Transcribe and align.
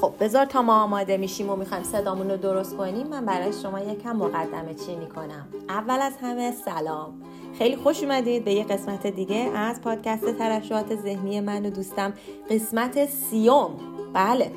خب 0.00 0.14
بذار 0.20 0.44
تا 0.44 0.62
ما 0.62 0.82
آماده 0.82 1.16
میشیم 1.16 1.50
و 1.50 1.56
می‌خوایم 1.56 1.84
صدامون 1.84 2.30
رو 2.30 2.36
درست 2.36 2.76
کنیم 2.76 3.06
من 3.06 3.24
برای 3.24 3.52
شما 3.52 3.80
یکم 3.80 4.16
مقدمه 4.16 4.74
چینی 4.74 5.06
کنم. 5.06 5.48
اول 5.68 6.00
از 6.02 6.12
همه 6.22 6.52
سلام. 6.52 7.22
خیلی 7.58 7.76
خوش 7.76 8.02
اومدید 8.02 8.44
به 8.44 8.52
یه 8.52 8.64
قسمت 8.64 9.06
دیگه 9.06 9.50
از 9.54 9.80
پادکست 9.80 10.38
ترشحات 10.38 10.96
ذهنی 10.96 11.40
من 11.40 11.66
و 11.66 11.70
دوستم 11.70 12.12
قسمت 12.50 13.06
سیوم. 13.06 13.70
بله. 14.12 14.50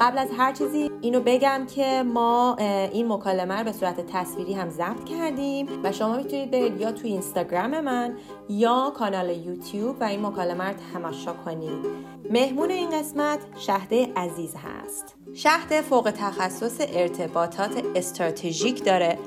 قبل 0.00 0.18
از 0.18 0.28
هر 0.38 0.52
چیزی 0.52 0.90
اینو 1.00 1.20
بگم 1.20 1.66
که 1.74 2.02
ما 2.02 2.56
این 2.92 3.12
مکالمه 3.12 3.58
رو 3.58 3.64
به 3.64 3.72
صورت 3.72 4.06
تصویری 4.06 4.54
هم 4.54 4.70
ضبط 4.70 5.04
کردیم 5.04 5.68
و 5.84 5.92
شما 5.92 6.16
می‌تونید 6.16 6.50
برید 6.50 6.80
یا 6.80 6.92
تو 6.92 7.06
اینستاگرام 7.06 7.80
من 7.80 8.16
یا 8.48 8.92
کانال 8.96 9.30
یوتیوب 9.30 9.96
و 10.00 10.04
این 10.04 10.26
مکالمه 10.26 10.64
رو 10.64 10.74
تماشا 10.92 11.32
کنید. 11.32 11.86
مهمون 12.30 12.70
این 12.70 12.90
قسمت 12.90 13.38
شهده 13.58 14.12
عزیز 14.16 14.54
هست. 14.54 15.14
شهده 15.34 15.80
فوق 15.80 16.10
تخصص 16.10 16.80
ارتباطات 16.92 17.82
استراتژیک 17.94 18.84
داره. 18.84 19.18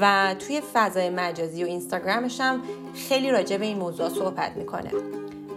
و 0.00 0.34
توی 0.38 0.62
فضای 0.72 1.10
مجازی 1.10 1.64
و 1.64 1.66
اینستاگرامش 1.66 2.40
هم 2.40 2.62
خیلی 3.08 3.30
راجع 3.30 3.56
به 3.56 3.64
این 3.64 3.78
موضوع 3.78 4.08
صحبت 4.08 4.56
می‌کنه. 4.56 4.90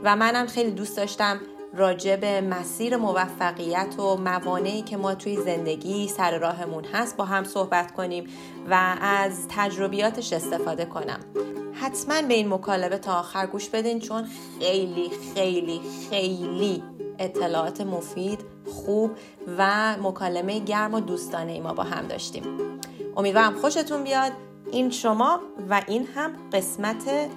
و 0.04 0.16
منم 0.16 0.48
خیلی 0.48 0.72
دوست 0.72 0.98
داشتم 0.98 1.40
راجع 1.74 2.16
به 2.16 2.42
مسیر 2.42 2.98
موفقیت 2.98 4.00
و 4.00 4.16
موانعی 4.16 4.82
که 4.82 4.98
ما 4.98 5.16
توی 5.16 5.38
زندگی 5.38 6.08
سر 6.08 6.38
راهمون 6.38 6.86
هست 6.86 7.18
با 7.18 7.26
هم 7.26 7.44
صحبت 7.44 7.92
کنیم 7.92 8.28
و 8.70 8.98
از 9.02 9.48
تجربیاتش 9.50 10.34
استفاده 10.34 10.86
کنم. 10.86 11.20
حتما 11.74 12.22
به 12.22 12.34
این 12.34 12.54
مکالمه 12.54 12.98
تا 12.98 13.20
آخر 13.20 13.46
گوش 13.48 13.70
بدین 13.70 14.00
چون 14.00 14.28
خیلی 14.60 15.12
خیلی 15.36 15.82
خیلی 16.10 16.84
اطلاعات 17.20 17.82
مفید 17.82 18.40
خوب 18.66 19.12
و 19.58 19.96
مکالمه 19.98 20.60
گرم 20.60 20.94
و 20.94 21.00
دوستانه 21.00 21.52
ای 21.52 21.60
ما 21.60 21.74
با 21.74 21.84
هم 21.84 22.08
داشتیم. 22.08 22.44
امیدوارم 23.18 23.54
خوشتون 23.54 24.04
بیاد. 24.04 24.32
این 24.72 24.90
شما 24.90 25.40
و 25.70 25.82
این 25.88 26.08
هم 26.16 26.32
قسمت 26.54 27.30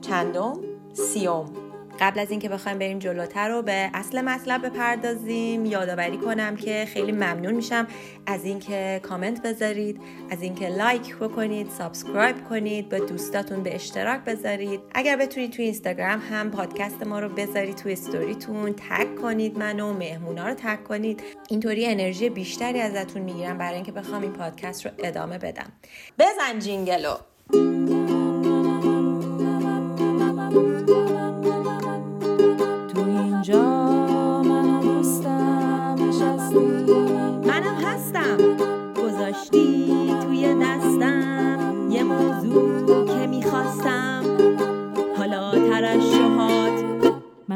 چندم؟ 0.00 0.58
سیوم. 0.92 1.59
قبل 2.00 2.20
از 2.20 2.30
اینکه 2.30 2.48
بخوایم 2.48 2.78
بریم 2.78 2.98
جلوتر 2.98 3.48
رو 3.48 3.62
به 3.62 3.90
اصل 3.94 4.20
مطلب 4.20 4.66
بپردازیم 4.66 5.64
یادآوری 5.66 6.16
کنم 6.16 6.56
که 6.56 6.86
خیلی 6.88 7.12
ممنون 7.12 7.54
میشم 7.54 7.86
از 8.26 8.44
اینکه 8.44 9.00
کامنت 9.02 9.42
بذارید 9.42 10.00
از 10.30 10.42
اینکه 10.42 10.68
like 10.68 11.16
بکنید 11.16 11.70
subscribe 11.70 12.48
کنید 12.48 12.88
به 12.88 12.98
دوستاتون 12.98 13.62
به 13.62 13.74
اشتراک 13.74 14.20
بذارید. 14.20 14.80
اگر 14.94 15.16
بتونید 15.16 15.50
توی 15.52 15.64
اینستاگرام 15.64 16.22
هم 16.30 16.50
پادکست 16.50 17.06
ما 17.06 17.18
رو 17.18 17.28
بذارید 17.28 17.76
توی 17.76 17.92
استوریتون 17.92 18.72
tag 18.72 19.20
کنید 19.22 19.58
منو 19.58 19.92
مهمونا 19.92 20.48
رو 20.48 20.54
tag 20.54 20.82
کنید. 20.82 21.22
اینطوری 21.48 21.86
انرژی 21.86 22.30
بیشتری 22.30 22.80
ازتون 22.80 23.22
می‌گیرم 23.22 23.58
برای 23.58 23.74
اینکه 23.74 23.92
بخوام 23.92 24.22
این 24.22 24.32
پادکست 24.32 24.86
رو 24.86 24.92
ادامه 24.98 25.38
بدم. 25.38 25.72
بزن 26.18 26.58
جینگلو! 26.58 28.29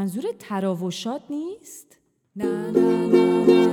منظور 0.05 0.25
تراوشات 0.39 1.23
نیست؟ 1.31 1.97
نه 2.37 2.71
نه 2.71 3.07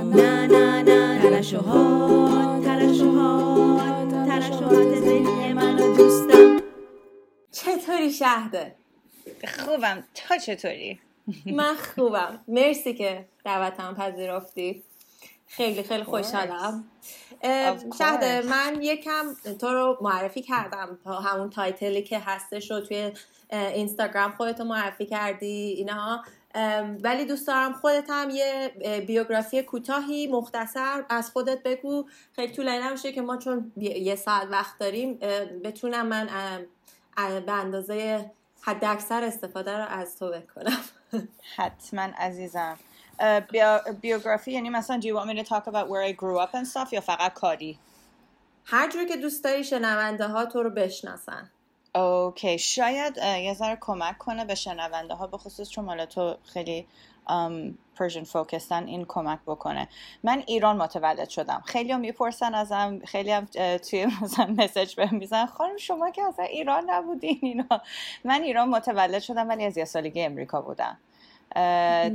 نه 0.04 0.46
نه 0.46 0.82
نه 0.82 1.22
ترشوهات 1.22 2.64
ترشوهات 2.64 4.08
ترشوهات 4.28 4.94
ذهنی 4.94 5.52
منو 5.52 5.96
دوستم. 5.96 6.60
چطوری 7.52 8.12
شهده؟ 8.12 8.74
خوبم. 9.58 10.04
تا 10.14 10.38
چطوری؟ 10.38 11.00
من 11.46 11.74
خوبم. 11.74 12.40
مرسی 12.48 12.94
که 12.94 13.24
دعوتم 13.44 13.94
پذیرفتی. 13.94 14.82
خیلی 15.46 15.82
خیلی 15.82 16.04
خوشحالم. 16.04 16.84
شهده 17.98 18.42
من 18.42 18.78
یکم 18.82 19.24
تو 19.60 19.68
رو 19.68 19.98
معرفی 20.00 20.42
کردم. 20.42 20.98
همون 21.06 21.50
تایتلی 21.50 22.02
که 22.02 22.18
هستش 22.18 22.70
رو 22.70 22.80
توی 22.80 23.12
اینستاگرام 23.52 24.32
خودتو 24.32 24.64
معرفی 24.64 25.06
کردی 25.06 25.74
اینها. 25.78 26.24
ولی 27.02 27.24
دوست 27.24 27.46
دارم 27.46 27.72
خودت 27.72 28.04
هم 28.10 28.30
یه 28.30 28.72
بیوگرافی 29.06 29.62
کوتاهی 29.62 30.26
مختصر 30.26 31.04
از 31.08 31.30
خودت 31.30 31.62
بگو. 31.62 32.08
خیلی 32.36 32.52
طولانی 32.52 32.78
نمیشه 32.78 33.12
که 33.12 33.22
ما 33.22 33.36
چون 33.36 33.72
یه 33.76 34.16
ساعت 34.16 34.48
وقت 34.50 34.78
داریم 34.78 35.18
بتونم 35.64 36.06
من 36.06 36.28
به 37.46 37.52
اندازه 37.52 38.30
حد 38.60 38.84
اکثر 38.84 39.24
استفاده 39.24 39.78
رو 39.78 39.84
از 39.88 40.18
تو 40.18 40.30
بکنم. 40.30 40.80
حتما 41.56 42.08
عزیزم. 42.18 42.78
بیوگرافی 44.00 44.52
یعنی 44.52 44.70
مثلا 44.70 45.00
do 45.00 45.04
you 45.04 45.14
want 45.16 45.28
me 45.28 45.42
to 45.42 45.48
talk 45.48 45.66
about 45.66 45.88
where 45.88 46.02
I 46.02 46.12
grew 46.12 46.38
up 46.38 46.54
and 46.54 46.66
stuff 46.66 46.92
یا 46.92 47.00
فقط 47.00 47.34
کاری؟ 47.34 47.78
هر 48.64 48.90
جور 48.90 49.04
که 49.04 49.16
دوست 49.16 49.44
داری 49.44 49.64
شنونده 49.64 50.26
ها 50.28 50.44
تو 50.44 50.62
رو 50.62 50.70
بشناسن. 50.70 51.50
OK. 51.94 52.58
شاید 52.58 53.16
یه 53.16 53.54
ذره 53.54 53.78
کمک 53.80 54.18
کنه 54.18 54.44
به 54.44 54.54
شنونده 54.54 55.14
ها 55.14 55.26
به 55.26 55.38
خصوص 55.38 55.70
چون 55.70 55.84
مال 55.84 56.04
تو 56.04 56.36
خیلی 56.44 56.86
Persian 57.96 58.24
focused 58.24 58.78
ن 58.78 58.86
این 58.86 59.04
کمک 59.04 59.38
بکنه. 59.46 59.88
من 60.22 60.42
ایران 60.46 60.76
متولد 60.76 61.28
شدم. 61.28 61.62
خیلی 61.66 61.92
هم 61.92 62.00
می‌پرسن 62.00 62.54
ازم 62.54 63.00
خیلی 63.04 63.30
هم 63.30 63.44
توی 63.90 64.06
مثلا 64.22 64.54
message 64.58 64.94
بهم 64.94 65.16
میزن 65.16 65.46
خانم 65.46 65.76
شما 65.76 66.10
که 66.10 66.22
اصلا 66.22 66.44
ایران 66.44 66.90
نبودین 66.90 67.38
اینا. 67.42 67.80
من 68.24 68.42
ایران 68.42 68.68
متولد 68.68 69.22
شدم 69.22 69.48
ولی 69.48 69.64
از 69.64 69.76
یه 69.78 69.84
سالگی 69.84 70.22
امریکا 70.22 70.62
بودم. 70.62 70.98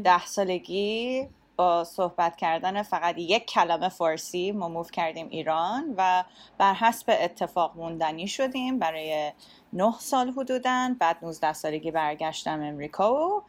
ده 0.03 0.25
سالگی 0.25 1.27
با 1.57 1.83
صحبت 1.83 2.35
کردن 2.35 2.83
فقط 2.83 3.17
یک 3.17 3.45
کلمه 3.45 3.89
فارسی 3.89 4.51
ما 4.51 4.69
موف 4.69 4.91
کردیم 4.91 5.27
ایران 5.29 5.93
و 5.97 6.23
بر 6.57 6.73
حسب 6.73 7.17
اتفاق 7.21 7.77
موندنی 7.77 8.27
شدیم. 8.27 8.79
برای 8.79 9.31
نه 9.73 9.93
سال 9.99 10.29
حدودا 10.29 10.95
بعد 10.99 11.17
19 11.21 11.53
سالگی 11.53 11.91
برگشتم 11.91 12.61
امریکا 12.61 13.13
و 13.15 13.43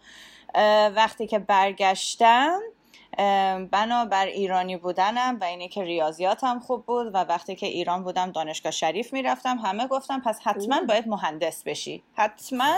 وقتی 0.96 1.26
که 1.26 1.38
برگشتم 1.38 2.60
بنابر 3.70 4.26
ایرانی 4.26 4.76
بودنم 4.76 5.38
و 5.40 5.44
اینه 5.44 5.68
که 5.68 5.82
ریاضیاتم 5.82 6.58
خوب 6.58 6.86
بود 6.86 7.06
و 7.14 7.18
وقتی 7.18 7.56
که 7.56 7.66
ایران 7.66 8.02
بودم 8.02 8.30
دانشگاه 8.30 8.72
شریف 8.72 9.12
می‌رفتم 9.12 9.58
همه 9.58 9.86
گفتم 9.86 10.20
پس 10.20 10.40
حتما 10.42 10.80
باید 10.88 11.08
مهندس 11.08 11.62
بشی. 11.62 12.02
حتما 12.14 12.76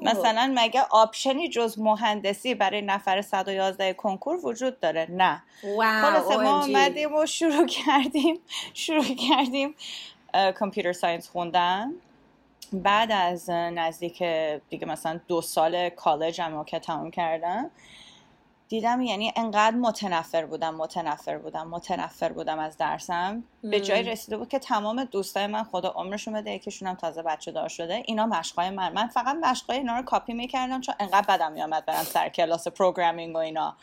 مثلا 0.00 0.52
مگه 0.56 0.82
option 0.90 1.40
ی 1.40 1.48
جز 1.48 1.78
مهندسی 1.78 2.54
برای 2.54 2.82
نفر 2.82 3.22
111 3.22 3.92
کنکور 3.92 4.46
وجود 4.46 4.80
داره؟ 4.80 5.06
نه. 5.10 5.42
خلاصه 6.02 6.36
ما 6.36 6.62
آمدیم 6.62 7.14
و 7.14 7.26
شروع 7.26 7.66
کردیم 7.66 8.40
شروع 8.74 9.14
کردیم 9.28 9.74
computer 10.58 10.92
science 10.92 11.28
خوندن. 11.28 11.92
بعد 12.72 13.12
از 13.12 13.50
نزدیک 13.50 14.22
دیگه 14.70 14.86
مثلا 14.86 15.20
دو 15.28 15.40
سال 15.40 15.88
کالجم 15.88 16.64
که 16.64 16.78
تمام 16.78 17.10
کردم 17.10 17.70
دیدم 18.72 19.00
یعنی 19.00 19.32
انقدر 19.36 19.76
متنفر 19.76 20.46
بودم 20.46 20.74
متنفر 20.74 21.38
بودم 21.38 21.68
متنفر 21.68 22.32
بودم 22.32 22.58
از 22.58 22.76
درسم. 22.76 23.44
به 23.62 23.80
جای 23.80 24.02
رسیده 24.02 24.36
بود 24.36 24.48
که 24.48 24.58
تمام 24.58 25.04
دوستای 25.04 25.46
من 25.46 25.64
خدا 25.64 25.88
عمرشون 25.88 26.34
بده 26.34 26.50
یکیشون 26.50 26.88
هم 26.88 26.94
تازه 26.94 27.22
بچه 27.22 27.52
دار 27.52 27.68
شده. 27.68 28.02
اینا 28.06 28.26
مشقای 28.26 28.70
من. 28.70 28.92
من 28.92 29.06
فقط 29.06 29.36
مشقای 29.36 29.78
اینا 29.78 29.96
رو 29.96 30.02
کاپی 30.02 30.32
می‌کردم 30.32 30.80
چون 30.80 30.94
انقدر 31.00 31.36
بدم 31.36 31.52
میامد 31.52 31.86
برم 31.86 32.02
سر 32.02 32.28
کلاس 32.28 32.68
programming 32.68 33.34
و 33.34 33.38
اینا. 33.38 33.76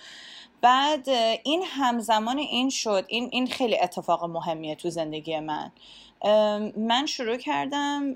بعد 0.61 1.09
این 1.43 1.63
همزمان 1.67 2.37
این 2.37 2.69
شد. 2.69 3.05
این 3.07 3.29
این 3.31 3.47
خیلی 3.47 3.79
اتفاق 3.79 4.25
مهمیه 4.25 4.75
تو 4.75 4.89
زندگی 4.89 5.39
من. 5.39 5.71
من 6.77 7.05
شروع 7.05 7.37
کردم 7.37 8.15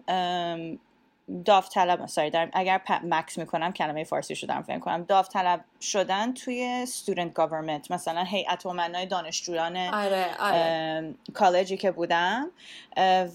داوطلب 1.45 2.05
sorry 2.05 2.29
دارم 2.29 2.49
اگر 2.53 2.81
مکس 3.03 3.37
می‌کنم 3.37 3.73
کلمه 3.73 4.03
فارسی 4.03 4.35
شدم 4.35 4.61
فکر 4.61 4.79
کنم 4.79 5.03
داوطلب 5.03 5.65
شدن 5.81 6.33
توی 6.33 6.85
student 6.87 7.41
government 7.41 7.91
مثلا 7.91 8.23
هیئت 8.23 8.65
امنای 8.65 9.05
دانشجویان 9.05 9.77
آره، 9.77 10.25
آره. 10.39 11.15
کالجی 11.33 11.77
که 11.77 11.91
بودم 11.91 12.51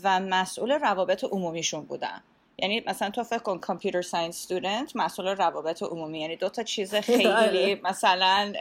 و 0.02 0.20
مسئول 0.20 0.72
روابط 0.72 1.24
عمومیشون 1.24 1.84
بودم 1.84 2.22
یعنی 2.58 2.82
مثلا 2.86 3.10
تو 3.10 3.24
فکر 3.24 3.38
کن 3.38 3.58
computer 3.58 4.02
science 4.02 4.36
student 4.36 4.96
مسئول 4.96 5.26
روابط 5.26 5.82
عمومی 5.82 6.20
یعنی 6.20 6.36
دو 6.36 6.48
تا 6.48 6.62
چیز 6.62 6.94
خیلی 7.08 7.26
آره. 7.26 7.80
مثلا 7.84 8.52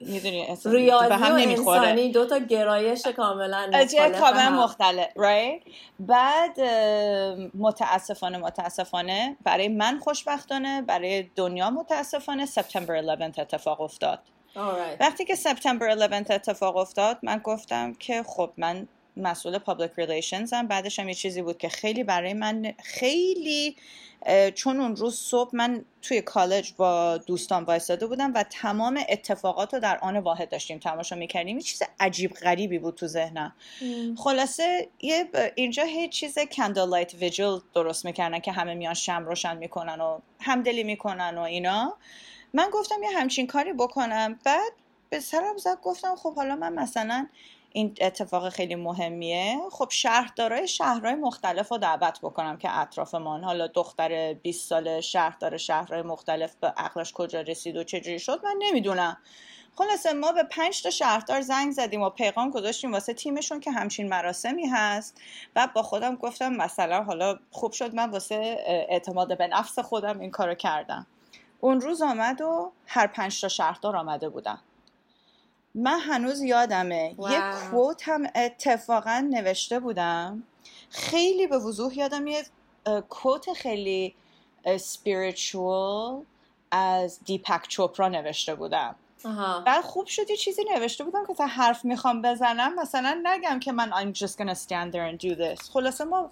می‌دونی 0.00 0.46
ریاضی 0.64 1.08
به 1.08 1.16
هم 1.16 1.32
و 1.32 1.38
انسانی 1.38 2.12
دو 2.12 2.26
تا 2.26 2.38
گرایش 2.38 3.06
کاملا 3.06 3.86
کاملا. 4.20 4.50
مختلف 4.50 5.06
right؟ 5.06 5.70
بعد 6.00 6.60
متاسفانه 7.54 8.38
متاسفانه 8.38 9.36
برای 9.44 9.68
من 9.68 9.98
خوشبختانه 9.98 10.82
برای 10.82 11.22
دنیا 11.36 11.70
متاسفانه 11.70 12.46
سپتامبر 12.46 12.96
11 12.96 13.40
اتفاق 13.42 13.80
افتاد 13.80 14.18
Alright. 14.54 15.00
وقتی 15.00 15.24
که 15.24 15.34
سپتامبر 15.34 15.88
11 15.88 16.34
اتفاق 16.34 16.76
افتاد 16.76 17.18
من 17.22 17.38
گفتم 17.38 17.94
که 17.94 18.22
خب 18.22 18.50
من 18.56 18.88
مسئول 19.16 19.58
public 19.58 19.90
relations 19.96 20.52
هم. 20.52 20.68
بعدش 20.68 20.98
هم 20.98 21.08
یه 21.08 21.14
چیزی 21.14 21.42
بود 21.42 21.58
که 21.58 21.68
خیلی 21.68 22.04
برای 22.04 22.34
من 22.34 22.74
خیلی 22.82 23.76
چون 24.54 24.80
اون 24.80 24.96
روز 24.96 25.16
صبح 25.18 25.50
من 25.52 25.84
توی 26.02 26.22
کالج 26.22 26.72
با 26.76 27.18
دوستان 27.18 27.64
وایستاده 27.64 28.06
بودم 28.06 28.34
و 28.34 28.44
تمام 28.50 29.00
اتفاقات 29.08 29.74
رو 29.74 29.80
در 29.80 29.98
آن 29.98 30.16
واحد 30.16 30.48
داشتیم 30.48 30.78
تماشا 30.78 31.16
می‌کردیم. 31.16 31.56
یه 31.56 31.62
چیز 31.62 31.82
عجیب 32.00 32.32
غریبی 32.32 32.78
بود 32.78 32.94
تو 32.94 33.06
ذهنم. 33.06 33.54
خلاصه 34.16 34.88
یه 35.00 35.28
اینجا 35.54 35.84
هیچ 35.84 36.12
چیز 36.12 36.38
کندل 36.38 36.88
لایت 36.88 37.14
ویجل 37.14 37.58
درست 37.74 38.04
می‌کردن 38.04 38.38
که 38.38 38.52
همه 38.52 38.74
میان 38.74 38.94
شم 38.94 39.24
روشن 39.24 39.56
می‌کنن 39.56 40.00
و 40.00 40.18
همدلی 40.40 40.84
می‌کنن 40.84 41.38
و 41.38 41.40
اینا. 41.40 41.96
من 42.54 42.70
گفتم 42.72 43.02
یه 43.02 43.18
همچین 43.18 43.46
کاری 43.46 43.72
بکنم. 43.72 44.38
بعد 44.44 44.72
به 45.10 45.20
سرم 45.20 45.56
زد 45.56 45.78
گفتم 45.82 46.16
خب 46.16 46.34
حالا 46.34 46.56
من 46.56 46.72
مثلا 46.72 47.28
این 47.72 47.94
اتفاق 48.00 48.48
خیلی 48.48 48.74
مهمیه. 48.74 49.58
خب 49.70 49.88
شهردارای 49.90 50.68
شهرهای 50.68 51.14
مختلف 51.14 51.68
رو 51.68 51.78
دعوت 51.78 52.18
بکنم 52.20 52.56
که 52.56 52.78
اطرافمان. 52.78 53.44
حالا 53.44 53.66
دختر 53.66 54.34
20 54.34 54.68
ساله 54.68 55.00
شهردار 55.00 55.56
شهرهای 55.56 56.02
مختلف 56.02 56.54
به 56.54 56.66
عقلش 56.66 57.12
کجا 57.12 57.40
رسید 57.40 57.76
و 57.76 57.84
چجوری 57.84 58.18
شد 58.18 58.40
من 58.44 58.54
نمی‌دونم. 58.58 59.16
خلاصه 59.76 60.12
ما 60.12 60.32
به 60.32 60.42
پنج 60.42 60.82
تا 60.82 60.90
شهردار 60.90 61.40
زنگ 61.40 61.72
زدیم 61.72 62.02
و 62.02 62.10
پیغام 62.10 62.50
گذاشتیم 62.50 62.92
واسه 62.92 63.14
تیمشون 63.14 63.60
که 63.60 63.70
همچین 63.70 64.08
مراسمی 64.08 64.66
هست. 64.66 65.20
و 65.56 65.68
با 65.74 65.82
خودم 65.82 66.16
گفتم 66.16 66.52
مثلا 66.52 67.02
حالا 67.02 67.38
خوب 67.50 67.72
شد 67.72 67.94
من 67.94 68.10
واسه 68.10 68.64
اعتماد 68.66 69.38
به 69.38 69.46
نفس 69.46 69.78
خودم 69.78 70.20
این 70.20 70.30
کارو 70.30 70.54
کردم. 70.54 71.06
اون 71.60 71.80
روز 71.80 72.02
آمد 72.02 72.40
و 72.40 72.72
هر 72.86 73.06
پنج 73.06 73.40
تا 73.40 73.48
شهردار 73.48 73.96
آمده 73.96 74.28
بودن. 74.28 74.58
من 75.74 76.00
هنوز 76.00 76.42
یادمه. 76.42 77.14
واو. 77.18 77.32
یه 77.32 77.40
کوت 77.70 78.08
هم 78.08 78.26
اتفاقا 78.34 79.28
نوشته 79.30 79.80
بودم. 79.80 80.42
خیلی 80.90 81.46
به 81.46 81.58
وضوح 81.58 81.98
یادم 81.98 82.26
یه 82.26 82.42
کوت 83.08 83.52
خیلی 83.52 84.14
spiritual 84.66 86.24
از 86.70 87.20
دیپک 87.24 87.68
چوپرا 87.68 88.08
نوشته 88.08 88.54
بودم. 88.54 88.94
آها. 89.24 89.60
بعد 89.60 89.84
خوب 89.84 90.06
شد 90.06 90.30
یه 90.30 90.36
چیزی 90.36 90.62
نوشته 90.74 91.04
بودم 91.04 91.26
که 91.26 91.34
تا 91.34 91.46
حرف 91.46 91.84
می‌خوام 91.84 92.22
بزنم 92.22 92.74
مثلا 92.74 93.20
نگم 93.24 93.60
که 93.60 93.72
من 93.72 93.90
I'm 93.90 94.18
just 94.18 94.32
gonna 94.32 94.54
stand 94.54 94.92
there 94.92 95.12
and 95.12 95.18
do 95.26 95.34
this 95.34 95.70
خلاصه 95.70 96.04
ما 96.04 96.30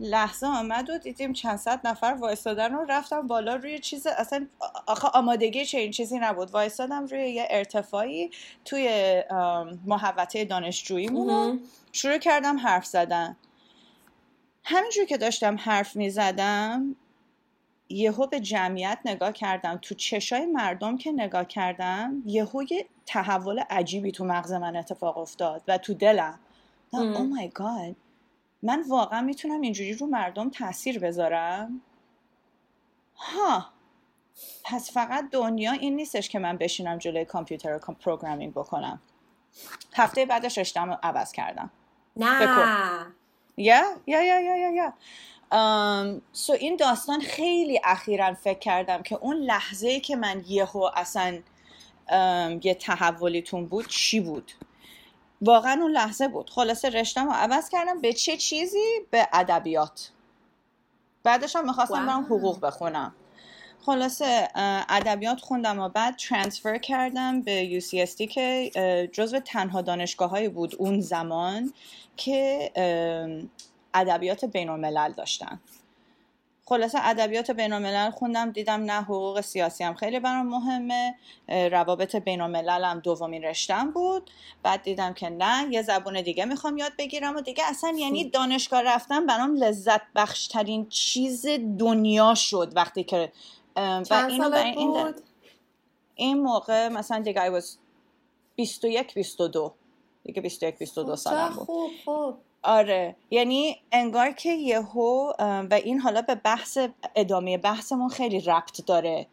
لحظه 0.00 0.46
آمد 0.46 0.90
و 0.90 0.98
دیدیم 0.98 1.32
چند 1.32 1.58
صد 1.58 1.86
نفر 1.86 2.16
وایستادن 2.20 2.74
و 2.74 2.84
رفتم 2.88 3.26
بالا 3.26 3.54
روی 3.54 3.78
چیز 3.78 4.06
اصلا 4.06 4.46
آخه 4.86 5.08
آمادگی 5.08 5.66
چه 5.66 5.78
این 5.78 5.90
چیزی 5.90 6.18
نبود 6.18 6.50
وایستادم 6.50 7.06
روی 7.06 7.30
یه 7.30 7.46
ارتفاعی 7.50 8.30
توی 8.64 9.22
محوطه 9.86 10.44
دانشجوییمون. 10.44 11.60
شروع 11.92 12.18
کردم 12.18 12.58
حرف 12.58 12.86
زدن 12.86 13.36
همینجور 14.64 15.04
که 15.04 15.16
داشتم 15.16 15.56
حرف 15.56 15.96
می 15.96 16.10
زدم 16.10 16.96
یهو 17.92 18.26
به 18.26 18.40
جمعیت 18.40 18.98
نگاه 19.04 19.32
کردم. 19.32 19.78
تو 19.82 19.94
چشای 19.94 20.46
مردم 20.46 20.96
که 20.96 21.12
نگاه 21.12 21.44
کردم 21.44 22.22
یهو 22.26 22.62
یه 22.70 22.86
تحول 23.06 23.58
عجیبی 23.70 24.12
تو 24.12 24.24
مغز 24.24 24.52
من 24.52 24.76
اتفاق 24.76 25.18
افتاد 25.18 25.62
و 25.68 25.78
تو 25.78 25.94
دلم. 25.94 26.38
oh 26.92 27.24
my 27.24 27.48
God 27.48 27.96
من 28.62 28.84
واقعا 28.88 29.20
می‌تونم 29.20 29.60
اینجوری 29.60 29.94
رو 29.94 30.06
مردم 30.06 30.50
تاثیر 30.50 30.98
بذارم؟ 30.98 31.80
ها. 33.16 33.66
پس 34.64 34.92
فقط 34.92 35.30
دنیا 35.30 35.72
این 35.72 35.96
نیستش 35.96 36.28
که 36.28 36.38
من 36.38 36.56
بشینم 36.56 36.98
جلوی 36.98 37.24
کامپیوتر 37.24 37.74
و 37.74 37.78
کام- 37.78 37.94
programming 37.96 38.52
بکنم. 38.52 39.00
هفته 39.94 40.26
بعدش 40.26 40.58
رشتم 40.58 40.90
رو 40.90 40.98
عوض 41.02 41.32
کردم. 41.32 41.70
نه. 42.16 43.06
یا 43.56 43.82
یا 44.06 44.22
یا 44.22 44.40
یا 44.40 44.56
یا 44.56 44.70
یا. 44.70 44.92
سو 46.32 46.52
این 46.52 46.76
داستان 46.76 47.20
خیلی 47.20 47.80
اخیرا 47.84 48.34
فکر 48.34 48.58
کردم 48.58 49.02
که 49.02 49.14
اون 49.14 49.36
لحظه 49.36 49.88
ای 49.88 50.00
که 50.00 50.16
من 50.16 50.44
یهو 50.46 50.90
اصلا 50.94 51.38
یه 52.62 52.74
تحولیتون 52.80 53.66
بود 53.66 53.88
چی 53.88 54.20
بود؟ 54.20 54.52
واقعا 55.42 55.82
اون 55.82 55.90
لحظه 55.90 56.28
بود. 56.28 56.50
خلاصه 56.50 56.90
رشتم 56.90 57.26
رو 57.26 57.32
عوض 57.32 57.68
کردم 57.68 58.00
به 58.00 58.12
چه 58.12 58.36
چیزی؟ 58.36 59.00
به 59.10 59.28
ادبیات. 59.32 60.10
بعدش 61.22 61.56
هم 61.56 61.66
می‌خواستم 61.66 62.06
برم. 62.06 62.24
حقوق 62.24 62.60
بخونم. 62.60 63.14
خلاصه 63.86 64.48
ادبیات 64.88 65.40
خوندم 65.40 65.78
و 65.78 65.88
بعد 65.88 66.16
ترانسفر 66.16 66.78
کردم 66.78 67.42
به 67.42 67.80
UCSD 67.80 68.26
که 68.28 68.70
جزو 69.12 69.40
تنها 69.40 69.82
دانشگاه 69.82 70.48
بود 70.48 70.74
اون 70.78 71.00
زمان 71.00 71.72
که 72.16 72.72
ادبیات 73.94 74.44
بین 74.44 74.68
الملل 74.68 75.12
داشتن. 75.12 75.60
خلاصه 76.64 76.98
ادبیات 77.02 77.50
بین 77.50 77.72
الملل 77.72 78.10
خوندم 78.10 78.50
دیدم 78.50 78.84
نه 78.84 79.02
حقوق 79.02 79.40
سیاسی 79.40 79.84
هم 79.84 79.94
خیلی 79.94 80.20
برام 80.20 80.46
مهمه. 80.46 81.14
روابط 81.48 82.16
بین 82.16 82.40
الملل 82.40 82.84
هم 82.84 83.00
دومین 83.00 83.44
رشتم 83.44 83.90
بود. 83.90 84.30
بعد 84.62 84.82
دیدم 84.82 85.14
که 85.14 85.28
نه 85.28 85.66
یه 85.70 85.82
زبون 85.82 86.22
دیگه 86.22 86.44
می‌خوام 86.44 86.76
یاد 86.76 86.92
بگیرم 86.98 87.36
و 87.36 87.40
دیگه 87.40 87.64
اصلا 87.66 87.94
یعنی 87.98 88.24
دانشگاه 88.30 88.82
رفتن 88.82 89.26
برام 89.26 89.56
لذت 89.56 90.00
بخش 90.14 90.46
ترین 90.46 90.88
چیز 90.88 91.46
دنیا 91.78 92.34
شد 92.34 92.72
وقتی 92.76 93.04
که 93.04 93.32
و 93.76 93.80
اینو 93.80 94.04
برای 94.10 94.38
سالت 94.38 94.76
این 94.76 94.90
بود؟ 94.90 95.20
این 96.14 96.42
موقع 96.42 96.88
مثلا 96.88 97.18
دیگه 97.18 97.60
I 97.60 97.62
was 97.62 97.66
21 98.56 99.14
22 99.14 99.74
دیگه 100.24 100.42
21 100.42 100.78
22 100.78 101.16
سالم 101.16 101.48
چه 101.48 101.54
بود. 101.54 101.66
خوب 101.66 101.90
خوب. 102.04 102.38
آره. 102.62 103.16
یعنی 103.30 103.76
انگار 103.92 104.30
که 104.30 104.52
یهو 104.52 105.32
و 105.38 105.80
این 105.84 106.00
حالا 106.00 106.22
به 106.22 106.34
بحث 106.34 106.78
ادامه 107.16 107.58
بحثمون 107.58 108.08
خیلی 108.08 108.40
ربط 108.40 108.84
داره. 108.86 109.26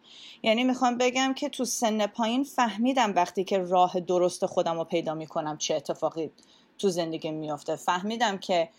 یعنی 0.43 0.63
می‌خوام 0.63 0.97
بگم 0.97 1.33
که 1.33 1.49
تو 1.49 1.65
سن 1.65 2.07
پایین 2.07 2.43
فهمیدم 2.43 3.13
وقتی 3.15 3.43
که 3.43 3.57
راه 3.57 3.99
درست 3.99 4.45
خودم 4.45 4.77
رو 4.77 4.83
پیدا 4.83 5.13
می‌کنم 5.13 5.57
چه 5.57 5.75
اتفاقی 5.75 6.31
تو 6.77 6.89
زندگی 6.89 7.31
میافته. 7.31 7.75
فهمیدم 7.75 8.37
که 8.37 8.69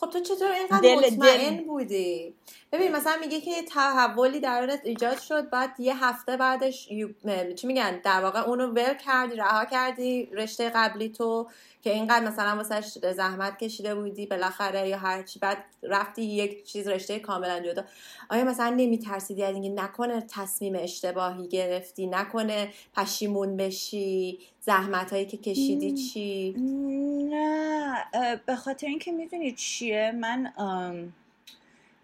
خب 0.00 0.10
تو 0.10 0.20
چطور 0.20 0.52
اینقدر 0.52 0.80
دل- 0.80 0.94
مطمئن 1.12 1.56
دل- 1.56 1.64
بودی؟ 1.64 2.34
ببین 2.72 2.92
مثلا 2.92 3.16
میگه 3.20 3.40
که 3.40 3.62
تحولی 3.62 4.40
درونت 4.40 4.80
ایجاد 4.84 5.18
شد 5.20 5.50
بعد 5.50 5.70
یه 5.80 6.04
هفته 6.04 6.36
بعدش 6.36 6.90
یو- 6.90 7.52
چی 7.56 7.66
میگن؟ 7.66 8.00
در 8.04 8.20
واقع 8.20 8.40
اونو 8.40 8.66
ول 8.66 8.94
کردی 8.94 9.36
رها 9.36 9.64
کردی 9.64 10.26
رشته 10.26 10.70
قبلی 10.74 11.08
تو 11.08 11.48
که 11.82 11.90
اینقدر 11.90 12.26
مثلا 12.26 12.56
واسه 12.56 13.12
زحمت 13.12 13.58
کشیده 13.58 13.94
بودی 13.94 14.26
بالاخره 14.26 14.88
یا 14.88 14.98
هر 14.98 15.22
چی. 15.22 15.38
بعد 15.38 15.64
رفتی 15.82 16.22
یک 16.22 16.64
چیز 16.64 16.88
رشته 16.88 17.18
کاملا 17.18 17.60
جدا. 17.60 17.84
آیا 18.30 18.44
مثلا 18.44 18.68
نمیترسیدی 18.70 19.42
از 19.42 19.54
اینکه 19.54 19.82
نکنه 19.82 20.26
تصمیم 20.30 20.74
اشتباهی 20.78 21.48
گرفتی 21.48 22.06
نکنه 22.06 22.72
پشیمون 22.96 23.56
بشی 23.56 24.38
زحمت 24.66 25.12
هایی 25.12 25.26
که 25.26 25.36
کشیدی 25.36 25.92
چی؟ 25.92 26.54
نه 27.30 28.04
به 28.46 28.56
خاطر 28.56 28.86
اینکه 28.86 29.12
می‌دونی 29.12 29.52
چیه 29.52 30.12
من 30.12 30.52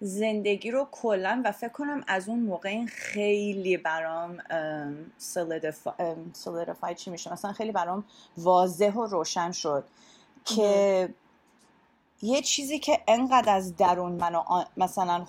زندگی 0.01 0.71
رو 0.71 0.89
کلا 0.93 1.43
و 1.45 1.53
فکر 1.53 1.69
کنم 1.69 2.05
از 2.07 2.29
اون 2.29 2.41
موقع 2.41 2.69
این 2.69 2.87
خیلی 2.87 3.77
برام 3.77 4.39
سولیدفای 6.33 6.95
چی 6.95 7.11
میشه؟ 7.11 7.33
مثلا 7.33 7.53
خیلی 7.53 7.73
برام 7.73 8.05
واضح 8.37 8.93
و 8.93 9.07
روشن 9.07 9.53
شد 9.53 9.85
که 10.45 11.09
یه 12.23 12.43
چیزی 12.43 12.79
که 12.79 13.01
انقدر 13.09 13.53
از 13.53 13.77
درون 13.77 14.13
منو 14.13 14.43
مثلا 14.77 15.27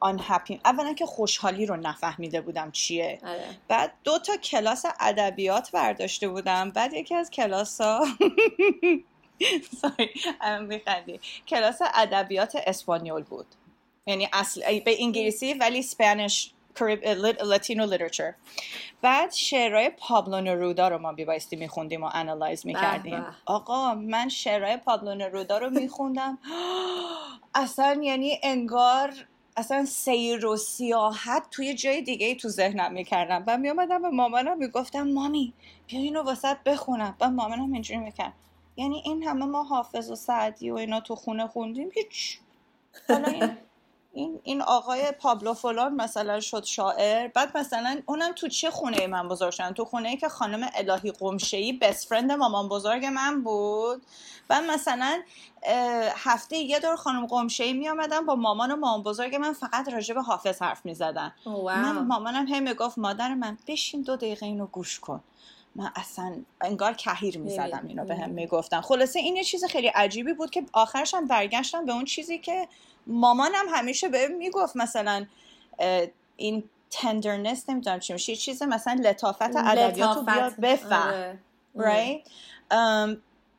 آن 0.00 0.20
هپی 0.22 0.60
اولا 0.64 0.92
که 0.92 1.06
خوشحالی 1.06 1.66
رو 1.66 1.76
نفهمیده 1.76 2.40
بودم 2.40 2.70
چیه. 2.70 3.18
آره. 3.26 3.44
بعد 3.68 3.92
دو 4.04 4.18
تا 4.18 4.36
کلاس 4.36 4.84
ادبیات 5.00 5.70
برداشته 5.70 6.28
بودم. 6.28 6.70
بعد 6.70 6.94
یکی 6.94 7.14
از 7.14 7.30
کلاس 7.30 7.80
ها 7.80 8.06
میخندی. 10.68 11.20
کلاس 11.48 11.78
ادبیات 11.94 12.56
اسپانیول 12.66 13.22
بود. 13.22 13.46
یعنی 14.06 14.28
اصل 14.32 14.80
به 14.80 15.02
انگلیسی 15.02 15.54
ولی 15.54 15.82
Spanish 15.82 16.52
Latino 17.44 17.86
literature 17.86 18.34
بعد 19.02 19.32
شعرهای 19.32 19.90
پابلو 19.90 20.40
نرودا 20.40 20.88
رو 20.88 20.98
ما 20.98 21.12
بیبایستی 21.12 21.56
میخوندیم 21.56 22.04
و 22.04 22.10
analyze 22.12 22.66
می‌کردیم. 22.66 23.26
آقا 23.46 23.94
من 23.94 24.28
شعرهای 24.28 24.76
پابلو 24.76 25.14
نرودا 25.14 25.58
رو 25.58 25.70
میخوندم. 25.70 26.38
اصلا 27.54 28.00
یعنی 28.02 28.40
انگار 28.42 29.12
اصلا 29.58 29.84
سیر 29.84 30.46
و 30.46 30.56
سیاحت 30.56 31.42
توی 31.50 31.74
جای 31.74 32.02
دیگه 32.02 32.26
ای 32.26 32.34
تو 32.34 32.48
ذهنم 32.48 32.92
می‌کردم. 32.92 33.44
و 33.46 33.58
میامدم 33.58 34.02
به 34.02 34.08
مامانم 34.08 34.58
می‌گفتم 34.58 35.02
مامی 35.02 35.52
بیا 35.86 36.00
اینو 36.00 36.22
واسط 36.22 36.56
بخونم. 36.66 37.16
و 37.20 37.30
مامانم 37.30 37.72
اینجوری 37.72 38.00
می‌کرد. 38.00 38.32
یعنی 38.76 39.02
این 39.04 39.22
همه 39.22 39.44
ما 39.44 39.62
حافظ 39.62 40.10
و 40.10 40.14
سعدی 40.14 40.70
و 40.70 40.74
اینا 40.74 41.00
تو 41.00 41.14
خونه 41.14 41.46
خوندیم. 41.46 41.88
هیچ. 41.94 42.38
حالا 43.08 43.50
این 44.44 44.62
آقای 44.62 45.12
پابلو 45.12 45.54
فلان 45.54 45.94
مثلا 45.94 46.40
شد 46.40 46.64
شاعر 46.64 47.28
بعد 47.28 47.58
مثلا 47.58 48.00
اونم 48.06 48.32
تو 48.32 48.48
چه 48.48 48.70
خونه 48.70 49.06
من 49.06 49.28
بزرگ 49.28 49.50
شدن 49.50 49.72
تو 49.72 49.84
خونه 49.84 50.08
ای 50.08 50.16
که 50.16 50.28
خانم 50.28 50.70
الهی 50.74 51.10
قمشه‌ای 51.10 51.72
بست 51.72 52.08
فرند 52.08 52.32
مامان 52.32 52.68
بزرگ 52.68 53.04
من 53.04 53.42
بود. 53.42 54.02
بعد 54.48 54.64
مثلا 54.64 55.22
هفته 56.16 56.56
یه 56.56 56.78
دور 56.78 56.96
خانم 56.96 57.26
قمشه‌ای 57.26 57.72
می 57.72 57.88
آمدن 57.88 58.26
با 58.26 58.34
مامان 58.34 58.70
و 58.70 58.76
مامان 58.76 59.02
بزرگ 59.02 59.36
من 59.36 59.52
فقط 59.52 59.88
راجع 59.88 60.14
به 60.14 60.22
حافظ 60.22 60.62
حرف 60.62 60.86
می 60.86 60.94
زدن 60.94 61.32
من 61.46 61.98
مامانم 62.06 62.46
هی 62.46 62.60
می‌گفت 62.60 62.98
مادر 62.98 63.34
من 63.34 63.58
بشین 63.66 64.02
دو 64.02 64.16
دقیقه 64.16 64.46
اینو 64.46 64.66
گوش 64.66 65.00
کن. 65.00 65.20
من 65.74 65.92
اصلا 65.96 66.34
انگار 66.60 66.92
کهیر 66.92 67.38
می‌زدم 67.38 67.84
اینو 67.88 68.04
به 68.04 68.16
هم 68.16 68.30
می‌گفتن. 68.30 68.80
خلاصه 68.80 69.18
این 69.18 69.36
یه 69.36 69.44
چیز 69.44 69.64
خیلی 69.64 69.88
عجیبی 69.88 70.32
بود 70.32 70.50
که 70.50 70.64
آخرش 70.72 71.14
هم 71.14 71.26
برگشتم 71.26 71.86
به 71.86 71.92
اون 71.92 72.04
چیزی 72.04 72.38
که 72.38 72.68
مامانم 73.08 73.66
همیشه 73.70 74.08
به 74.08 74.28
می‌گفت 74.28 74.76
مثلا 74.76 75.26
این 76.36 76.64
تندرنس 76.90 77.68
نمی‌دونم 77.68 78.00
چی 78.00 78.12
میشه 78.12 78.36
چیز 78.36 78.62
مثلا 78.62 79.00
لطافت 79.04 79.56
ادبیات 79.56 80.16
رو 80.16 80.22
بیار 80.22 80.50
بفهم. 80.50 81.38
آره. 81.78 82.22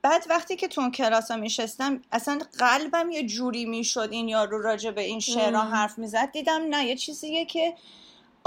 بعد 0.02 0.26
وقتی 0.30 0.56
که 0.56 0.68
تو 0.68 0.82
اون 0.82 0.92
کلاس 0.92 1.32
ها 1.32 1.38
میشستم 1.38 2.02
اصلا 2.12 2.40
قلبم 2.60 3.12
یه 3.12 3.26
جوری 3.26 3.66
می‌شد 3.66 4.10
این 4.12 4.28
یارو 4.28 4.62
راجع 4.62 4.92
به 4.92 5.02
این 5.02 5.20
شعرها 5.20 5.62
حرف 5.62 5.98
می‌زد. 5.98 6.32
دیدم 6.32 6.62
نه 6.70 6.86
یه 6.86 6.96
چیزیه 6.96 7.46
که 7.46 7.74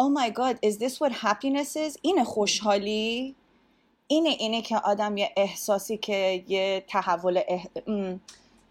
Oh 0.01 0.19
my 0.21 0.33
god 0.33 0.57
is 0.69 0.75
this 0.79 0.95
what 0.95 1.13
happiness 1.13 1.77
is? 1.77 1.99
این 2.03 2.25
خوشحالی. 2.25 3.35
اینه 4.07 4.29
اینه 4.29 4.63
که 4.63 4.77
آدم 4.77 5.17
یه 5.17 5.33
احساسی 5.37 5.97
که 5.97 6.45
یه 6.49 6.85
تحول 6.89 7.41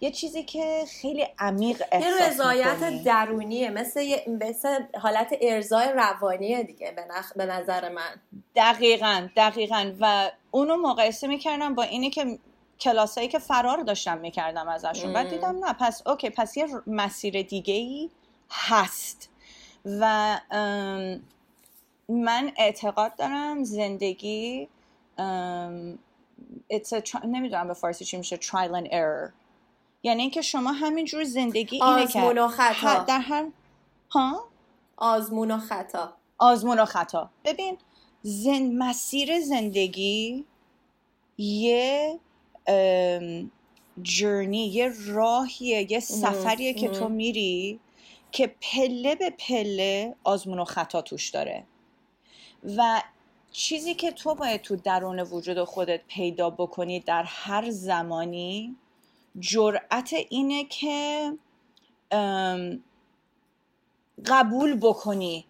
یه 0.03 0.11
چیزی 0.11 0.43
که 0.43 0.85
خیلی 1.01 1.27
عمیق 1.39 1.83
احساس 1.91 2.21
یه 2.21 2.29
رضایت 2.29 3.03
درونیه 3.03 3.69
مثل, 3.69 4.15
مثل 4.27 4.79
حالت 5.01 5.35
ارزای 5.41 5.91
روانیه 5.91 6.63
دیگه 6.63 6.91
به, 6.91 7.05
نخ... 7.09 7.33
به 7.33 7.45
نظر 7.45 7.89
من. 7.89 8.21
دقیقا 8.55 9.27
دقیقا. 9.35 9.91
و 9.99 10.31
اونو 10.51 10.77
مقایسه 10.77 11.27
می‌کردم 11.27 11.75
با 11.75 11.83
اینی 11.83 12.09
که 12.09 12.39
کلاسایی 12.79 13.27
که 13.27 13.39
فرار 13.39 13.83
داشتم 13.83 14.17
می‌کردم 14.17 14.67
ازشون. 14.67 15.13
بعد 15.13 15.29
دیدم 15.29 15.65
نه 15.65 15.73
پس 15.73 16.07
اوکی 16.07 16.29
پس 16.29 16.57
یه 16.57 16.67
مسیر 16.87 17.41
دیگه 17.41 17.73
ای 17.73 18.09
هست. 18.51 19.29
و 19.85 20.39
من 22.09 22.51
اعتقاد 22.57 23.15
دارم 23.15 23.63
زندگی 23.63 24.67
نمی‌دونم 27.23 27.67
به 27.67 27.73
فارسی 27.73 28.05
چی 28.05 28.17
میشه 28.17 28.37
trial 28.37 28.83
and 28.83 28.87
error. 28.87 29.31
یعنی 30.03 30.21
اینکه 30.21 30.41
شما 30.41 30.71
همینجور 30.71 31.23
زندگی 31.23 31.83
اینه 31.83 32.07
که 32.07 32.19
آزمون 32.19 32.37
و 32.37 32.47
خطا. 32.47 33.03
در 33.03 33.19
هر 33.19 33.45
ها؟ 34.09 34.47
آزمون 34.97 35.51
و 35.51 35.57
خطا. 35.57 36.13
آزمون 36.37 36.79
و 36.79 36.85
خطا. 36.85 37.29
ببین 37.45 37.77
زن... 38.21 38.71
مسیر 38.77 39.41
زندگی 39.41 40.45
یه 41.37 42.19
جرنی 44.01 44.67
یه 44.67 44.93
راهیه 45.05 45.91
یه 45.91 45.99
سفریه 45.99 46.73
که 46.73 46.89
تو 46.89 47.09
میری 47.09 47.79
که 48.31 48.55
پله 48.61 49.15
به 49.15 49.29
پله 49.29 50.15
آزمون 50.23 50.59
و 50.59 50.65
خطا 50.65 51.01
توش 51.01 51.29
داره. 51.29 51.63
و 52.77 53.01
چیزی 53.51 53.93
که 53.93 54.11
تو 54.11 54.35
باید 54.35 54.61
تو 54.61 54.75
درون 54.75 55.19
وجود 55.19 55.63
خودت 55.63 56.01
پیدا 56.07 56.49
بکنی 56.49 56.99
در 56.99 57.23
هر 57.23 57.69
زمانی 57.69 58.75
جرأت 59.39 60.13
اینه 60.29 60.63
که 60.63 61.31
قبول 64.25 64.75
بکنی 64.75 65.45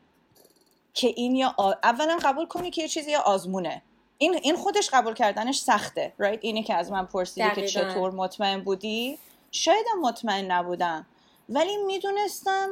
که 0.94 1.08
این 1.08 1.36
یا 1.36 1.56
اولا 1.84 2.20
قبول 2.24 2.46
کنی 2.46 2.72
که 2.72 2.82
یه 2.82 2.88
چیزی 2.88 3.16
آزمونه. 3.16 3.82
این 4.18 4.36
این 4.44 4.56
خودش 4.56 4.90
قبول 4.94 5.14
کردنش 5.14 5.60
سخته 5.60 6.14
right 6.20 6.38
اینه 6.42 6.64
که 6.64 6.76
از 6.76 6.92
من 6.92 7.06
پرسیدی 7.06 7.50
که 7.56 7.68
چطور 7.68 8.12
مطمئن 8.12 8.62
بودی؟ 8.62 9.20
شاید 9.52 9.86
مطمئن 10.02 10.52
نبودم 10.52 11.06
ولی 11.50 11.78
می‌دونستم 11.78 12.70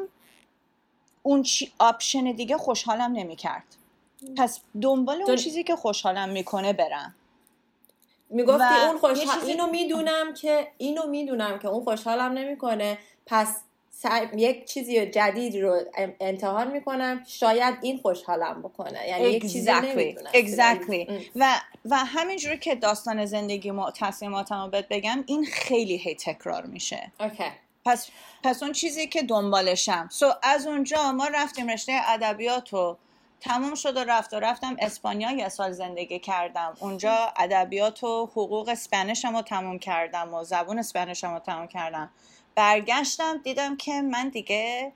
اون 1.23 1.43
چی 1.43 1.71
آپشن 1.79 2.31
دیگه 2.31 2.57
خوشحالم 2.57 3.11
نمی‌کرد. 3.11 3.63
پس 4.37 4.59
دنبال 4.81 5.21
اون 5.21 5.35
چیزی 5.35 5.63
که 5.63 5.75
خوشحالم 5.75 6.29
می‌کنه 6.29 6.73
برم. 6.73 7.15
می‌گفتی 8.29 8.75
اون 8.87 8.97
خوشحال 8.97 9.45
اینو 9.45 9.67
می‌دونم 9.67 10.33
که 10.33 10.67
اینو 10.77 11.07
می‌دونم 11.07 11.59
که 11.59 11.67
اون 11.67 11.83
خوشحالم 11.83 12.31
نمی‌کنه. 12.31 12.97
پس 13.25 13.55
یک 14.35 14.65
چیزی 14.65 15.05
جدید 15.05 15.55
رو 15.55 15.81
امتحان 16.19 16.71
می‌کنم. 16.71 17.23
شاید 17.27 17.75
این 17.81 17.97
خوشحالم 17.97 18.61
بکنه. 18.61 19.07
یعنی 19.07 19.23
exactly. 19.23 19.33
یک 19.33 19.41
چیزی 19.41 19.71
نمی‌دونم. 19.71 20.31
Exactly. 20.31 21.11
و 21.35 21.59
و 21.85 21.97
همینجوری 21.97 22.57
که 22.57 22.75
داستان 22.75 23.25
زندگی 23.25 23.71
ما 23.71 23.91
تصمیماتمو 23.91 24.67
بهت 24.67 24.87
بگم 24.89 25.23
این 25.27 25.45
خیلی 25.45 25.97
هی 25.97 26.15
تکرار 26.15 26.65
میشه. 26.65 27.11
okay. 27.19 27.51
پس 27.85 28.09
پس 28.43 28.63
اون 28.63 28.71
چیزی 28.71 29.07
که 29.07 29.23
دنبالشم. 29.23 30.09
سو 30.11 30.29
so, 30.29 30.35
از 30.43 30.67
اونجا 30.67 31.11
ما 31.11 31.27
رفتیم 31.33 31.69
رشته 31.69 32.01
ادبیات 32.07 32.73
و 32.73 32.97
تموم 33.41 33.75
شد 33.75 33.97
و 33.97 33.99
رفت 33.99 34.33
و 34.33 34.39
رفتم 34.39 34.75
اسپانیا 34.79 35.31
یه 35.31 35.49
سال 35.49 35.71
زندگی 35.71 36.19
کردم. 36.19 36.77
اونجا 36.79 37.33
ادبیات 37.37 38.03
و 38.03 38.25
حقوق 38.25 38.69
اسپانیشم 38.69 39.35
رو 39.35 39.41
تموم 39.41 39.79
کردم 39.79 40.33
و 40.33 40.43
زبون 40.43 40.79
اسپانیشم 40.79 41.33
رو 41.33 41.39
تموم 41.39 41.67
کردم. 41.67 42.09
برگشتم 42.55 43.37
دیدم 43.37 43.77
که 43.77 44.01
من 44.01 44.29
دیگه 44.29 44.91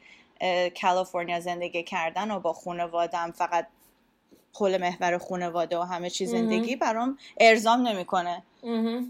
کالیفرنیا 0.81 1.39
زندگی 1.39 1.83
کردن 1.83 2.31
و 2.31 2.39
با 2.39 2.53
خانوادم 2.53 3.31
فقط 3.31 3.67
پل 4.53 4.77
محور 4.81 5.17
خانواده 5.17 5.77
و 5.77 5.81
همه 5.81 6.09
چی 6.09 6.25
زندگی 6.25 6.75
برام 6.75 7.17
ارزام 7.37 7.87
نمی‌کنه. 7.87 8.43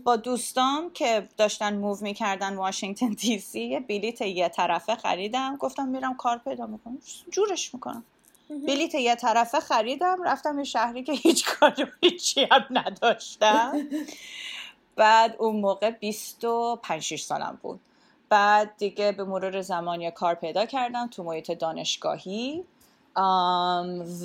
با 0.03 0.15
دوستام 0.15 0.91
که 0.93 1.29
داشتن 1.37 1.77
موو 1.77 1.97
می‌کردن 2.01 2.55
واشنگتن 2.55 3.09
دی 3.09 3.39
سی 3.39 3.61
یه 3.61 3.79
بلیت 3.79 4.21
یه 4.21 4.49
طرفه 4.49 4.95
خریدم. 4.95 5.57
گفتم 5.57 5.87
میرم 5.87 6.17
کار 6.17 6.37
پیدا 6.37 6.65
می‌کنم. 6.65 6.97
جورش 7.31 7.73
می‌کنم. 7.73 8.03
بلیت 8.49 8.95
یه 8.95 9.15
طرفه 9.15 9.59
خریدم 9.59 10.23
رفتم 10.23 10.57
یه 10.57 10.63
شهری 10.63 11.03
که 11.03 11.13
هیچ 11.13 11.45
کاری 11.45 11.85
هیچی 12.01 12.47
هم 12.51 12.63
نداشتم. 12.69 13.87
بعد 14.95 15.35
اون 15.39 15.55
موقع 15.55 15.89
25 15.91 17.15
سالم 17.15 17.59
بود. 17.61 17.79
بعد 18.29 18.77
دیگه 18.77 19.11
به 19.11 19.23
مرور 19.23 19.61
زمان 19.61 20.01
یه 20.01 20.11
کار 20.11 20.35
پیدا 20.35 20.65
کردم 20.65 21.07
تو 21.07 21.23
محیط 21.23 21.51
دانشگاهی. 21.51 22.63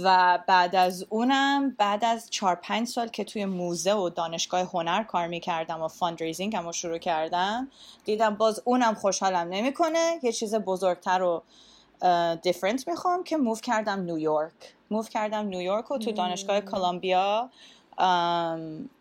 و 0.03 0.39
بعد 0.47 0.77
از 0.77 1.07
اونم 1.09 1.71
بعد 1.71 2.05
از 2.05 2.31
چهار 2.31 2.55
پنج 2.55 2.89
سال 2.89 3.09
که 3.09 3.25
توی 3.25 3.45
موزه 3.45 3.93
و 3.93 4.09
دانشگاه 4.09 4.61
هنر 4.61 5.03
کار 5.03 5.27
می‌کردم 5.27 5.83
و 5.83 5.89
fundraising 5.89 6.57
هم 6.57 6.67
رو 6.67 6.73
شروع 6.73 6.99
کردم 6.99 7.69
دیدم 8.05 8.35
باز 8.35 8.63
اونم 8.65 8.95
خوشحالم 8.95 9.49
نمی‌کنه 9.49 10.19
یه 10.23 10.33
چیز 10.33 10.55
بزرگتر 10.55 11.23
و 11.23 11.43
different 12.43 12.89
می‌خوام 12.89 13.25
که 13.25 13.37
move 13.37 13.57
کردم 13.57 14.01
نیویورک 14.01 14.53
move 14.91 15.03
کردم 15.03 15.47
نیویورک 15.47 15.91
و 15.91 15.99
تو 15.99 16.13
دانشگاه 16.13 16.61
کلمبیا 16.61 17.51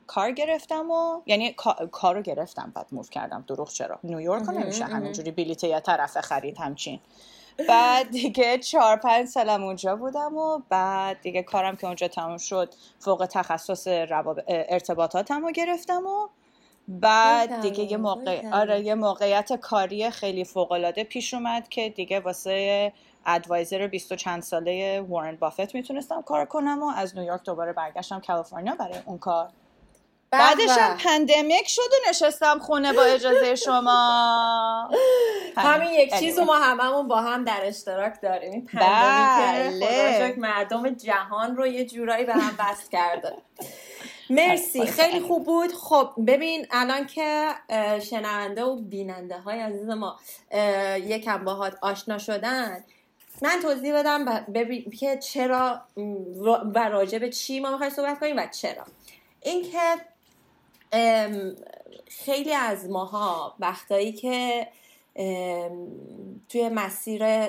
کار 0.08 0.32
گرفتم 0.32 0.92
و 0.92 1.22
یعنی 1.26 1.54
کار 1.92 2.16
رو 2.16 2.22
گرفتم 2.22 2.72
بعد 2.76 2.88
move 2.92 3.04
کردم 3.04 3.44
دروغ 3.48 3.70
چرا؟ 3.70 4.00
نیویورک 4.04 4.44
رو 4.44 4.52
نمیشه 4.52 4.86
همینجوری 4.86 5.32
بلیت 5.32 5.64
یه 5.64 5.80
طرف 5.80 6.18
خرید 6.18 6.58
همچین. 6.58 7.00
بعد 7.70 8.10
دیگه 8.12 8.58
چهار 8.58 8.96
پنج 8.96 9.28
سالم 9.28 9.64
اونجا 9.64 9.96
بودم 9.96 10.38
و 10.38 10.60
بعد 10.70 11.22
دیگه 11.22 11.44
کارم 11.44 11.76
که 11.76 11.88
اونجا 11.88 12.08
تموم 12.08 12.38
شد 12.38 12.74
فوق 13.00 13.28
تخصص 13.32 13.88
ارتباطاتم 14.48 15.46
رو 15.46 15.52
گرفتم 15.52 16.06
و 16.06 16.28
بعد 16.88 17.62
دیگه 17.62 17.84
یه 17.84 17.98
موقع 17.98 18.50
آره 18.52 18.82
یه 18.82 18.96
موقعیت 18.96 19.54
کاری 19.54 20.10
خیلی 20.10 20.44
فوق 20.44 20.72
العاده 20.72 21.04
پیش 21.04 21.34
اومد 21.34 21.70
که 21.70 21.90
دیگه 21.90 22.20
واسه 22.20 22.94
advisor 23.26 23.88
20 23.88 24.14
چند 24.14 24.42
ساله 24.44 25.02
وارن 25.02 25.36
بافت 25.36 25.76
می‌تونستم 25.76 26.22
کار 26.22 26.46
کنم 26.46 26.84
و 26.84 26.92
از 26.96 27.18
نیویورک 27.18 27.44
دوباره 27.44 27.74
برگشتم 27.74 28.20
کالیفرنیا 28.20 28.76
برای 28.76 29.00
اون 29.06 29.18
کار. 29.18 29.50
بعدش 30.32 30.70
هم 30.70 30.98
pandemic 30.98 31.68
شد 31.68 31.82
و 31.82 32.10
نشستم 32.10 32.60
خونه 32.60 32.94
با 32.94 33.04
اجازه 33.04 33.56
شما. 33.56 34.90
همین 35.58 35.92
یک 35.92 36.20
چیز 36.20 36.40
رو 36.40 36.46
ما 36.46 36.58
هممون 36.58 37.08
با 37.08 37.22
هم 37.22 37.44
در 37.44 37.60
اشتراک 37.64 38.22
داریم. 38.22 38.52
این 38.52 38.70
بله. 38.74 40.36
مردم 40.38 40.90
جهان 40.90 41.56
رو 41.56 41.68
یه 41.68 41.86
جورایی 41.86 42.26
به 42.26 42.34
هم 42.34 42.58
بست 42.60 42.92
کرده. 42.92 43.34
مرسی 44.30 44.86
خیلی 44.86 45.20
خوب 45.20 45.46
بود. 45.46 45.74
خب 45.74 46.10
ببین 46.28 46.68
الان 46.72 47.08
که 47.08 47.50
شنونده 48.00 48.64
و 48.64 48.76
بیننده 48.76 49.38
های 49.38 49.60
عزیز 49.60 49.90
ما 49.90 50.20
یکم 51.08 51.44
باهات 51.46 51.78
آشنا 51.82 52.18
شدن 52.18 52.84
من 53.42 53.60
توضیح 53.62 54.00
بدم 54.00 54.46
ببین 54.54 54.92
که 54.92 55.18
چرا 55.18 55.82
و 56.74 56.90
راجع 56.90 57.18
به 57.18 57.30
چی 57.30 57.60
ما 57.60 57.72
می‌خوایم 57.72 57.94
صحبت 57.94 58.20
کنیم 58.20 58.38
و 58.38 58.48
چرا. 58.48 58.84
اینکه 59.42 59.96
خیلی 62.08 62.54
از 62.54 62.90
ماها 62.90 63.56
وقتایی 63.60 64.12
که 64.12 64.68
توی 66.50 66.70
مسیر 66.70 67.48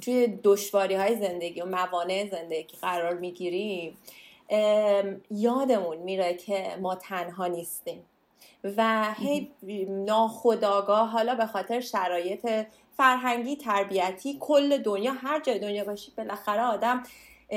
توی 0.00 0.38
دشواری 0.44 0.94
های 0.94 1.16
زندگی 1.16 1.60
و 1.60 1.66
موانع 1.66 2.28
زندگی 2.30 2.76
قرار 2.82 3.14
می‌گیریم 3.14 3.96
یادمون 5.30 5.96
میره 5.96 6.34
که 6.34 6.76
ما 6.80 6.94
تنها 6.94 7.46
نیستیم. 7.46 8.02
و 8.76 9.14
هی 9.14 9.50
ناخداگاه 9.88 11.08
حالا 11.08 11.34
به 11.34 11.46
خاطر 11.46 11.80
شرایط 11.80 12.48
فرهنگی 12.96 13.56
تربیتی 13.56 14.36
کل 14.40 14.78
دنیا 14.78 15.12
هر 15.12 15.40
جای 15.40 15.58
دنیا 15.58 15.84
باشی 15.84 16.12
بالاخره 16.16 16.62
آدم 16.62 17.02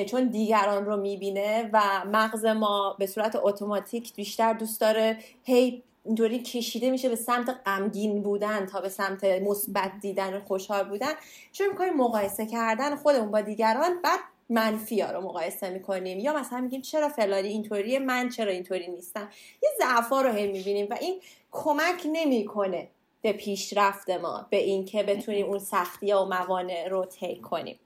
چون 0.07 0.27
دیگران 0.27 0.85
رو 0.85 0.97
می‌بینه 0.97 1.69
و 1.73 1.81
مغز 2.05 2.45
ما 2.45 2.95
به 2.99 3.07
صورت 3.07 3.35
اتوماتیک 3.35 4.15
بیشتر 4.15 4.53
دوست 4.53 4.81
داره 4.81 5.17
هی 5.43 5.83
اینطوری 6.05 6.39
کشیده 6.39 6.91
میشه 6.91 7.09
به 7.09 7.15
سمت 7.15 7.49
غمگین 7.65 8.23
بودن 8.23 8.65
تا 8.65 8.81
به 8.81 8.89
سمت 8.89 9.23
مثبت 9.23 9.91
دیدن 10.01 10.39
خوشحال 10.39 10.83
بودن. 10.83 11.13
چون 11.51 11.67
می‌کنیم 11.67 11.93
مقایسه 11.93 12.45
کردن 12.45 12.95
خودمون 12.95 13.31
با 13.31 13.41
دیگران 13.41 14.01
بعد 14.01 14.19
منفی 14.49 15.01
ها 15.01 15.11
رو 15.11 15.21
مقایسه 15.21 15.69
می‌کنیم. 15.69 16.19
یا 16.19 16.33
مثلا 16.33 16.61
میگیم 16.61 16.81
چرا 16.81 17.09
فلانی 17.09 17.47
اینطوریه 17.47 17.99
من 17.99 18.29
چرا 18.29 18.51
اینطوری 18.51 18.87
نیستم. 18.87 19.29
یه 19.63 19.69
ضعفا 19.77 20.21
رو 20.21 20.31
هی 20.31 20.47
می‌بینیم 20.47 20.87
و 20.89 20.97
این 21.01 21.21
کمک 21.51 22.01
نمی‌کنه 22.05 22.87
به 23.21 23.33
پیشرفت 23.33 24.09
ما 24.09 24.47
به 24.49 24.57
اینکه 24.57 25.03
بتونیم 25.03 25.45
اون 25.45 25.59
سختی 25.59 26.13
و 26.13 26.25
موانع 26.25 26.87
رو 26.87 27.05
طی 27.05 27.35
کنیم. 27.35 27.79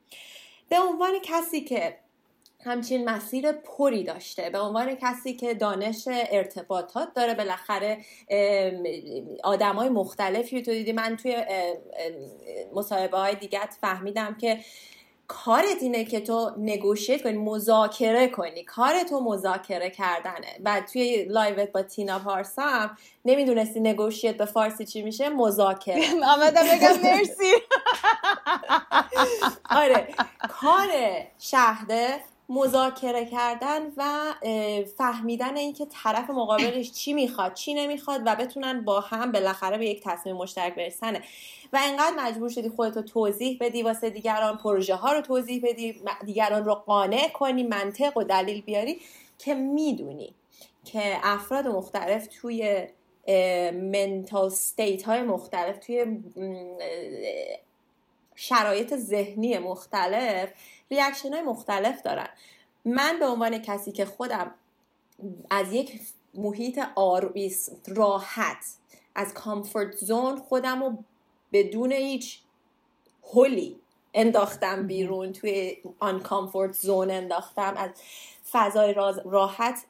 به 0.70 0.80
عنوان 0.80 1.12
کسی 1.24 1.62
که 1.62 1.98
همچین 2.66 3.10
مسیر 3.10 3.52
پری 3.52 4.04
داشته 4.04 4.50
به 4.50 4.60
عنوان 4.60 4.96
کسی 4.96 5.34
که 5.34 5.54
دانش 5.54 6.08
ارتباطات 6.08 7.14
داره 7.14 7.34
بالاخره 7.34 7.98
آدم 9.44 9.76
های 9.76 9.90
مختلفی 9.90 10.62
تو 10.62 10.72
دیدی. 10.72 10.92
من 10.92 11.18
توی 11.18 11.46
مصاحبه 12.74 13.18
های 13.18 13.36
دیگت 13.36 13.76
فهمیدم 13.82 14.38
که 14.42 14.60
کارت 15.34 15.82
اینه 15.82 16.06
که 16.06 16.20
تو 16.20 16.52
نگوشیت 16.58 17.24
کنی 17.24 17.38
مذاکره 17.38 18.28
کنی. 18.28 18.64
کار 18.64 19.04
تو 19.04 19.20
مذاکره 19.20 19.90
کردنه. 19.90 20.48
و 20.66 20.82
توی 20.94 21.24
لایوت 21.26 21.72
با 21.72 21.82
تینا 21.82 22.20
پارسا 22.20 22.62
هم 22.62 22.98
نمی‌دونستی 23.26 23.80
نگوشیت 23.80 24.38
به 24.38 24.46
فارسی 24.46 24.86
چی 24.86 25.02
میشه؟ 25.02 25.30
مذاکره. 25.30 26.04
آمدم 26.34 26.64
بگم 26.64 27.02
مرسی. 27.04 27.54
آره. 29.82 30.08
کار 30.50 30.90
شهده 31.40 32.20
مذاکره 32.50 33.26
کردن 33.26 33.92
و 33.98 34.34
فهمیدن 34.98 35.58
اینکه 35.58 35.86
طرف 35.86 36.30
مقابلش 36.30 36.92
چی 36.92 37.14
می‌خواد 37.14 37.54
چی 37.54 37.74
نمی‌خواد 37.74 38.22
و 38.26 38.36
بتونن 38.36 38.86
با 38.86 39.00
هم 39.00 39.32
بالاخره 39.32 39.78
به 39.78 39.86
یک 39.86 40.02
تصمیم 40.04 40.36
مشترک 40.36 40.76
برسنه 40.76 41.22
و 41.74 41.80
انقدر 41.84 42.16
مجبور 42.18 42.50
شدی 42.50 42.70
خودتو 42.70 43.02
توضیح 43.02 43.58
بدی 43.62 43.84
واسه 43.84 44.10
دیگران 44.10 44.58
پروژه 44.58 44.96
ها 44.96 45.14
رو 45.14 45.22
توضیح 45.22 45.62
بدی 45.64 46.02
دیگران 46.26 46.66
رو 46.66 46.74
قانع 46.74 47.30
کنی 47.30 47.64
منطق 47.64 48.18
و 48.18 48.24
دلیل 48.24 48.62
بیاری 48.62 49.02
که 49.38 49.54
می‌دونی 49.54 50.34
که 50.86 51.18
افراد 51.24 51.68
مختلف 51.68 52.28
توی 52.42 52.88
منتال 53.74 54.50
ستیت 54.50 55.04
های 55.04 55.22
مختلف 55.22 55.78
توی 55.78 56.06
شرایط 58.36 58.96
ذهنی 58.96 59.58
مختلف 59.58 60.50
reaction 60.94 61.34
های 61.34 61.42
مختلف 61.42 62.02
دارن. 62.02 62.30
من 62.86 63.20
به 63.20 63.26
عنوان 63.26 63.58
کسی 63.58 63.92
که 63.92 64.06
خودم 64.06 64.52
از 65.50 65.74
یک 65.74 66.02
محیط 66.34 66.82
always 66.96 67.70
راحت 67.88 68.66
از 69.16 69.34
comfort 69.34 69.96
zone 69.96 70.40
خودم 70.40 70.84
رو 70.84 70.98
بدون 71.54 71.92
هیچ 71.92 72.40
هولی 73.34 73.80
انداختم 74.14 74.88
بیرون 74.88 75.34
توی 75.34 75.78
آن 76.00 76.20
comfort 76.20 76.74
zone 76.74 77.12
انداختم. 77.12 77.74
از 77.78 77.90
فضای 78.52 78.94
راحت 79.26 79.86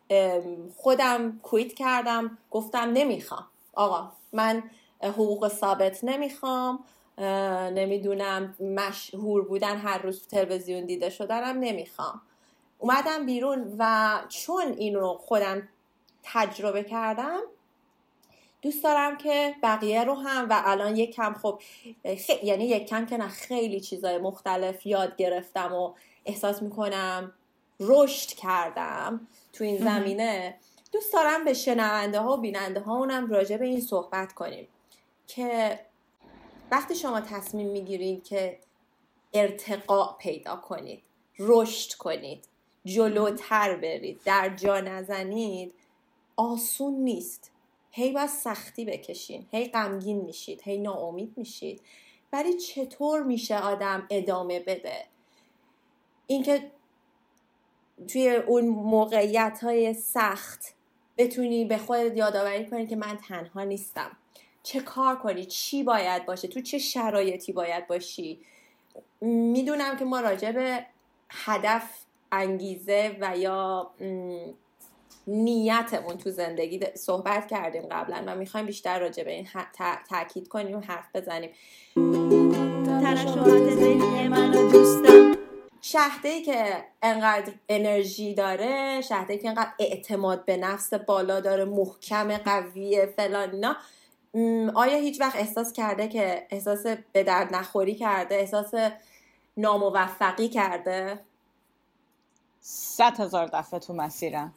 خودم 0.77 1.39
quit 1.43 1.73
کردم. 1.73 2.37
گفتم 2.51 2.91
نمی‌خوام. 2.93 3.45
آقا 3.73 4.11
من 4.33 4.63
حقوق 5.01 5.47
ثابت 5.47 6.03
نمی‌خوام. 6.03 6.83
نمی‌دونم 7.17 8.55
مشهور 8.59 9.47
بودن 9.47 9.77
هر 9.77 9.97
روز 10.01 10.27
تلویزیون 10.27 10.85
دیده 10.85 11.09
شدنم 11.09 11.59
نمی‌خوام. 11.59 12.21
اومدم 12.79 13.25
بیرون 13.25 13.75
و 13.79 14.09
چون 14.29 14.73
این 14.77 14.95
رو 14.95 15.13
خودم 15.13 15.69
تجربه 16.23 16.83
کردم 16.83 17.39
دوست 18.61 18.83
دارم 18.83 19.17
که 19.17 19.55
بقیه 19.63 20.03
رو 20.03 20.13
هم 20.13 20.49
و 20.49 20.61
الان 20.65 20.95
یک 20.95 21.15
کم 21.15 21.33
خب 21.33 21.61
یعنی 22.43 22.65
یک 22.65 22.87
کم 22.87 23.05
که 23.05 23.17
نه 23.17 23.27
خیلی 23.27 23.79
چیزای 23.79 24.17
مختلف 24.17 24.85
یاد 24.85 25.15
گرفتم 25.15 25.73
و 25.73 25.93
احساس 26.25 26.61
می‌کنم 26.61 27.33
رشد 27.79 28.29
کردم 28.29 29.27
تو 29.53 29.63
این 29.63 29.77
زمینه. 29.77 30.57
دوست 30.91 31.13
دارم 31.13 31.45
به 31.45 31.53
شنونده 31.53 32.19
ها 32.19 32.33
و 32.33 32.41
بیننده 32.41 32.79
ها 32.79 32.97
اونم 32.97 33.27
راجع 33.27 33.57
به 33.57 33.65
این 33.65 33.81
صحبت 33.81 34.33
کنیم 34.33 34.67
که 35.27 35.79
وقتی 36.73 36.95
شما 36.95 37.21
تصمیم 37.21 37.67
می‌گیرید 37.67 38.23
که 38.23 38.59
ارتقا 39.33 40.13
پیدا 40.19 40.55
کنید 40.55 41.03
رشد 41.39 41.93
کنید 41.93 42.47
جلوتر 42.85 43.75
برید 43.75 44.21
در 44.25 44.55
جا 44.55 44.79
نزنید 44.79 45.73
آسون 46.35 46.93
نیست. 46.93 47.51
هی 47.91 48.11
باید 48.11 48.29
سختی 48.29 48.85
بکشین 48.85 49.45
هی 49.51 49.65
غمگین 49.67 50.21
میشید 50.21 50.61
هی 50.63 50.77
ناامید 50.77 51.33
میشید. 51.37 51.81
ولی 52.33 52.53
چطور 52.53 53.23
میشه 53.23 53.59
آدم 53.59 54.07
ادامه 54.09 54.59
بده؟ 54.59 55.05
اینکه 56.27 56.71
توی 58.07 58.29
اون 58.29 58.67
موقعیت 58.67 59.59
های 59.63 59.93
سخت 59.93 60.75
بتونی 61.17 61.65
به 61.65 61.77
خودت 61.77 62.17
یادآوری 62.17 62.65
کنی 62.65 62.87
که 62.87 62.95
من 62.95 63.17
تنها 63.17 63.63
نیستم. 63.63 64.17
چه 64.63 64.79
کار 64.79 65.15
کنی؟ 65.15 65.45
چی 65.45 65.83
باید 65.83 66.25
باشه؟ 66.25 66.47
تو 66.47 66.61
چه 66.61 66.77
شرایطی 66.77 67.51
باید 67.51 67.87
باشی؟ 67.87 68.39
می‌دونم 69.21 69.97
که 69.97 70.05
ما 70.05 70.19
راجع 70.19 70.51
به 70.51 70.85
هدف 71.29 71.83
انگیزه 72.31 73.17
و 73.21 73.37
یا 73.37 73.91
نیتمون 75.27 76.17
تو 76.17 76.31
زندگی 76.31 76.79
صحبت 76.95 77.47
کردیم 77.47 77.81
قبلا 77.81 78.23
و 78.27 78.35
می‌خوایم 78.35 78.65
بیشتر 78.65 78.99
راجع 78.99 79.23
به 79.23 79.31
این 79.31 79.47
تاکید 80.09 80.47
کنیم 80.47 80.77
و 80.77 80.79
حرف 80.79 81.15
بزنیم. 81.15 81.49
شهده 85.81 86.29
ای 86.29 86.41
که 86.41 86.83
انقدر 87.01 87.53
انرژی 87.69 88.33
داره 88.33 89.01
شهده 89.01 89.33
ای 89.33 89.39
که 89.39 89.49
انقدر 89.49 89.71
اعتماد 89.79 90.45
به 90.45 90.57
نفس 90.57 90.93
بالا 90.93 91.39
داره 91.39 91.65
محکم 91.65 92.37
قویه 92.37 93.05
فلان 93.05 93.51
اینا 93.51 93.75
آیا 94.75 94.97
هیچ 94.97 95.21
وقت 95.21 95.35
احساس 95.35 95.73
کرده 95.73 96.07
که 96.07 96.47
احساس 96.49 96.85
به 97.11 97.23
درد 97.23 97.55
نخوری 97.55 97.95
کرده؟ 97.95 98.35
احساس 98.35 98.73
ناموفقی 99.57 100.49
کرده؟ 100.49 101.19
صد 102.61 103.19
هزار 103.19 103.47
دفعه 103.47 103.79
تو 103.79 103.93
مسیرم. 103.93 104.53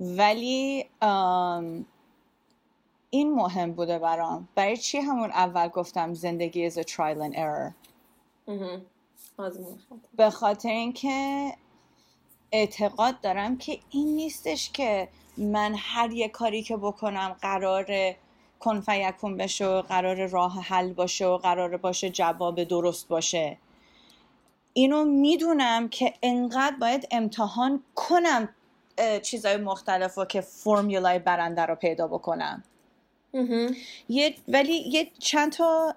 ولی 0.00 0.86
این 3.10 3.34
مهم 3.34 3.72
بوده 3.72 3.98
برام. 3.98 4.48
برای 4.54 4.76
چی 4.76 4.98
همون 4.98 5.30
اول 5.30 5.68
گفتم 5.68 6.14
زندگی 6.14 6.70
is 6.70 6.74
a 6.74 6.82
trial 6.82 7.30
and 7.30 7.36
error 7.36 7.72
به 10.16 10.30
خاطر 10.30 10.68
اینکه 10.68 11.52
اعتقاد 12.52 13.20
دارم 13.20 13.56
که 13.58 13.78
این 13.90 14.16
نیستش 14.16 14.70
که 14.70 15.08
من 15.36 15.74
هر 15.78 16.12
یه 16.12 16.28
کاری 16.28 16.62
که 16.62 16.76
بکنم 16.76 17.36
قرار 17.42 18.14
کن 18.62 18.80
فیکون 18.80 19.36
بشه 19.36 19.66
و 19.66 19.82
قرار 19.82 20.26
راه 20.26 20.62
حل 20.62 20.92
باشه 20.92 21.26
و 21.26 21.36
قرار 21.36 21.76
باشه 21.76 22.10
جواب 22.10 22.64
درست 22.64 23.08
باشه. 23.08 23.58
اینو 24.72 25.04
می‌دونم 25.04 25.88
که 25.88 26.14
انقدر 26.22 26.76
باید 26.80 27.08
امتحان 27.10 27.82
کنم 27.94 28.48
چیزای 29.22 29.56
مختلف 29.56 30.14
رو 30.14 30.24
که 30.24 30.40
فرمولای 30.40 31.18
برنده 31.18 31.62
رو 31.62 31.74
پیدا 31.74 32.06
بکنم. 32.08 32.64
یه 34.08 34.34
ولی 34.48 34.72
یه 34.72 35.10
چند 35.18 35.52
تا 35.52 35.94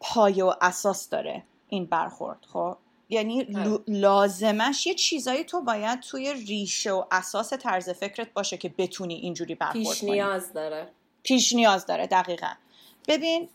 پایه 0.00 0.44
و 0.44 0.54
اساس 0.60 1.08
داره 1.08 1.42
این 1.68 1.86
برخورد 1.86 2.38
خب؟ 2.52 2.76
یعنی 3.10 3.46
لازمش 3.88 4.86
یه 4.86 4.94
چیزایی 4.94 5.44
تو 5.44 5.62
باید 5.62 6.00
توی 6.00 6.34
ریشه 6.34 6.92
و 6.92 7.04
اساس 7.10 7.52
طرز 7.52 7.90
فکرت 7.90 8.32
باشه 8.32 8.56
که 8.56 8.68
بتونی 8.78 9.14
اینجوری 9.14 9.54
برخورد 9.54 9.86
پیش 9.86 10.04
نیاز 10.04 10.52
داره. 10.52 10.88
پیش 11.22 11.54
نیاز 11.54 11.86
داره 11.86 12.06
دقیقا. 12.06 12.52
ببین 13.08 13.48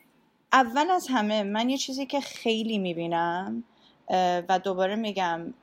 اول 0.53 0.91
از 0.91 1.07
همه 1.07 1.43
من 1.43 1.69
یه 1.69 1.77
چیزی 1.77 2.05
که 2.05 2.21
خیلی 2.21 2.77
می‌بینم 2.77 3.63
و 4.49 4.59
دوباره 4.63 4.95
میگم 4.95 5.53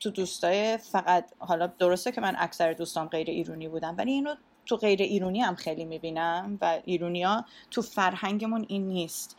تو 0.00 0.10
دوستای 0.10 0.76
فقط 0.76 1.32
حالا 1.38 1.66
درسته 1.66 2.12
که 2.12 2.20
من 2.20 2.36
اکثر 2.38 2.72
دوستان 2.72 3.08
غیر 3.08 3.30
ایرونی 3.30 3.68
بودم 3.68 3.94
ولی 3.98 4.12
اینو 4.12 4.34
تو 4.66 4.76
غیر 4.76 5.02
ایرونی 5.02 5.40
هم 5.40 5.54
خیلی 5.54 5.84
می‌بینم 5.84 6.58
و 6.60 6.80
ایرونیا 6.84 7.44
تو 7.70 7.82
فرهنگمون 7.82 8.66
این 8.68 8.88
نیست. 8.88 9.36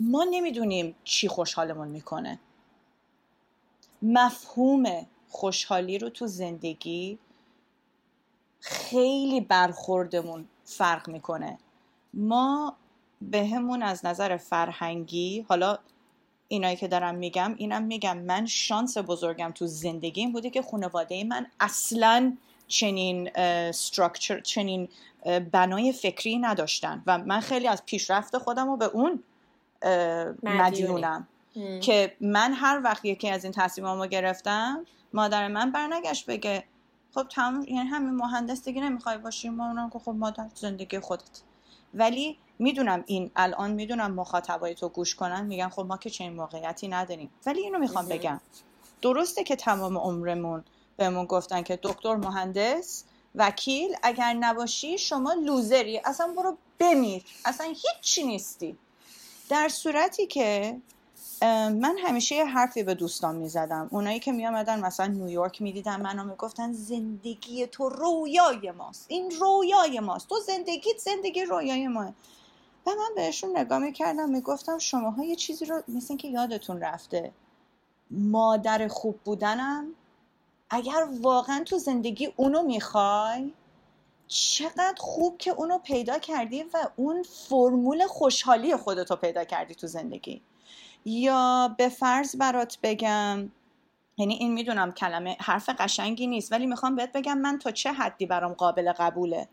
ما 0.00 0.26
نمی‌دونیم 0.30 0.94
چی 1.04 1.28
خوشحالمون 1.28 1.88
می‌کنه. 1.88 2.38
مفهوم 4.02 5.06
خوشحالی 5.28 5.98
رو 5.98 6.08
تو 6.08 6.26
زندگی 6.26 7.18
خیلی 8.60 9.40
برخوردمون 9.40 10.48
فرق 10.64 11.08
می‌کنه. 11.08 11.58
ما 12.14 12.76
بهمون 13.22 13.82
از 13.82 14.06
نظر 14.06 14.36
فرهنگی 14.36 15.46
حالا 15.48 15.78
اینایی 16.48 16.76
که 16.76 16.88
دارم 16.88 17.14
میگم 17.14 17.54
اینم 17.56 17.82
میگم 17.82 18.18
من 18.18 18.46
شانس 18.46 18.98
بزرگم 18.98 19.52
تو 19.54 19.66
زندگیم 19.66 20.32
بوده 20.32 20.50
که 20.50 20.62
خانواده 20.62 21.24
من 21.24 21.46
اصلا 21.60 22.36
چنین 22.66 23.30
استراکچر 23.34 24.40
چنین 24.40 24.88
بنای 25.52 25.92
فکری 25.92 26.38
نداشتن 26.38 27.02
و 27.06 27.18
من 27.18 27.40
خیلی 27.40 27.68
از 27.68 27.84
پیشرفت 27.86 28.38
خودم 28.38 28.66
رو 28.66 28.76
به 28.76 28.84
اون 28.84 29.22
مدیونم. 30.42 31.28
که 31.80 32.16
من 32.20 32.52
هر 32.52 32.80
وقت 32.84 33.04
یکی 33.04 33.30
از 33.30 33.44
این 33.44 33.52
تصمیمامو 33.52 34.06
گرفتم 34.06 34.86
مادر 35.12 35.48
من 35.48 35.72
برنگشت 35.72 36.26
بگه 36.26 36.64
خب 37.14 37.26
تمام 37.28 37.64
یعنی 37.68 37.88
همین 37.88 38.14
مهندس 38.14 38.64
دیگه 38.64 38.82
نمی‌خوای 38.82 39.18
باشی؟ 39.18 39.48
ما 39.48 39.90
خب 40.04 40.10
مادر 40.10 40.46
زندگی 40.54 41.00
خودت. 41.00 41.42
ولی 41.94 42.38
می‌دونم 42.58 43.04
این 43.06 43.30
الان 43.36 43.70
می‌دونم 43.70 44.14
مخاطبای 44.14 44.74
تو 44.74 44.88
گوش 44.88 45.14
کنن 45.14 45.46
میگن 45.46 45.68
خب 45.68 45.82
ما 45.82 45.96
که 45.96 46.10
چنین 46.10 46.32
موقعیتی 46.32 46.88
نداریم. 46.88 47.30
ولی 47.46 47.60
اینو 47.60 47.78
می‌خوام 47.78 48.08
بگم. 48.08 48.40
درسته 49.02 49.44
که 49.44 49.56
تمام 49.56 49.98
عمرمون 49.98 50.64
بهمون 50.96 51.24
گفتن 51.24 51.62
که 51.62 51.78
دکتر 51.82 52.16
مهندس 52.16 53.04
وکیل 53.34 53.94
اگر 54.02 54.34
نباشی 54.34 54.98
شما 54.98 55.32
لوزری 55.32 56.00
اصلا 56.04 56.34
برو 56.36 56.56
بمیر. 56.78 57.24
اصلا 57.44 57.66
هیچی 57.66 58.26
نیستی. 58.26 58.78
در 59.50 59.68
صورتی 59.68 60.26
که 60.26 60.80
من 61.42 61.96
همیشه 61.98 62.34
یه 62.34 62.44
حرفی 62.44 62.82
به 62.82 62.94
دوستان 62.94 63.36
می‌زدم. 63.36 63.88
اونایی 63.90 64.20
که 64.20 64.32
میامدن 64.32 64.80
مثلا 64.80 65.06
نیویورک 65.06 65.62
می‌دیدن 65.62 66.00
منو 66.00 66.24
می‌گفتن 66.24 66.72
زندگی 66.72 67.66
تو 67.66 67.88
رویای 67.88 68.70
ماست. 68.70 69.06
این 69.08 69.30
رویای 69.30 70.00
ماست. 70.00 70.28
تو 70.28 70.34
زندگیت 70.46 70.98
زندگی 70.98 71.44
رویای 71.44 71.88
ماه 71.88 72.12
و 72.86 72.90
من 72.90 73.14
بهشون 73.16 73.58
نگاه 73.58 73.78
می‌کردم 73.78 74.28
می‌گفتم 74.28 74.78
شماها 74.78 75.24
یه 75.24 75.36
چیزی 75.36 75.64
رو 75.64 75.82
مثل 75.88 76.16
که 76.16 76.28
یادتون 76.28 76.80
رفته. 76.80 77.32
مادر 78.10 78.88
خوب 78.88 79.20
بودنم 79.24 79.86
اگر 80.70 81.08
واقعا 81.22 81.64
تو 81.64 81.78
زندگی 81.78 82.32
اونو 82.36 82.62
می‌خوای 82.62 83.52
چقدر 84.30 84.94
خوب 84.98 85.38
که 85.38 85.50
اونو 85.50 85.78
پیدا 85.78 86.18
کردی 86.18 86.62
و 86.62 86.88
اون 86.96 87.22
فرمول 87.22 88.06
خوشحالی 88.06 88.76
خودتو 88.76 89.16
پیدا 89.16 89.44
کردی 89.44 89.74
تو 89.74 89.86
زندگی. 89.86 90.42
یا 91.04 91.74
به 91.78 91.88
فرض 91.88 92.36
برات 92.36 92.78
بگم 92.82 93.52
یعنی 94.18 94.34
این 94.34 94.52
می‌دونم 94.52 94.92
کلمه 94.92 95.36
حرف 95.40 95.68
قشنگی 95.68 96.26
نیست 96.26 96.52
ولی 96.52 96.66
می‌خوام 96.66 96.96
بهت 96.96 97.12
بگم 97.12 97.38
من 97.38 97.58
تا 97.58 97.70
چه 97.70 97.92
حدی 97.92 98.26
برام 98.26 98.52
قابل 98.52 98.92
قبوله. 98.92 99.48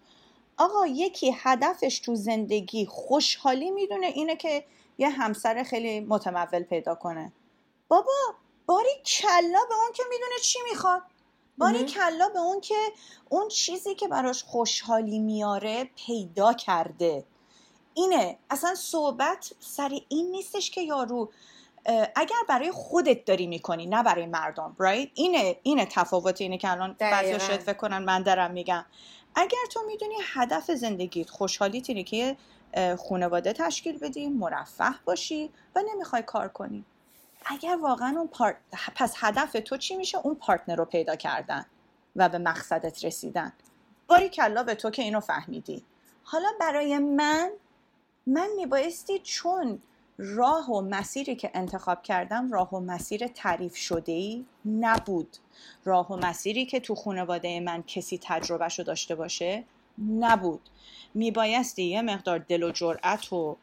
آقا 0.57 0.87
یکی 0.87 1.35
هدفش 1.37 1.99
تو 1.99 2.15
زندگی 2.15 2.85
خوشحالی 2.85 3.71
می‌دونه 3.71 4.07
اینه 4.07 4.35
که 4.35 4.65
یه 4.97 5.09
همسر 5.09 5.63
خیلی 5.63 5.99
متمول 5.99 6.63
پیدا 6.63 6.95
کنه. 6.95 7.31
بابا 7.87 8.13
باری 8.65 8.89
کلا 9.05 9.59
به 9.69 9.75
اون 9.75 9.91
که 9.93 10.03
می‌دونه 10.09 10.39
چی 10.43 10.59
می‌خواد. 10.69 11.01
باری 11.57 11.85
کلا 11.85 12.29
به 12.33 12.39
اون 12.39 12.61
که 12.61 12.75
اون 13.29 13.47
چیزی 13.47 13.95
که 13.95 14.07
براش 14.07 14.43
خوشحالی 14.43 15.19
میاره 15.19 15.89
پیدا 16.05 16.53
کرده. 16.53 17.25
اینه. 17.93 18.37
اصلا 18.49 18.75
صحبت 18.75 19.53
سر 19.59 19.91
این 20.09 20.31
نیستش 20.31 20.71
که 20.71 20.81
یارو 20.81 21.31
اگر 22.15 22.35
برای 22.49 22.71
خودت 22.71 23.25
داری 23.25 23.47
می‌کنی 23.47 23.85
نه 23.85 24.03
برای 24.03 24.25
مردم 24.25 24.75
right 24.79 25.09
اینه 25.13 25.59
اینه 25.63 25.85
تفاوت 25.85 26.41
اینه 26.41 26.57
که 26.57 26.71
الان 26.71 26.95
بعضی 26.99 27.39
شاید 27.39 27.61
فکر 27.61 27.73
کنن 27.77 27.97
من 27.97 28.23
دارم 28.23 28.51
میگم. 28.51 28.85
اگر 29.35 29.57
تو 29.71 29.79
می‌دونی 29.87 30.15
هدف 30.33 30.71
زندگیت 30.71 31.29
خوشحالی 31.29 31.83
اینه 31.87 32.03
که 32.03 32.37
خانواده 33.09 33.53
تشکیل 33.53 33.97
بدی 33.97 34.27
مرفه 34.27 34.93
باشی 35.05 35.51
و 35.75 35.83
نمی‌خوای 35.93 36.21
کار 36.21 36.47
کنی. 36.47 36.85
اگر 37.49 37.77
واقعا 37.81 38.13
اون 38.17 38.27
پارت... 38.27 38.55
پس 38.95 39.13
هدف 39.17 39.55
تو 39.65 39.77
چی 39.77 39.95
میشه؟ 39.95 40.17
اون 40.17 40.36
پارتنر 40.36 40.75
رو 40.75 40.86
پیدا 40.86 41.15
کردن 41.15 41.65
و 42.15 42.29
به 42.29 42.38
مقصدت 42.38 43.05
رسیدن. 43.05 43.53
باری 44.07 44.29
کلا 44.29 44.63
به 44.63 44.75
تو 44.75 44.89
که 44.89 45.01
اینو 45.01 45.19
فهمیدی. 45.19 45.83
حالا 46.23 46.49
برای 46.60 46.97
من 46.97 47.49
من 48.27 48.47
میبایستی 48.55 49.19
چون 49.19 49.81
راه 50.17 50.71
و 50.71 50.81
مسیری 50.81 51.36
که 51.36 51.51
انتخاب 51.53 52.03
کردم 52.03 52.51
راه 52.51 52.75
و 52.75 52.79
مسیر 52.79 53.27
تعریف 53.27 53.75
شده 53.75 54.12
ای 54.12 54.45
نبود. 54.65 55.38
راه 55.86 56.12
و 56.12 56.15
مسیری 56.15 56.65
که 56.65 56.79
تو 56.79 56.95
خانواده 56.95 57.60
من 57.60 57.83
کسی 57.83 58.19
تجربهشو 58.23 58.83
داشته 58.83 59.15
باشه 59.15 59.63
نبود. 60.10 60.69
میبایستی 61.13 61.83
یه 61.83 62.01
مقدار 62.01 62.38
دل 62.38 62.63
و 62.63 62.71
جرأت 62.71 63.33
و 63.33 63.57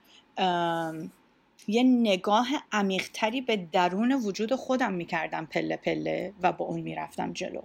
یه 1.69 1.83
نگاه 1.83 2.47
عمیقتری 2.73 3.41
به 3.41 3.57
درون 3.57 4.13
وجود 4.13 4.55
خودم 4.55 4.93
می‌کردم 4.93 5.47
پله 5.47 5.77
پله 5.77 6.33
و 6.43 6.53
با 6.53 6.65
اون 6.65 6.81
می‌رفتم 6.81 7.33
جلو. 7.33 7.63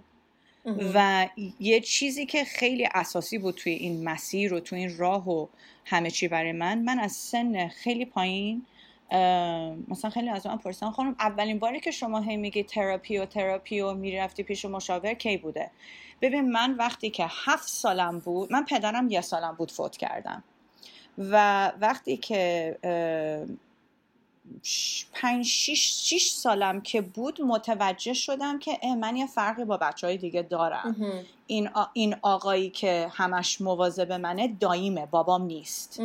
و 0.94 1.28
یه 1.60 1.80
چیزی 1.80 2.26
که 2.26 2.44
خیلی 2.44 2.88
اساسی 2.94 3.38
بود 3.38 3.54
توی 3.54 3.72
این 3.72 4.04
مسیر 4.04 4.54
و 4.54 4.60
توی 4.60 4.78
این 4.78 4.96
راه 4.96 5.28
و 5.30 5.46
همه 5.84 6.10
چی 6.10 6.28
برای 6.28 6.52
من 6.52 6.78
من 6.78 6.98
از 6.98 7.12
سن 7.12 7.68
خیلی 7.68 8.04
پایین 8.04 8.66
مثلا 9.88 10.10
خیلی 10.10 10.28
از 10.28 10.46
من 10.46 10.56
پرسان 10.56 10.92
خانم 10.92 11.16
اولین 11.20 11.58
باری 11.58 11.80
که 11.80 11.90
شما 11.90 12.20
هی 12.20 12.36
میگی 12.36 12.62
تراپی 12.62 13.18
و 13.18 13.26
تراپی 13.26 13.80
و 13.80 13.94
می‌رفتی 13.94 14.42
پیش 14.42 14.64
مشاور 14.64 15.14
کی 15.14 15.36
بوده؟ 15.36 15.70
ببین 16.20 16.52
من 16.52 16.74
وقتی 16.74 17.10
که 17.10 17.26
هفت 17.28 17.68
سالم 17.68 18.18
بود 18.18 18.52
من 18.52 18.64
پدرم 18.64 19.10
یه 19.10 19.20
سالم 19.20 19.54
بود 19.54 19.70
فوت 19.70 19.96
کردم. 19.96 20.44
و 21.18 21.66
وقتی 21.80 22.16
که 22.16 22.76
پنج 25.12 25.44
شیش, 25.44 26.08
شیش 26.08 26.30
سالم 26.30 26.80
که 26.80 27.00
بود 27.00 27.42
متوجه 27.42 28.14
شدم 28.14 28.58
که 28.58 28.78
من 28.98 29.16
یه 29.16 29.26
فرقی 29.26 29.64
با 29.64 29.76
بچه 29.76 30.06
های 30.06 30.16
دیگه 30.16 30.42
دارم. 30.42 30.96
این, 31.46 31.70
این 31.92 32.16
آقایی 32.22 32.70
که 32.70 33.10
همش 33.12 33.60
مواظب 33.60 34.12
منه 34.12 34.56
داییمه 34.60 35.06
بابام 35.06 35.42
نیست. 35.42 36.00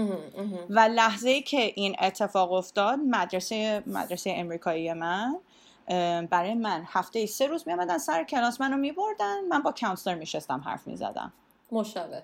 و 0.69 0.79
لحظه 0.79 1.41
که 1.41 1.73
این 1.75 1.95
اتفاق 2.01 2.51
افتاد 2.51 2.99
مدرسه 2.99 3.83
مدرسه 3.85 4.33
امریکایی 4.35 4.93
من 4.93 5.35
برای 6.29 6.53
من 6.53 6.83
هفته 6.87 7.25
سه 7.25 7.47
روز 7.47 7.63
میامدن 7.67 7.97
سر 7.97 8.23
کلاس 8.23 8.61
منو 8.61 8.77
میبردن 8.77 9.45
من 9.49 9.61
با 9.61 9.71
کانسلر 9.71 10.15
میشستم 10.15 10.61
حرف 10.65 10.87
می‌زدم. 10.87 11.33
مشاور. 11.71 12.21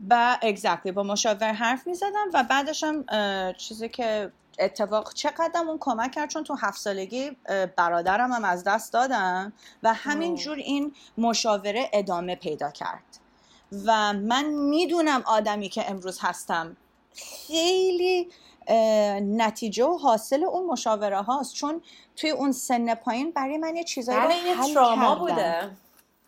با 0.00 0.36
exactly 0.42 0.90
با 0.90 1.02
مشاور 1.02 1.52
حرف 1.52 1.86
می‌زدم 1.86 2.26
و 2.34 2.44
بعدش 2.50 2.84
هم 2.84 3.04
چیزی 3.52 3.88
که 3.88 4.32
اتفاق 4.58 5.12
چقدر 5.12 5.60
اون 5.66 5.76
کمک 5.80 6.12
کرد 6.12 6.30
چون 6.30 6.44
تو 6.44 6.54
هفت 6.54 6.80
سالگی 6.80 7.36
برادرم 7.76 8.32
هم 8.32 8.44
از 8.44 8.64
دست 8.64 8.92
دادم 8.92 9.52
و 9.82 9.94
همینجور 9.94 10.56
این 10.56 10.94
مشاوره 11.18 11.90
ادامه 11.92 12.34
پیدا 12.34 12.70
کرد. 12.70 13.02
و 13.86 14.12
من 14.12 14.44
می‌دونم 14.44 15.22
آدمی 15.26 15.68
که 15.68 15.90
امروز 15.90 16.18
هستم 16.20 16.76
خیلی 17.14 18.28
نتیجه 19.20 19.84
و 19.84 19.96
حاصل 19.96 20.44
اون 20.44 20.66
مشاوره 20.66 21.22
هاست 21.22 21.54
چون 21.54 21.82
توی 22.16 22.30
اون 22.30 22.52
سن 22.52 22.94
پایین 22.94 23.30
برای 23.30 23.58
من 23.58 23.76
یه 23.76 23.84
چیزایی 23.84 24.18
رو 24.18 24.62
حل 24.62 24.74
تراما 24.74 25.14
بوده. 25.14 25.70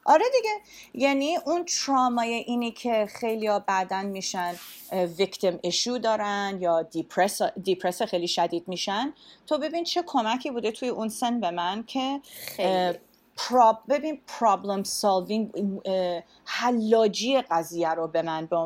آره 0.04 0.24
دیگه. 0.32 0.50
یعنی 0.94 1.36
اون 1.36 1.64
ترامای 1.64 2.34
اینی 2.34 2.70
که 2.70 3.06
خیلی 3.10 3.46
ها 3.46 3.58
بعدا 3.58 4.02
میشن 4.02 4.54
victim 4.92 5.58
issue 5.62 5.98
دارن 5.98 6.58
یا 6.60 6.82
depressed, 6.82 7.42
depressed 7.42 8.02
خیلی 8.02 8.28
شدید 8.28 8.68
میشن. 8.68 9.12
تو 9.46 9.58
ببین 9.58 9.84
چه 9.84 10.02
کمکی 10.06 10.50
بوده 10.50 10.70
توی 10.70 10.88
اون 10.88 11.08
سن 11.08 11.40
به 11.40 11.50
من 11.50 11.84
که 11.86 12.20
prob 13.36 13.78
ببین 13.88 14.20
problem 14.26 14.82
solving 14.82 15.50
حلاجی 16.44 17.40
قضیه 17.40 17.90
رو 17.90 18.08
به 18.08 18.22
من 18.22 18.46
به 18.46 18.56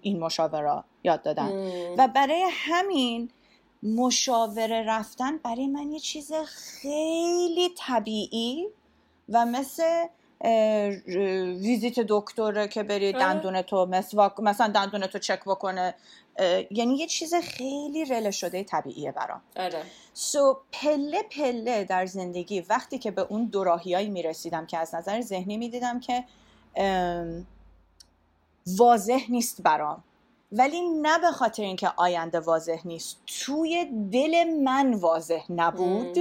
این 0.00 0.20
مشاوره 0.20 0.84
یاد 1.04 1.22
دادن. 1.22 1.50
و 1.98 2.08
برای 2.08 2.46
همین 2.50 3.30
مشاوره 3.82 4.84
رفتن 4.86 5.36
برای 5.38 5.66
من 5.66 5.92
یه 5.92 5.98
چیز 5.98 6.32
خیلی 6.46 7.70
طبیعی 7.78 8.68
و 9.28 9.46
مثل 9.46 10.06
ویزیت 11.60 12.00
دکتر 12.08 12.66
که 12.66 12.82
بری 12.82 13.12
دندونتو 13.12 13.86
مثلا 14.38 14.68
دندونتو 14.68 15.18
چک 15.18 15.40
بکنه. 15.46 15.94
یعنی 16.70 16.96
یه 16.96 17.06
چیز 17.06 17.34
خیلی 17.34 18.04
رله 18.04 18.30
شده 18.30 18.64
طبیعیه 18.64 19.12
برام. 19.12 19.40
آره. 19.56 19.82
سو 20.14 20.58
پله 20.72 21.22
پله 21.22 21.84
در 21.84 22.06
زندگی 22.06 22.60
وقتی 22.60 22.98
که 22.98 23.10
به 23.10 23.22
اون 23.22 23.44
دوراهیایی 23.44 24.08
می‌رسیدم 24.08 24.66
که 24.66 24.78
از 24.78 24.94
نظر 24.94 25.20
ذهنی 25.20 25.56
می‌دیدم 25.56 26.00
که 26.00 26.24
واضح 28.66 29.20
نیست 29.28 29.62
برام. 29.62 30.04
ولی 30.52 30.80
نه 30.80 31.18
به 31.18 31.30
خاطر 31.30 31.62
اینکه 31.62 31.92
آینده 31.96 32.40
واضح 32.40 32.80
نیست. 32.84 33.18
توی 33.26 33.84
دل 34.12 34.44
من 34.44 34.94
واضح 34.94 35.42
نبود. 35.52 36.18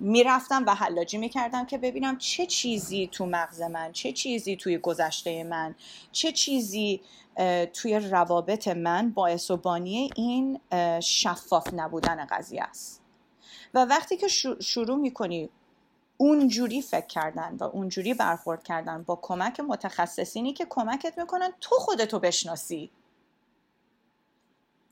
می‌رفتم 0.00 0.64
و 0.66 0.74
حلاجی 0.74 1.18
می‌کردم 1.18 1.66
که 1.66 1.78
ببینم 1.78 2.18
چه 2.18 2.46
چیزی 2.46 3.08
تو 3.12 3.26
مغز 3.26 3.62
من 3.62 3.92
چه 3.92 4.12
چیزی 4.12 4.56
توی 4.56 4.78
گذشته 4.78 5.44
من 5.44 5.74
چه 6.12 6.32
چیزی 6.32 7.00
توی 7.72 7.98
روابط 7.98 8.68
من 8.68 9.10
باعث 9.10 9.50
و 9.50 9.56
بانی 9.56 10.10
این 10.16 10.60
شفاف 11.00 11.68
نبودن 11.74 12.26
قضیه 12.30 12.62
است. 12.62 13.02
و 13.74 13.84
وقتی 13.84 14.16
که 14.16 14.28
شروع 14.60 14.96
می‌کنی 14.96 15.50
اونجوری 16.16 16.82
فکر 16.82 17.06
کردن 17.06 17.56
و 17.60 17.64
اونجوری 17.64 18.14
برخورد 18.14 18.62
کردن 18.62 19.02
با 19.02 19.18
کمک 19.22 19.60
متخصصینی 19.60 20.52
که 20.52 20.66
کمکت 20.70 21.18
می‌کنن 21.18 21.52
تو 21.60 21.76
خودتو 21.76 22.18
بشناسی. 22.18 22.90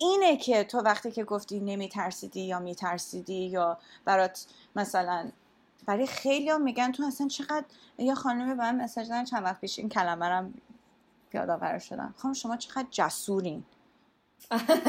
اینه 0.02 0.36
که 0.36 0.64
تو 0.64 0.78
وقتی 0.78 1.10
که 1.10 1.24
گفتی 1.24 1.60
نمیترسیدی 1.60 2.40
یا 2.40 2.58
میترسیدی 2.58 3.34
یا 3.46 3.78
برات 4.04 4.46
مثلا 4.76 5.30
برای 5.86 6.06
خیلی 6.06 6.50
هم 6.50 6.62
میگن 6.62 6.92
تو 6.92 7.06
اصلا 7.06 7.28
چقدر 7.28 7.64
یا 7.98 8.14
خانمی 8.14 8.44
به 8.44 8.54
من 8.54 8.82
مساج 8.82 9.08
دادن 9.08 9.24
چند 9.24 9.44
وقت 9.44 9.60
پیش 9.60 9.78
این 9.78 9.88
کلمه 9.88 10.26
رم 10.26 10.54
یادآور 11.34 11.78
شدم. 11.78 12.14
خانم 12.16 12.34
شما 12.34 12.56
چقدر 12.56 12.86
جسورین. 12.90 13.64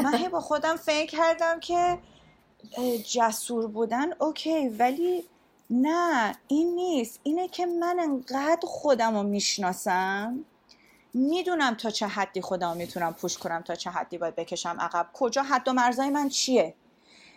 من 0.04 0.14
هی 0.14 0.28
با 0.28 0.40
خودم 0.40 0.76
فکر 0.76 1.10
کردم 1.10 1.60
که 1.60 1.98
جسور 3.12 3.66
بودن 3.66 4.12
اوکی 4.18 4.68
ولی 4.68 5.24
نه 5.70 6.34
این 6.48 6.74
نیست. 6.74 7.20
اینه 7.22 7.48
که 7.48 7.66
من 7.66 8.00
انقدر 8.00 8.60
خودم 8.64 9.16
رو 9.16 9.22
می‌شناسم. 9.22 10.44
می‌دونم 11.14 11.74
تا 11.74 11.90
چه 11.90 12.06
حدی 12.06 12.40
خودم 12.40 12.76
می‌تونم 12.76 13.14
پوش 13.14 13.38
کنم 13.38 13.62
تا 13.62 13.74
چه 13.74 13.90
حدی 13.90 14.18
باید 14.18 14.36
بکشم 14.36 14.76
عقب. 14.80 15.08
کجا 15.12 15.42
حد 15.42 15.68
و 15.68 15.72
مرزای 15.72 16.10
من 16.10 16.28
چیه؟ 16.28 16.74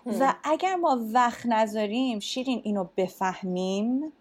و 0.06 0.36
اگر 0.44 0.76
ما 0.76 1.00
وقت 1.14 1.46
نذاریم 1.46 2.20
شیرین 2.20 2.62
اینو 2.64 2.86
بفهمیم 2.98 4.14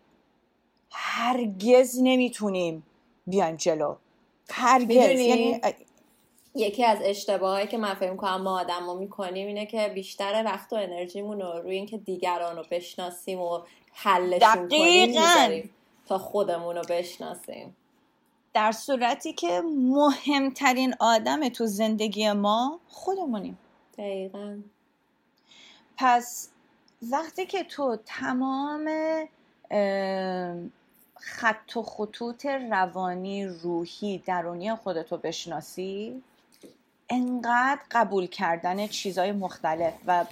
هرگز 0.91 1.99
نمی‌تونیم 2.03 2.87
بیایم 3.27 3.57
جلو. 3.57 3.97
هرگز. 4.51 5.21
یعنی 5.21 5.61
یکی 6.55 6.85
از 6.85 6.99
اشتباهایی 7.03 7.67
که 7.67 7.79
من 7.79 7.95
فکر 7.95 8.11
می‌کنم 8.11 8.43
ما 8.43 8.61
آدم 8.61 8.87
رو 8.87 8.99
می‌کنیم 8.99 9.47
اینه 9.47 9.67
که 9.67 9.91
بیشتر 9.95 10.43
وقت 10.45 10.73
و 10.73 10.77
انرژیمون 10.77 11.41
رو 11.41 11.63
روی 11.63 11.77
اینکه 11.77 11.99
دیگران 11.99 12.57
رو 12.57 12.65
بشناسیم 12.71 13.41
و 13.41 13.61
حلشون 13.93 14.69
کنیم 14.69 15.71
تا 16.07 16.19
خودمون 16.19 16.77
رو 16.77 16.83
بشناسیم. 16.89 17.77
در 18.55 18.73
صورتی 18.73 19.33
که 19.33 19.63
مهمترین 19.77 20.95
آدم 21.01 21.49
تو 21.49 21.67
زندگی 21.67 22.33
ما 22.33 22.81
خودمونیم. 22.89 23.59
دقیقا. 23.99 24.59
پس 25.97 26.49
وقتی 27.11 27.47
که 27.47 27.65
تو 27.65 27.99
تمام 28.07 28.89
خط 31.17 31.77
و 31.77 31.83
خطوط 31.83 32.47
روانی 32.47 33.47
روحی 33.47 34.19
درونی 34.19 34.75
خودتو 34.75 35.17
بشناسی 35.17 36.23
انقدر 37.09 37.81
قبول 37.91 38.27
کردن 38.27 38.87
چیزای 38.87 39.33
مختلف 39.33 39.95
و 40.07 40.25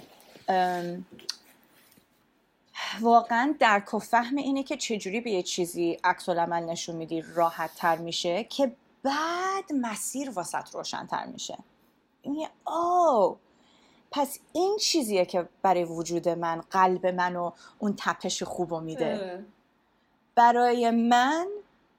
واقعا 3.01 3.55
درک 3.59 3.93
و 3.93 3.99
فهم 3.99 4.35
اینه 4.35 4.63
که 4.63 4.77
چجوری 4.77 5.21
به 5.21 5.31
یه 5.31 5.43
چیزی 5.43 5.99
عکس 6.03 6.29
العمل 6.29 6.63
نشون 6.63 6.95
میدی 6.95 7.23
راحت 7.35 7.75
تر 7.75 7.97
میشه 7.97 8.43
که 8.43 8.75
بعد 9.03 9.73
مسیر 9.81 10.29
واسط 10.29 10.75
روشن 10.75 11.07
تر 11.07 11.25
میشه. 11.25 11.57
این 12.21 12.47
او 12.67 13.37
پس 14.11 14.39
این 14.53 14.77
چیزیه 14.81 15.25
که 15.25 15.49
برای 15.61 15.83
وجود 15.83 16.29
من 16.29 16.61
قلب 16.71 17.07
من 17.07 17.35
و 17.35 17.51
اون 17.79 17.93
تپش 17.97 18.43
خوب 18.43 18.73
میده. 18.73 19.45
برای 20.35 20.91
من 20.91 21.47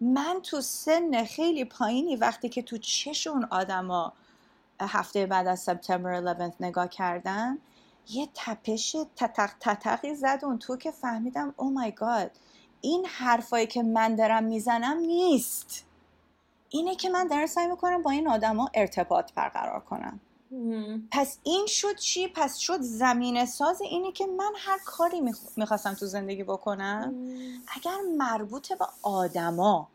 من 0.01 0.41
تو 0.43 0.61
سن 0.61 1.25
خیلی 1.25 1.65
پایینی 1.65 2.17
وقتی 2.17 2.49
که 2.49 2.63
تو 2.63 2.79
چش 2.79 3.27
اون 3.27 3.45
آدما 3.51 4.13
هفته 4.81 5.27
بعد 5.27 5.47
از 5.47 5.61
سپتامبر 5.61 6.15
11 6.15 6.53
نگاه 6.61 6.89
کردم 6.89 7.59
یه 8.09 8.29
تپش 8.35 8.97
تتق 9.17 9.51
تتقی 9.61 10.15
زد 10.15 10.41
اون 10.43 10.59
تو 10.59 10.77
که 10.77 10.91
فهمیدم 10.91 11.55
او 11.57 11.71
مای 11.71 11.93
گاد 11.93 12.31
این 12.81 13.07
حرفایی 13.07 13.67
که 13.67 13.83
من 13.83 14.15
دارم 14.15 14.45
می‌زنم 14.45 14.99
نیست. 14.99 15.85
اینه 16.69 16.97
که 16.97 17.09
من 17.09 17.27
دارم 17.27 17.47
سعی 17.47 17.67
می‌کنم 17.67 18.03
با 18.03 18.11
این 18.11 18.29
آدما 18.29 18.71
ارتباط 18.75 19.33
برقرار 19.33 19.81
کنم. 19.81 20.21
پس 21.11 21.39
این 21.43 21.67
شد 21.67 21.97
چی؟ 21.97 22.29
پس 22.29 22.57
شد 22.57 22.81
زمین 22.81 23.47
ساز 23.47 23.81
اینی 23.81 24.13
که 24.13 24.27
من 24.27 24.53
هر 24.57 24.79
کاری 24.85 25.21
می‌خواستم 25.57 25.95
تو 25.95 26.07
زندگی 26.07 26.45
بکنم. 26.45 27.15
اگر 27.77 27.97
مربوط 28.19 28.73
به 28.73 28.87
آدما 29.03 29.89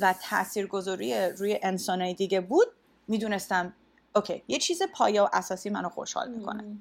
و 0.00 0.14
تاثیرگذاری 0.22 1.14
روی 1.14 1.58
انسانهای 1.62 2.14
دیگه 2.14 2.40
بود 2.40 2.66
می‌دونستم 3.08 3.72
اوکی 4.16 4.42
یه 4.48 4.58
چیز 4.58 4.82
پایه 4.82 5.22
و 5.22 5.28
اساسی 5.32 5.70
منو 5.70 5.88
خوشحال 5.88 6.30
می‌کنه. 6.30 6.76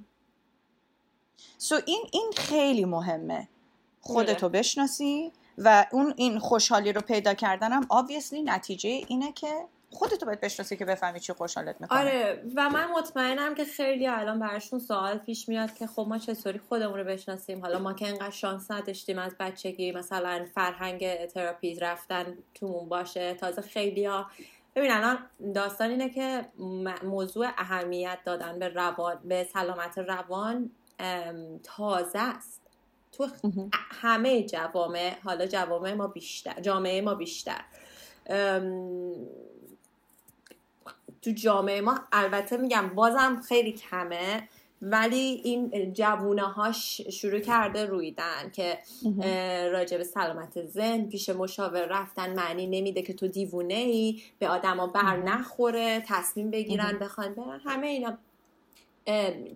سو 1.58 1.80
این 1.86 2.04
این 2.12 2.32
خیلی 2.38 2.86
مهمه. 2.86 3.48
خودتو 4.02 4.46
آره. 4.46 4.60
بشناسی 4.60 5.32
و 5.58 5.86
اون 5.92 6.14
این 6.18 6.40
خوشحالی 6.40 6.94
رو 6.94 7.02
پیدا 7.02 7.34
کردنم 7.34 7.82
obviously 7.84 8.38
نتیجه 8.46 8.90
اینه 8.90 9.32
که 9.32 9.66
خودتو 9.92 10.26
باید 10.26 10.42
بشناسی 10.42 10.78
که 10.78 10.86
بفهمی 10.86 11.20
چی 11.20 11.34
خوشحالت 11.34 11.82
می‌کنه. 11.82 12.00
آره 12.00 12.44
و 12.56 12.70
من 12.70 12.92
مطمئنم 12.92 13.56
که 13.56 13.66
خیلی 13.66 14.08
الان 14.08 14.40
براشون 14.40 14.80
سوال 14.80 15.18
پیش 15.18 15.50
میاد 15.50 15.74
که 15.74 15.88
خب 15.88 16.06
ما 16.10 16.18
چطوری 16.18 16.60
خودمون 16.70 16.98
رو 17.00 17.04
بشناسیم؟ 17.04 17.62
حالا 17.62 17.80
ما 17.80 17.94
که 17.94 18.08
انقدر 18.08 18.30
شانس 18.30 18.72
نداشتیم 18.72 19.20
از 19.20 19.36
بچگی 19.40 19.92
مثلا 19.92 20.46
فرهنگ 20.56 21.26
تراپی 21.26 21.76
رفتن 21.76 22.38
تومون 22.54 22.90
باشه. 22.90 23.34
تازه 23.34 23.62
خیلی 23.62 24.06
ها 24.06 24.26
ببین 24.76 24.92
الان 24.92 25.18
داستان 25.56 25.90
اینه 25.90 26.10
که 26.10 26.46
موضوع 27.04 27.48
اهمیت 27.58 28.18
دادن 28.26 28.60
به 28.60 28.68
روان 28.68 29.20
به 29.26 29.48
سلامت 29.54 29.98
روان 29.98 30.72
تازه 31.64 32.20
است. 32.20 32.62
تو 33.12 33.28
همه 33.74 34.44
جوامع 34.44 35.20
حالا 35.24 35.46
جوامع 35.46 35.94
ما 35.94 36.08
بیشتر 36.08 36.62
جامعه 36.62 37.02
ما 37.02 37.16
بیشتر. 37.16 37.62
تو 41.22 41.32
جامعه 41.32 41.82
ما 41.82 42.00
البته 42.12 42.58
میگم 42.58 42.90
بازم 42.96 43.42
خیلی 43.48 43.72
کمه 43.72 44.48
ولی 44.82 45.42
این 45.44 45.94
جوونه 45.94 46.42
هاش 46.42 47.02
شروع 47.02 47.40
کرده 47.40 47.86
رویدن 47.86 48.52
که 48.54 48.80
راجع 49.72 49.98
به 49.98 50.04
سلامت 50.04 50.66
ذهن 50.66 51.10
پیش 51.10 51.30
مشاور 51.30 51.86
رفتن 51.86 52.34
معنی 52.34 52.68
نمیده 52.68 53.02
که 53.02 53.14
تو 53.14 53.28
دیوونه 53.28 53.74
ای 53.74 54.22
به 54.40 54.50
آدما 54.50 54.88
بر 54.88 55.18
نخوره 55.18 56.04
تصمیم 56.08 56.52
بگیرن 56.52 57.00
بخوان 57.00 57.34
برن. 57.34 57.60
همه 57.66 57.88
اینا 57.88 58.18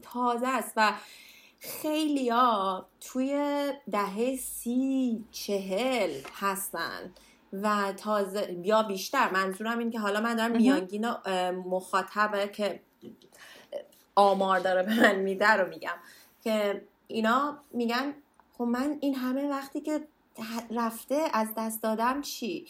تازه 0.01 0.47
است 0.47 0.73
و 0.75 0.93
خیلی 1.63 2.29
ها 2.29 2.87
توی 2.99 3.71
دهه 3.91 4.35
سی 4.35 5.23
چهل 5.31 6.11
هستن 6.33 7.13
و 7.53 7.93
تازه 7.97 8.57
یا 8.63 8.83
بیشتر 8.83 9.31
منظورم 9.31 9.79
این 9.79 9.91
که 9.91 9.99
حالا 9.99 10.21
من 10.21 10.35
دارم 10.35 10.51
میانگین 10.51 11.05
مخاطبه 11.65 12.47
که 12.47 12.81
آمار 14.15 14.59
داره 14.59 14.83
به 14.83 14.95
من 15.01 15.15
میده 15.15 15.49
رو 15.49 15.69
میگم 15.69 15.95
که 16.43 16.81
اینا 17.07 17.57
میگن 17.71 18.13
خب 18.57 18.63
من 18.63 18.97
این 18.99 19.15
همه 19.15 19.49
وقتی 19.49 19.81
که 19.81 20.07
رفته 20.71 21.27
از 21.33 21.47
دست 21.57 21.83
دادم 21.83 22.21
چی؟ 22.21 22.67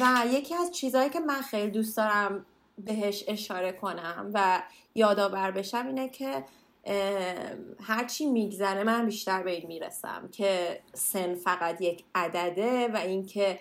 و 0.00 0.24
یکی 0.26 0.54
از 0.54 0.70
چیزهایی 0.70 1.10
که 1.10 1.20
من 1.20 1.42
خیلی 1.42 1.70
دوست 1.70 1.96
دارم 1.96 2.46
بهش 2.78 3.24
اشاره 3.28 3.72
کنم 3.72 4.30
و 4.34 4.62
یادآور 4.94 5.50
بشم 5.50 5.86
اینه 5.86 6.08
که 6.08 6.44
هرچی 7.80 8.26
میگذره 8.26 8.84
من 8.84 9.06
بیشتر 9.06 9.42
به 9.42 9.50
این 9.50 9.66
می‌رسم 9.66 10.28
که 10.32 10.80
سن 10.94 11.34
فقط 11.34 11.80
یک 11.80 12.04
عدده 12.14 12.88
و 12.88 12.96
اینکه 12.96 13.58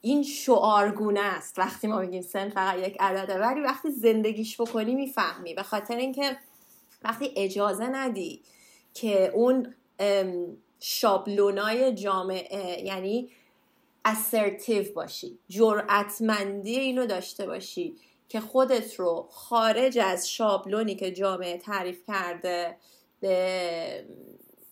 این 0.00 0.22
شعارگونه 0.22 1.20
است. 1.20 1.58
وقتی 1.58 1.86
ما 1.86 2.00
میگیم 2.00 2.22
سن 2.22 2.48
فقط 2.48 2.78
یک 2.78 2.96
عدده 3.00 3.38
ولی 3.38 3.60
وقتی 3.60 3.90
زندگیش 3.90 4.60
بکنی 4.60 4.94
می‌فهمی. 4.94 5.54
به 5.54 5.62
خاطر 5.62 5.96
اینکه 5.96 6.36
وقتی 7.02 7.32
اجازه 7.36 7.86
ندی 7.86 8.42
که 8.94 9.30
اون 9.34 9.74
شابلونای 10.80 11.94
جامعه 11.94 12.84
یعنی 12.84 13.30
اسرتیو 14.04 14.92
باشی 14.92 15.38
جرأتمندی 15.48 16.78
اینو 16.78 17.06
داشته 17.06 17.46
باشی. 17.46 17.96
که 18.34 18.40
خودت 18.40 18.94
رو 18.94 19.28
خارج 19.30 19.98
از 19.98 20.30
شابلونی 20.30 20.94
که 20.94 21.12
جامعه 21.12 21.58
تعریف 21.58 21.98
کرده 22.06 22.76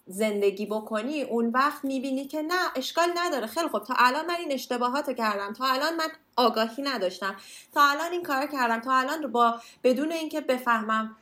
زندگی 0.07 0.67
بکنی 0.67 1.23
اون 1.23 1.51
وقت 1.51 1.85
می‌بینی 1.85 2.25
که 2.25 2.43
نه 2.43 2.61
اشکال 2.77 3.09
نداره. 3.17 3.47
خیلی 3.47 3.69
خوب. 3.69 3.85
تا 3.85 3.95
الان 3.97 4.27
من 4.27 4.35
این 4.35 4.53
اشتباهات 4.53 5.17
کردم. 5.17 5.53
تا 5.53 5.67
الان 5.67 5.97
من 5.97 6.09
آگاهی 6.37 6.83
نداشتم. 6.83 7.37
تا 7.75 7.91
الان 7.91 8.13
این 8.13 8.23
کار 8.23 8.47
کردم. 8.47 8.81
تا 8.81 8.93
الان 8.97 9.33
با 9.33 9.61
بدون 9.85 10.13
اینکه 10.13 10.41
بفهمم 10.41 11.17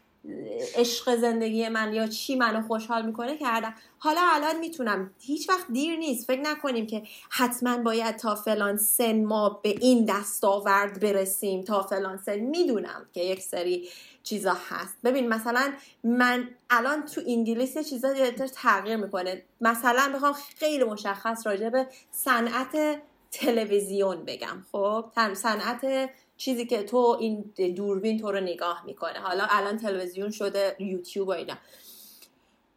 عشق 0.75 1.17
زندگی 1.17 1.69
من 1.69 1.93
یا 1.95 2.07
چی 2.07 2.37
منو 2.37 2.67
خوشحال 2.67 3.07
می‌کنه 3.07 3.39
کردم. 3.39 3.75
حالا 3.99 4.21
الان 4.25 4.59
می‌تونم. 4.59 5.11
هیچ 5.19 5.49
وقت 5.49 5.67
دیر 5.73 5.97
نیست. 5.99 6.27
فکر 6.27 6.41
نکنیم 6.41 6.87
که 6.87 7.03
حتما 7.31 7.79
باید 7.79 8.17
تا 8.17 8.35
فلان 8.35 8.77
سن 8.77 9.25
ما 9.25 9.61
به 9.63 9.69
این 9.69 10.05
دستاورد 10.05 11.01
برسیم. 11.01 11.63
تا 11.63 11.83
فلان 11.83 12.17
سن. 12.17 12.37
می‌دونم 12.37 13.07
که 13.13 13.21
یک 13.21 13.41
سری 13.41 13.89
چیزا 14.23 14.57
هست. 14.69 14.97
ببین 15.05 15.29
مثلا 15.29 15.73
من 16.05 16.49
الان 16.71 17.05
تو 17.05 17.21
انگلیس 17.27 17.77
یه 17.77 17.85
چیزا 17.85 18.15
تغییر 18.55 18.97
می‌کنه. 18.97 19.43
مثلا 19.61 20.13
بخوام 20.15 20.33
خیلی 20.33 20.85
مشخص 20.85 21.47
راجع 21.47 21.69
به 21.69 21.87
صنعت 22.11 23.01
تلویزیون 23.31 24.25
بگم. 24.25 24.65
خب؟ 24.73 25.05
صنعت 25.35 26.11
چیزی 26.41 26.67
که 26.67 26.83
تو 26.83 27.17
این 27.21 27.53
دوربین 27.77 28.21
تو 28.21 28.33
رو 28.33 28.41
نگاه 28.41 28.83
می‌کنه. 28.87 29.19
حالا 29.19 29.47
الان 29.51 29.77
تلویزیون 29.79 30.31
شده 30.31 30.77
یوتیوب 30.79 31.29
و 31.29 31.31
اینا. 31.31 31.55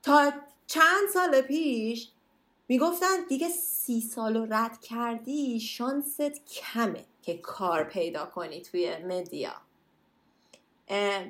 تا 0.04 0.32
چند 0.68 1.10
سال 1.14 1.42
پیش 1.42 2.10
می‌گفتن 2.68 3.26
دیگه 3.30 3.50
سی 3.50 4.02
سال 4.02 4.38
رو 4.38 4.48
رد 4.50 4.82
کردی 4.82 5.60
شانست 5.60 6.22
کمه 6.46 7.06
که 7.22 7.38
کار 7.38 7.84
پیدا 7.84 8.26
کنی 8.26 8.62
توی 8.62 8.98
مدیا. 8.98 9.54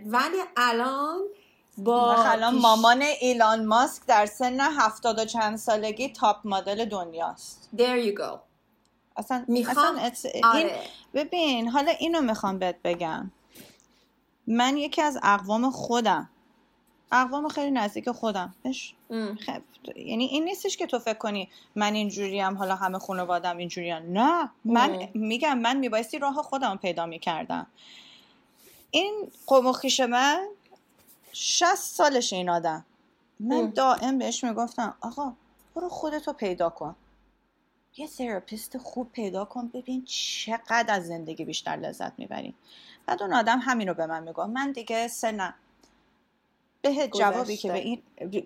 ولی 0.05 0.37
الان 0.57 1.21
با 1.77 2.15
الان 2.15 2.55
مامان 2.55 3.01
ایلان 3.01 3.65
ماسک 3.65 4.05
در 4.07 4.25
سن 4.25 4.59
هفتاد 4.59 5.19
و 5.19 5.25
چند 5.25 5.57
سالگی 5.57 6.09
تاپ 6.09 6.37
مدل 6.45 6.85
دنیاست. 6.85 7.69
There 7.77 8.07
you 8.07 8.19
go. 8.19 8.52
اصلا 9.17 9.45
می‌خوام؟ 9.47 9.95
آره. 10.43 10.79
ببین 11.13 11.67
حالا 11.67 11.91
اینو 11.91 12.21
می‌خوام 12.21 12.59
بهت 12.59 12.75
بگم. 12.83 13.31
من 14.47 14.77
یکی 14.77 15.01
از 15.01 15.19
اقوام 15.23 15.71
خودم. 15.71 16.29
اقوام 17.11 17.47
خیلی 17.47 17.71
نزدیک 17.71 18.11
خودم. 18.11 18.55
خب. 19.45 19.61
یعنی 19.97 20.25
این 20.25 20.43
نیستش 20.43 20.77
که 20.77 20.85
تو 20.85 20.99
فکر 20.99 21.17
کنی 21.17 21.49
من 21.75 21.93
اینجوریم 21.93 22.57
حالا 22.57 22.75
همه 22.75 22.99
خانوادم 22.99 23.57
اینجوریان 23.57 24.13
نه. 24.13 24.49
من 24.65 25.09
میگم 25.13 25.57
من 25.57 25.77
میبایستی 25.77 26.19
راه 26.19 26.35
خودم 26.35 26.77
پیدا 26.77 27.05
می‌کردم. 27.05 27.67
این 28.91 29.31
قوم 29.47 29.67
و 29.67 29.71
خیش 29.73 29.99
من 29.99 30.47
شست 31.33 31.95
سالش 31.95 32.33
این 32.33 32.49
آدم. 32.49 32.85
من 33.39 33.69
دائم 33.69 34.17
بهش 34.17 34.43
می‌گفتم 34.43 34.95
آقا 35.01 35.33
برو 35.75 35.89
خودتو 35.89 36.33
پیدا 36.33 36.69
کن. 36.69 36.95
یه 37.97 38.07
تراپیست 38.07 38.77
خوب 38.77 39.11
پیدا 39.11 39.45
کن 39.45 39.67
ببین 39.67 40.05
چقدر 40.05 40.85
از 40.89 41.07
زندگی 41.07 41.45
بیشتر 41.45 41.75
لذت 41.75 42.19
می‌بریم 42.19 42.55
بعد 43.05 43.21
اون 43.21 43.33
آدم 43.33 43.59
همین 43.59 43.87
رو 43.87 43.93
به 43.93 44.05
من 44.05 44.23
میگه 44.23 44.45
من 44.45 44.71
دیگه 44.71 45.07
سنم 45.07 45.53
به 46.81 47.07
جوابی 47.07 47.57
که 47.57 47.71
به 47.71 47.77
این 47.79 48.01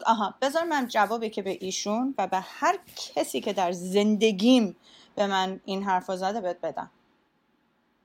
آها 0.05 0.36
بذار 0.41 0.63
من 0.63 0.88
جوابی 0.88 1.29
که 1.29 1.41
به 1.41 1.57
ایشون 1.62 2.15
و 2.17 2.27
به 2.27 2.39
هر 2.39 2.79
کسی 3.15 3.41
که 3.41 3.53
در 3.53 3.71
زندگیم 3.71 4.75
به 5.15 5.27
من 5.27 5.60
این 5.65 5.83
حرف 5.83 6.15
زده 6.15 6.41
بهت 6.41 6.62
بدم. 6.62 6.91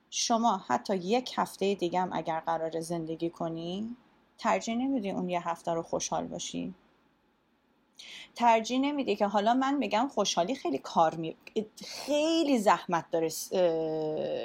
شما 0.09 0.57
حتی 0.67 0.95
یک 0.95 1.33
هفته 1.35 1.75
دیگه 1.75 2.01
هم 2.01 2.09
اگر 2.13 2.39
قرار 2.39 2.79
زندگی 2.79 3.29
کنی 3.29 3.95
ترجیح 4.37 4.75
نمیدی 4.75 5.11
اون 5.11 5.29
یه 5.29 5.49
هفته 5.49 5.71
رو 5.73 5.83
خوشحال 5.83 6.27
باشی؟ 6.27 6.73
ترجیح 8.35 8.79
نمیدی 8.79 9.15
که 9.15 9.27
حالا 9.27 9.53
من 9.53 9.77
میگم 9.77 10.07
خوشحالی 10.13 10.55
خیلی 10.55 10.77
کار 10.77 11.15
می... 11.15 11.35
خیلی 11.85 12.57
زحمت 12.59 13.05
داره 13.11 13.29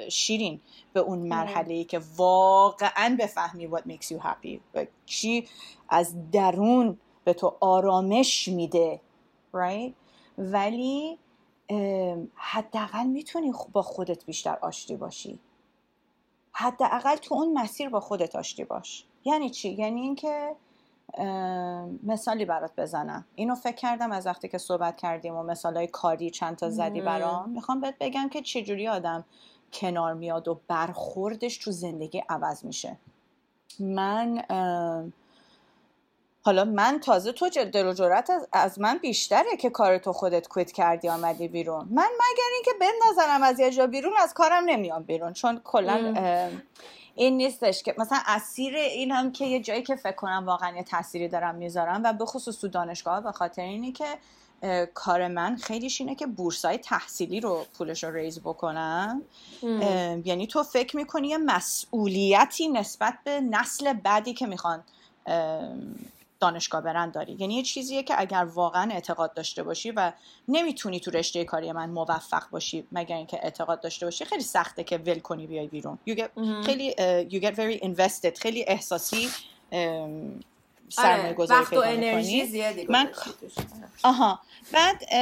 شیرین 0.09 0.61
به 0.93 0.99
اون 0.99 1.19
مرحله 1.19 1.73
ای 1.73 1.83
که 1.83 2.01
واقعا 2.17 3.17
بفهمی 3.19 3.69
what 3.69 3.81
makes 3.81 4.05
you 4.05 4.23
happy. 4.23 4.59
و 4.73 4.85
چی 5.05 5.47
از 5.89 6.31
درون 6.31 6.97
به 7.23 7.33
تو 7.33 7.57
آرامش 7.59 8.47
میده 8.47 9.01
right 9.53 9.91
ولی 10.37 11.17
حداقل 12.35 13.05
می‌تونی 13.05 13.53
با 13.71 13.81
خودت 13.81 14.25
بیشتر 14.25 14.57
آشتی 14.61 14.95
باشی. 14.95 15.39
حداقل 16.51 17.15
تو 17.15 17.35
اون 17.35 17.53
مسیر 17.53 17.89
با 17.89 17.99
خودت 17.99 18.35
آشتی 18.35 18.63
باش. 18.63 19.05
یعنی 19.25 19.49
چی؟ 19.49 19.69
یعنی 19.69 20.01
اینکه 20.01 20.55
مثالی 22.03 22.45
برات 22.45 22.71
بزنم. 22.77 23.25
اینو 23.35 23.55
فکر 23.55 23.75
کردم 23.75 24.11
از 24.11 24.27
وقتی 24.27 24.47
که 24.47 24.57
صحبت 24.57 24.97
کردیم 24.97 25.35
و 25.35 25.43
مثالای 25.43 25.87
کاری 25.87 26.29
چند 26.29 26.55
تا 26.55 26.69
زدی 26.69 27.01
برام. 27.01 27.49
می‌خوام 27.49 27.81
بهت 27.81 27.95
بگم 27.99 28.29
که 28.29 28.41
چجوری 28.41 28.87
آدم 28.87 29.25
کنار 29.73 30.13
میاد 30.13 30.47
و 30.47 30.59
برخوردش 30.67 31.57
تو 31.57 31.71
زندگی 31.71 32.23
عوض 32.29 32.65
میشه. 32.65 32.97
من 33.79 34.43
حالا 36.41 36.65
من 36.65 36.99
تازه 36.99 37.31
تو 37.31 37.49
دل 37.49 37.87
و 37.87 37.93
جرات 37.93 38.31
از, 38.51 38.79
من 38.79 38.97
بیشتره 38.97 39.57
که 39.59 39.69
کار 39.69 39.97
تو 39.97 40.13
خودت 40.13 40.47
کویت 40.47 40.71
کردی 40.71 41.09
آمدی 41.09 41.47
بیرون. 41.47 41.87
من 41.91 42.09
مگر 42.19 42.49
اینکه 42.53 42.71
بندازنم 42.79 43.43
از 43.43 43.59
یه 43.59 43.71
جا 43.71 43.87
بیرون 43.87 44.13
از 44.23 44.33
کارم 44.33 44.63
نمیام 44.65 45.03
بیرون. 45.03 45.33
چون 45.33 45.61
کلا 45.63 46.13
این 47.19 47.37
نیستش 47.37 47.83
که 47.83 47.95
مثلا 47.97 48.19
اسیر 48.25 48.75
این 48.75 49.11
هم 49.11 49.31
که 49.31 49.45
یه 49.45 49.59
جایی 49.59 49.83
که 49.83 49.95
فکر 49.95 50.15
کنم 50.15 50.43
واقعا 50.45 50.75
یه 50.75 50.83
تأثیری 50.83 51.27
دارم 51.27 51.55
می‌ذارم 51.55 52.01
و 52.03 52.13
به 52.13 52.25
خصوص 52.25 52.57
تو 52.57 52.67
دانشگاه 52.67 53.21
به 53.21 53.31
خاطر 53.31 53.61
اینه 53.61 53.91
که 53.91 54.05
کار 54.93 55.27
من 55.27 55.55
خیلیش 55.55 56.01
اینه 56.01 56.15
که 56.15 56.27
بورسای 56.27 56.77
تحصیلی 56.77 57.39
رو 57.39 57.65
پولش 57.77 58.03
رو 58.03 58.13
ریز 58.13 58.39
بکنم. 58.39 59.21
یعنی 60.25 60.47
تو 60.47 60.63
فکر 60.63 60.95
می‌کنی 60.95 61.27
یه 61.27 61.37
مسئولیتی 61.37 62.67
نسبت 62.67 63.13
به 63.23 63.41
نسل 63.41 63.93
بعدی 63.93 64.33
که 64.33 64.47
می‌خوان 64.47 64.83
دانشگاه 66.39 66.81
برن 66.81 67.09
داری. 67.11 67.35
یعنی 67.39 67.55
یه 67.55 67.63
چیزیه 67.63 68.03
که 68.03 68.13
اگر 68.17 68.43
واقعا 68.53 68.91
اعتقاد 68.91 69.33
داشته 69.33 69.63
باشی 69.63 69.91
و 69.91 70.11
نمی‌تونی 70.47 70.99
تو 70.99 71.11
رشته 71.11 71.43
کاری 71.45 71.71
من 71.71 71.89
موفق 71.89 72.49
باشی 72.49 72.87
مگر 72.91 73.15
اینکه 73.15 73.39
اعتقاد 73.43 73.81
داشته 73.81 74.05
باشی 74.05 74.25
خیلی 74.25 74.43
سخته 74.43 74.83
که 74.83 74.97
ول 74.97 75.19
کنی 75.19 75.47
بیای 75.47 75.67
بیرون. 75.67 75.99
You 76.09 76.13
get, 76.13 76.29
خیلی 76.65 76.91
uh, 76.91 77.31
you 77.31 77.41
get 77.41 77.55
very 77.55 77.85
invested 77.85 78.39
خیلی 78.39 78.65
احساسی 78.67 79.29
سرمایه 80.89 81.33
گذاری 81.33 81.61
وقت 81.61 81.73
و 81.73 81.79
انرژی 81.79 82.45
زیادی 82.45 82.85
من 82.89 83.09
آها. 84.03 84.39
بعد 84.73 85.13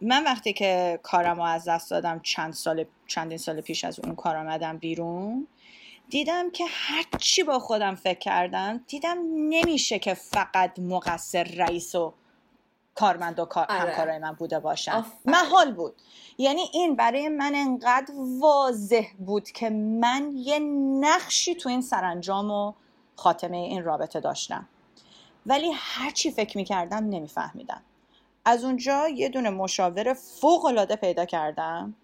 من 0.00 0.24
وقتی 0.24 0.52
که 0.52 1.00
کارم 1.02 1.40
از 1.40 1.68
دست 1.68 1.90
دادم 1.90 2.20
چند 2.22 2.52
سال 2.52 2.84
چندین 3.06 3.38
سال 3.38 3.60
پیش 3.60 3.84
از 3.84 4.00
اون 4.00 4.14
کار 4.14 4.36
آمدم 4.36 4.78
بیرون 4.78 5.46
دیدم 6.10 6.50
که 6.50 6.64
هرچی 6.68 7.42
با 7.42 7.58
خودم 7.58 7.94
فکر 7.94 8.18
کردم 8.18 8.84
دیدم 8.86 9.18
نمیشه 9.34 9.98
که 9.98 10.14
فقط 10.14 10.78
مقصر 10.78 11.42
رئیس 11.42 11.94
و 11.94 12.14
کارمند 12.94 13.38
و 13.38 13.44
کار... 13.44 13.66
آره. 13.68 13.80
همکارای 13.80 14.18
من 14.18 14.32
بوده 14.32 14.60
باشن. 14.60 15.04
محال 15.24 15.72
بود. 15.72 15.94
یعنی 16.38 16.62
این 16.72 16.96
برای 16.96 17.28
من 17.28 17.52
انقدر 17.54 18.14
واضح 18.40 19.06
بود 19.18 19.50
که 19.50 19.70
من 19.70 20.32
یه 20.34 20.58
نقشی 21.00 21.54
تو 21.54 21.68
این 21.68 21.82
سرانجام 21.82 22.50
و 22.50 22.72
خاتمه 23.16 23.56
این 23.56 23.84
رابطه 23.84 24.20
داشتم. 24.20 24.68
ولی 25.46 25.72
هرچی 25.74 26.30
فکر 26.30 26.56
می‌کردم 26.56 27.08
نمیفهمیدم. 27.08 27.82
از 28.44 28.64
اونجا 28.64 29.08
یه 29.08 29.28
دونه 29.28 29.50
مشاور 29.50 30.14
فوق 30.14 30.64
العاده 30.64 30.96
پیدا 30.96 31.24
کردم. 31.24 31.94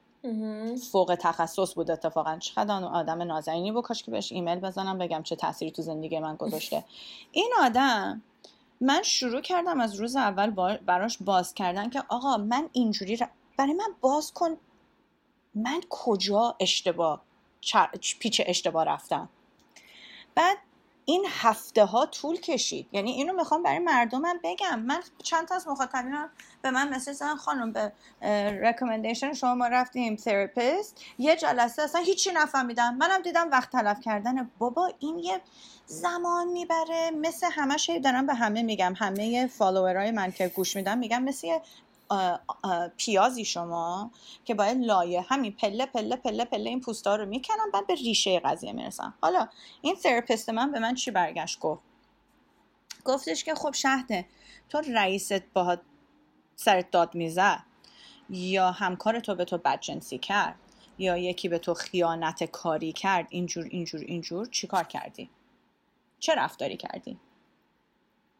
فوق 0.92 1.16
تخصص 1.20 1.74
بود 1.74 1.90
اتفاقا. 1.90 2.38
چقدر 2.38 2.84
آدم 2.84 3.22
نازنینی 3.22 3.72
بود 3.72 3.84
کاش 3.84 4.02
که 4.02 4.10
بهش 4.10 4.32
ایمیل 4.32 4.60
بزنم 4.60 4.98
بگم 4.98 5.22
چه 5.22 5.36
تأثیری 5.36 5.70
تو 5.70 5.82
زندگی 5.82 6.18
من 6.18 6.36
گذاشته. 6.36 6.84
این 7.32 7.52
آدم 7.60 8.22
من 8.80 9.02
شروع 9.02 9.40
کردم 9.40 9.80
از 9.80 9.94
روز 9.94 10.16
اول 10.16 10.76
براش 10.76 11.18
باز 11.20 11.54
کردن 11.54 11.90
که 11.90 12.02
آقا 12.08 12.36
من 12.36 12.68
اینجوری 12.72 13.18
برای 13.56 13.72
من 13.72 13.94
باز 14.00 14.32
کن. 14.32 14.56
من 15.54 15.80
کجا 15.90 16.56
اشتباه 16.60 17.22
پیچ 18.20 18.42
اشتباه 18.46 18.84
رفتم؟ 18.84 19.28
بعد 20.34 20.58
این 21.08 21.26
هفته 21.28 21.84
ها 21.84 22.06
طول 22.06 22.36
کشید. 22.36 22.88
یعنی 22.92 23.10
اینو 23.10 23.32
می‌خوام 23.32 23.62
برای 23.62 23.78
مردمم 23.78 24.40
بگم. 24.44 24.78
من 24.78 25.00
چند 25.22 25.48
تا 25.48 25.54
از 25.54 25.68
مخاطبینم 25.68 26.30
به 26.62 26.70
من 26.70 26.88
مثل 26.94 27.12
زن 27.12 27.36
خانم 27.36 27.72
به 27.72 27.92
recommendation 28.62 29.32
شما 29.32 29.54
ما 29.54 29.66
رفتیم 29.66 30.16
تراپیست 30.16 31.00
یه 31.18 31.36
جلسه 31.36 31.82
اصلا 31.82 32.00
هیچی 32.00 32.32
نفهمیدم. 32.32 32.94
منم 32.94 33.22
دیدم 33.22 33.50
وقت 33.50 33.70
تلف 33.70 34.00
کردن 34.00 34.50
بابا 34.58 34.92
این 34.98 35.18
یه 35.18 35.40
زمان 35.86 36.48
می‌بره. 36.48 37.10
مثل 37.10 37.46
همش 37.52 37.90
دارم 38.04 38.26
به 38.26 38.34
همه 38.34 38.62
میگم. 38.62 38.94
همه 38.96 39.46
فالوورای 39.46 40.10
من 40.10 40.32
که 40.32 40.48
گوش 40.48 40.76
میدم 40.76 40.98
میگم 40.98 41.22
مثل 41.22 41.58
پیازی 42.96 43.44
شما 43.44 44.10
که 44.44 44.54
باید 44.54 44.78
لایه 44.78 45.26
همین 45.28 45.52
پله 45.52 45.86
پله 45.86 46.16
پله 46.16 46.44
پله 46.44 46.70
این 46.70 46.80
پوستا 46.80 47.16
رو 47.16 47.26
می‌کنم 47.26 47.70
بعد 47.72 47.86
به 47.86 47.94
ریشه 47.94 48.40
قضیه 48.40 48.72
می‌رسم. 48.72 49.14
حالا 49.22 49.48
این 49.82 49.96
تراپیست 49.96 50.50
من 50.50 50.72
به 50.72 50.78
من 50.78 50.94
چی 50.94 51.10
برگشت 51.10 51.60
گفت؟ 51.60 51.82
گفتش 53.04 53.44
که 53.44 53.54
خب 53.54 53.74
شهده 53.74 54.26
تو 54.68 54.80
رئیست 54.94 55.42
باهات 55.54 55.80
سرت 56.56 56.90
داد 56.90 57.14
می‌زد. 57.14 57.62
یا 58.30 58.70
همکار 58.70 59.20
تو 59.20 59.34
به 59.34 59.44
تو 59.44 59.58
بدجنسی 59.58 60.18
کرد 60.18 60.54
یا 60.98 61.16
یکی 61.16 61.48
به 61.48 61.58
تو 61.58 61.74
خیانت 61.74 62.44
کاری 62.44 62.92
کرد. 62.92 63.26
اینجور 63.30 63.64
اینجور 63.64 64.00
اینجور. 64.00 64.46
چیکار 64.46 64.84
کردی؟ 64.84 65.30
چه 66.18 66.34
رفتاری 66.34 66.76
کردی؟ 66.76 67.18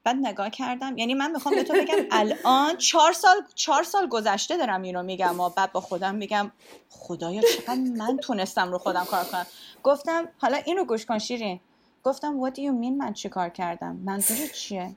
بعد 0.06 0.16
نگاه 0.22 0.50
کردم. 0.50 0.98
یعنی 0.98 1.14
من 1.14 1.30
می‌خوام 1.30 1.54
به 1.54 1.62
تو 1.62 1.74
بگم 1.74 1.96
الان 2.10 2.76
چهار 2.76 3.12
سال 3.12 3.36
چهار 3.54 3.82
سال 3.82 4.08
گذشته 4.08 4.56
دارم 4.56 4.82
اینو 4.82 5.02
میگم 5.02 5.40
و 5.40 5.48
بعد 5.48 5.72
با 5.72 5.80
خودم 5.80 6.14
میگم 6.14 6.52
خدایا 6.90 7.42
چقدر 7.42 7.74
من 7.74 8.16
تونستم 8.16 8.72
رو 8.72 8.78
خودم 8.78 9.04
کار 9.04 9.24
کنم. 9.24 9.46
گفتم 9.82 10.28
حالا 10.38 10.56
اینو 10.56 10.84
گوش 10.84 11.06
کن 11.06 11.18
شیرین. 11.18 11.60
گفتم 12.04 12.48
what 12.48 12.52
do 12.52 12.58
you 12.58 12.84
mean 12.84 12.98
من 12.98 13.12
چی 13.12 13.28
کار 13.28 13.48
کردم؟ 13.48 13.96
منظور 14.04 14.46
چیه? 14.46 14.94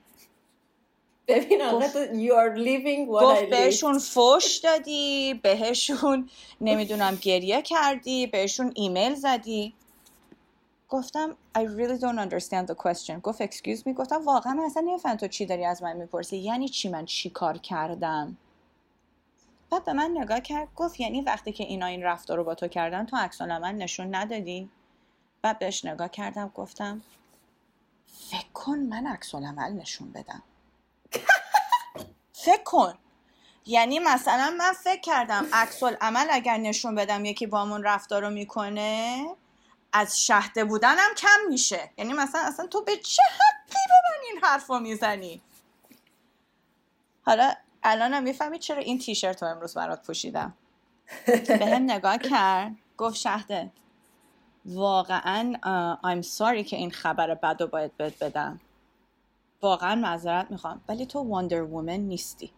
ببین 1.28 1.62
آقا 1.62 1.80
you 2.12 2.32
are 2.32 2.58
living 2.58 3.12
what 3.12 3.22
گفت 3.22 3.50
بهشون 3.50 3.98
فوش 3.98 4.56
دادی 4.56 5.34
بهشون 5.42 6.30
نمی‌دونم 6.60 7.18
گریه 7.22 7.62
کردی 7.62 8.26
بهشون 8.26 8.72
ایمیل 8.74 9.14
زدی. 9.14 9.74
گفتم 10.90 11.36
I 11.58 11.60
really 11.60 11.98
don't 12.00 12.18
understand 12.28 12.66
the 12.68 12.74
question. 12.74 13.20
گفت 13.22 13.46
excuse 13.46 13.86
me. 13.86 13.88
گفتم 13.88 14.24
واقعا 14.24 14.54
من 14.54 14.64
اصلا 14.64 14.82
نمیفهم 14.82 15.16
تو 15.16 15.28
چی 15.28 15.46
داری 15.46 15.64
از 15.64 15.82
من 15.82 15.96
می‌پرسی؟ 15.96 16.36
یعنی 16.36 16.68
چی 16.68 16.88
من 16.88 17.04
چی 17.04 17.30
کار 17.30 17.58
کردم؟ 17.58 18.36
بعد 19.70 19.84
به 19.84 19.92
من 19.92 20.10
نگاه 20.18 20.40
کرد 20.40 20.68
گفت 20.76 21.00
یعنی 21.00 21.20
وقتی 21.20 21.52
که 21.52 21.64
اینا 21.64 21.86
این 21.86 22.02
رفتار 22.02 22.36
رو 22.36 22.44
با 22.44 22.54
تو 22.54 22.68
کردن 22.68 23.06
تو 23.06 23.16
عکس 23.16 23.42
من 23.42 23.76
نشون 23.76 24.14
ندادی؟ 24.14 24.70
بعد 25.42 25.58
بهش 25.58 25.84
نگاه 25.84 26.08
کردم 26.08 26.52
گفتم 26.54 27.02
فکر 28.30 28.52
کن 28.54 28.78
من 28.78 29.18
عمل 29.34 29.72
نشون 29.72 30.12
بدم. 30.12 30.42
فکر 32.46 32.62
کن. 32.64 32.94
یعنی 33.66 33.98
مثلا 33.98 34.54
من 34.58 34.72
فکر 34.72 35.00
کردم 35.00 35.46
عکس 35.52 35.82
عمل 35.82 36.26
اگر 36.30 36.56
نشون 36.56 36.94
بدم 36.94 37.24
یکی 37.24 37.46
بامون 37.46 37.82
رفتار 37.82 38.22
رو 38.22 38.30
می‌کنه 38.30 39.26
از 39.92 40.20
شهده 40.20 40.64
بودنم 40.64 41.14
کم 41.16 41.38
میشه. 41.48 41.90
یعنی 41.98 42.12
مثلا 42.12 42.40
اصلا 42.40 42.66
تو 42.66 42.84
به 42.84 42.96
چه 42.96 43.22
حقی 43.22 43.78
به 43.88 43.94
من 44.04 44.24
این 44.30 44.40
حرف 44.44 44.66
رو 44.66 44.78
می‌زنی؟ 44.78 45.40
حالا 47.22 47.52
الانم 47.82 48.22
می‌فهمی 48.22 48.58
چرا 48.58 48.82
این 48.82 48.98
تیشرت 48.98 49.42
رو 49.42 49.48
امروز 49.48 49.74
برات 49.74 50.06
پوشیدم. 50.06 50.54
به 51.26 51.66
هم 51.66 51.82
نگاه 51.82 52.18
کرد. 52.18 52.76
گفت 52.96 53.16
شهده 53.16 53.72
واقعا 54.64 55.54
I'm 56.04 56.26
sorry 56.26 56.64
که 56.64 56.76
این 56.76 56.90
خبر 56.90 57.34
بد 57.34 57.56
رو 57.60 57.66
باید 57.66 57.96
بهت 57.96 58.24
بدم. 58.24 58.60
واقعا 59.62 59.94
معذرت 59.94 60.50
می‌خوام 60.50 60.80
ولی 60.88 61.06
تو 61.06 61.18
واندر 61.18 61.62
وومن 61.62 62.00
نیستی. 62.00 62.52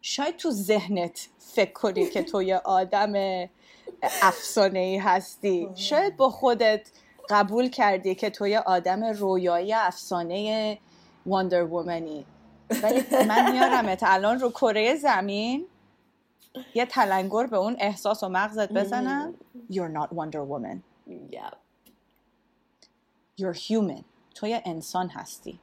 شاید 0.00 0.36
تو 0.36 0.50
ذهنت 0.50 1.28
فکر 1.38 1.72
کنی 1.72 2.10
که 2.10 2.22
تو 2.22 2.42
یه 2.42 2.56
آدم 2.56 3.12
افسانه 4.02 4.78
ای 4.78 4.98
هستی 4.98 5.68
شاید 5.74 6.16
با 6.16 6.30
خودت 6.30 6.90
قبول 7.30 7.68
کردی 7.68 8.14
که 8.14 8.30
تو 8.30 8.46
یه 8.46 8.60
آدم 8.60 9.04
رویایی 9.04 9.72
افسانه 9.74 10.78
واندر 11.26 11.64
وومنی 11.64 12.26
ولی 12.82 13.04
من 13.28 13.52
میارمت 13.52 14.00
الان 14.02 14.40
رو 14.40 14.50
کره 14.50 14.96
زمین 14.96 15.66
یه 16.74 16.86
تلنگر 16.86 17.46
به 17.46 17.56
اون 17.56 17.76
احساس 17.78 18.22
و 18.22 18.28
مغزت 18.28 18.72
بزنم. 18.72 19.34
You're 19.70 19.92
not 19.98 20.12
Wonder 20.12 20.44
Woman. 20.44 20.82
Yep. 21.08 21.54
You're 23.40 23.58
human. 23.68 24.04
تو 24.34 24.46
یه 24.46 24.62
انسان 24.66 25.08
هستی. 25.10 25.60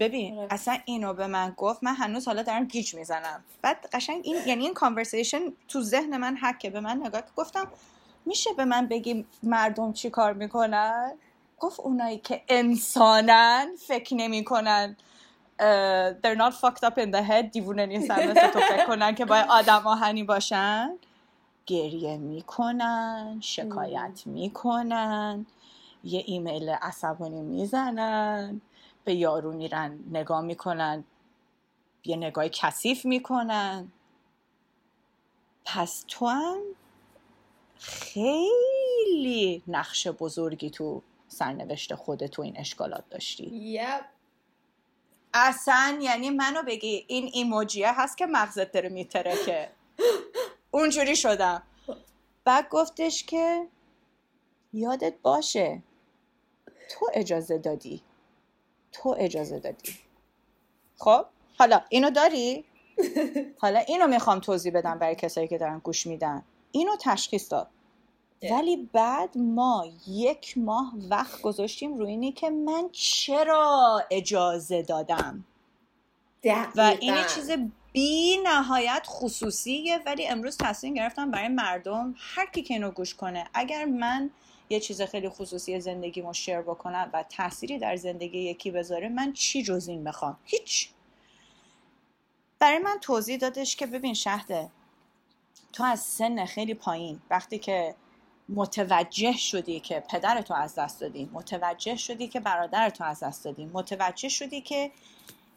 ببین 0.00 0.38
آره. 0.38 0.48
اصلا 0.50 0.78
اینو 0.84 1.14
به 1.14 1.26
من 1.26 1.54
گفت 1.56 1.84
من 1.84 1.94
هنوز 1.94 2.26
حالا 2.26 2.42
دارم 2.42 2.64
گیج 2.64 2.94
می‌زنم. 2.94 3.44
بعد 3.62 3.88
قشنگ 3.92 4.20
این 4.24 4.36
یعنی 4.46 4.64
این 4.64 4.74
کانورسیشن 4.74 5.40
تو 5.68 5.80
ذهن 5.82 6.16
من 6.16 6.36
حکه. 6.36 6.70
به 6.70 6.80
من 6.80 7.02
نگاه 7.06 7.22
گفتم 7.36 7.68
میشه 8.26 8.50
به 8.56 8.64
من 8.64 8.86
بگی 8.86 9.26
مردم 9.42 9.92
چی 9.92 10.10
کار 10.10 10.32
می‌کنن؟ 10.32 11.12
گفت 11.60 11.80
اونایی 11.80 12.18
که 12.18 12.42
انسانن 12.48 13.68
فکر 13.88 14.14
نمی‌کنن. 14.14 14.96
uh, 15.58 15.62
they're 16.22 16.38
not 16.44 16.54
fucked 16.54 16.84
up 16.84 16.98
in 16.98 17.10
the 17.10 17.22
head. 17.22 17.50
دیوونه 17.52 17.86
نیستن 17.86 18.30
مثل 18.30 18.48
تو 18.48 18.60
فکر 18.60 18.86
کنن 18.86 19.14
که 19.14 19.24
باید 19.24 19.46
آدم 19.48 19.86
آهنی 19.86 20.24
باشن. 20.24 20.90
گریه 21.66 22.16
می‌کنن 22.16 23.38
شکایت 23.40 24.22
می‌کنن 24.26 25.46
یه 26.04 26.22
ایمیل 26.26 26.68
عصبانی 26.68 27.40
می‌زنن. 27.40 28.60
به 29.04 29.14
یارو 29.14 29.52
میرن 29.52 29.98
نگاه 30.10 30.40
می‌کنن 30.40 31.04
یه 32.04 32.16
نگاه 32.16 32.48
کثیف 32.48 33.04
می‌کنن. 33.04 33.92
پس 35.64 36.04
تو 36.08 36.26
هم 36.26 36.60
خیلی 37.78 39.62
نقش 39.66 40.06
بزرگی 40.06 40.70
تو 40.70 41.02
سرنوشت 41.28 41.94
خودت 41.94 42.30
تو 42.30 42.42
این 42.42 42.58
اشکالات 42.58 43.04
داشتی. 43.10 43.78
Yep. 43.78 44.04
اصلا 45.34 45.98
یعنی 46.02 46.30
منو 46.30 46.62
بگی 46.62 47.04
این 47.08 47.30
ایموجیه 47.32 48.00
هست 48.00 48.18
که 48.18 48.26
مغزت 48.26 48.72
داره 48.72 48.88
میترکه. 48.88 49.70
اونجوری 50.70 51.16
شدم. 51.16 51.62
بعد 52.44 52.68
گفتش 52.68 53.24
که 53.24 53.66
یادت 54.72 55.14
باشه 55.22 55.82
تو 56.90 57.10
اجازه 57.14 57.58
دادی 57.58 58.02
تو 58.92 59.16
اجازه 59.18 59.58
دادی. 59.58 59.92
خب 60.96 61.24
حالا 61.58 61.80
اینو 61.88 62.10
داری؟ 62.10 62.64
حالا 63.62 63.78
اینو 63.78 64.06
می‌خوام 64.06 64.40
توضیح 64.40 64.72
بدم 64.72 64.98
برای 64.98 65.14
کسایی 65.14 65.48
که 65.48 65.58
دارن 65.58 65.78
گوش 65.78 66.06
میدن. 66.06 66.42
اینو 66.72 66.96
تشخیص 67.00 67.52
داد. 67.52 67.68
ولی 68.50 68.88
بعد 68.92 69.38
ما 69.38 69.86
یک 70.06 70.58
ماه 70.58 70.94
وقت 71.10 71.40
گذاشتیم 71.40 71.94
روی 71.94 72.10
اینی 72.10 72.32
که 72.32 72.50
من 72.50 72.88
چرا 72.92 74.02
اجازه 74.10 74.82
دادم؟ 74.82 75.44
و 76.76 76.96
این 77.00 77.14
چیز 77.34 77.50
بی 77.92 78.36
نهایت 78.44 79.02
خصوصیه 79.06 79.98
ولی 80.06 80.26
امروز 80.26 80.56
تصمیم 80.56 80.94
گرفتم 80.94 81.30
برای 81.30 81.48
مردم 81.48 82.14
هر 82.18 82.46
کی 82.46 82.62
که 82.62 82.74
اینو 82.74 82.90
گوش 82.90 83.14
کنه 83.14 83.44
اگر 83.54 83.84
من 83.84 84.30
یه 84.70 84.80
چیز 84.80 85.02
خیلی 85.02 85.28
خصوصی 85.28 85.80
زندگیمو 85.80 86.32
شیر 86.32 86.60
بکنم 86.60 87.10
و 87.12 87.22
تأثیری 87.22 87.78
در 87.78 87.96
زندگی 87.96 88.38
یکی 88.38 88.70
بذاره 88.70 89.08
من 89.08 89.32
چی 89.32 89.62
جز 89.62 89.88
این 89.88 90.02
می‌خوام 90.02 90.36
هیچ. 90.44 90.90
برای 92.58 92.78
من 92.78 92.98
توضیح 93.00 93.36
دادش 93.36 93.76
که 93.76 93.86
ببین 93.86 94.14
شهده 94.14 94.70
تو 95.72 95.84
از 95.84 96.00
سن 96.00 96.44
خیلی 96.44 96.74
پایین 96.74 97.20
وقتی 97.30 97.58
که 97.58 97.94
متوجه 98.48 99.32
شدی 99.32 99.80
که 99.80 100.04
پدر 100.10 100.42
تو 100.42 100.54
از 100.54 100.74
دست 100.74 101.00
دادی 101.00 101.30
متوجه 101.32 101.96
شدی 101.96 102.28
که 102.28 102.40
برادر 102.40 102.90
تو 102.90 103.04
از 103.04 103.22
دست 103.22 103.44
دادی 103.44 103.64
متوجه 103.72 104.28
شدی 104.28 104.60
که 104.60 104.90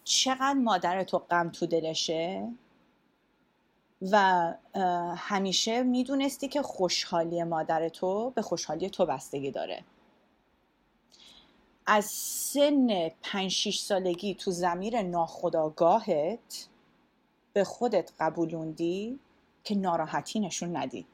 چقدر 0.04 0.54
مادر 0.54 1.04
تو 1.04 1.18
غم 1.18 1.50
تو 1.50 1.66
دلشه؟ 1.66 2.48
و 4.12 4.54
همیشه 5.18 5.84
می‌دونستی 5.84 6.48
که 6.48 6.62
خوشحالی 6.62 7.44
مادر 7.44 7.90
تو 7.90 8.30
به 8.30 8.42
خوشحالی 8.42 8.90
تو 8.90 9.06
بستگی 9.06 9.52
داره. 9.52 9.84
از 11.86 12.06
سن 12.06 13.10
پنج 13.22 13.52
شیش 13.52 13.80
سالگی 13.80 14.36
تو 14.36 14.52
زمیر 14.52 15.02
ناخداگاهت 15.02 16.68
به 17.54 17.64
خودت 17.64 18.12
قبولوندی 18.20 19.20
که 19.64 19.76
ناراحتی 19.76 20.40
نشون 20.40 20.78
ندی. 20.78 21.06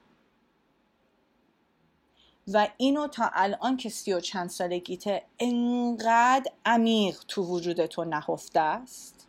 و 2.54 2.68
اینو 2.78 3.08
تا 3.08 3.30
الان 3.34 3.78
که 3.78 3.90
سی 3.90 4.14
و 4.14 4.20
چند 4.20 4.50
سالگیته 4.50 5.24
انقدر 5.40 6.52
عمیق 6.66 7.24
تو 7.28 7.44
وجود 7.44 7.86
تو 7.86 8.04
نهفته 8.04 8.60
است 8.60 9.28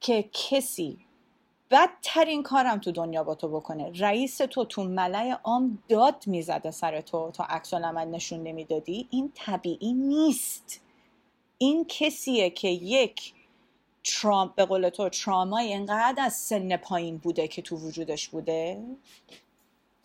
که 0.00 0.30
کسی 0.32 0.98
بدترین 1.74 2.42
کارم 2.42 2.78
تو 2.78 2.92
دنیا 2.92 3.24
با 3.24 3.34
تو 3.34 3.48
بکنه. 3.48 3.92
رئیس 3.98 4.36
تو 4.36 4.64
تو 4.64 4.84
ملع 4.84 5.32
عام 5.44 5.78
داد 5.88 6.24
می‌زده 6.26 6.70
سر 6.70 7.00
تو 7.00 7.30
تا 7.30 7.44
عکس 7.44 7.74
العمل 7.74 8.08
نشون 8.08 8.42
نمی‌دادی. 8.42 9.08
این 9.10 9.32
طبیعی 9.34 9.92
نیست. 9.92 10.80
این 11.58 11.84
کسیه 11.84 12.50
که 12.50 12.68
یک 12.68 13.34
ترام 14.04 14.52
به 14.56 14.64
قول 14.64 14.88
تو 14.88 15.08
ترامای 15.08 15.66
اینقدر 15.66 16.22
از 16.24 16.32
سن 16.32 16.76
پایین 16.76 17.18
بوده 17.18 17.48
که 17.48 17.62
تو 17.62 17.76
وجودش 17.76 18.28
بوده 18.28 18.82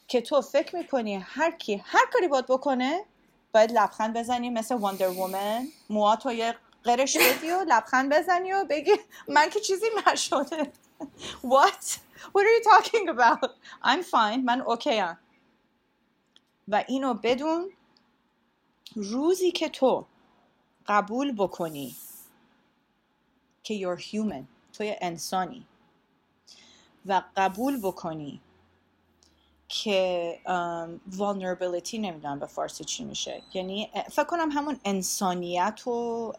که 0.08 0.22
تو 0.22 0.42
فکر 0.42 0.76
می‌کنی 0.76 1.16
هر 1.16 1.52
کی 1.52 1.82
هر 1.86 2.06
کاری 2.14 2.28
باید 2.28 2.46
بکنه 2.46 3.06
باید 3.54 3.72
لبخند 3.72 4.18
بزنی 4.18 4.50
مثل 4.50 4.76
واندر 4.76 5.10
وومن 5.10 5.68
موها 5.90 6.16
تو 6.16 6.32
یه 6.32 6.56
قرش 6.84 7.18
بدی 7.18 7.52
و 7.52 7.66
لبخند 7.68 8.14
بزنی 8.14 8.54
و 8.54 8.66
بگی 8.70 8.92
من 9.28 9.50
که 9.50 9.60
چیزی 9.60 9.86
نشده. 10.08 10.72
What? 11.41 12.00
What 12.32 12.45
are 12.45 12.54
you 12.58 12.64
talking 12.64 13.10
about? 13.10 13.50
I'm 13.82 14.04
fine. 14.04 14.43
من 14.45 14.62
اوکی 14.62 15.02
و 16.68 16.84
اینو 16.88 17.14
بدون 17.14 17.72
روزی 18.95 19.52
که 19.52 19.70
تو 19.70 20.06
قبول 20.88 21.32
بکنی 21.32 21.95
که 23.64 23.80
you're 23.80 24.02
human 24.02 24.43
توی 24.74 24.95
انسانی 25.02 25.66
و 27.06 27.22
قبول 27.38 27.80
بکنی 27.82 28.41
که 29.68 30.39
vulnerability 31.12 31.93
نمی‌دونم 31.93 32.39
به 32.39 32.45
فارسی 32.45 32.84
چی 32.84 33.04
میشه 33.04 33.41
یعنی 33.54 33.89
فکر 34.12 34.24
کنم 34.24 34.50
همون 34.52 34.80
انسانیت 34.86 35.88
و 35.88 36.34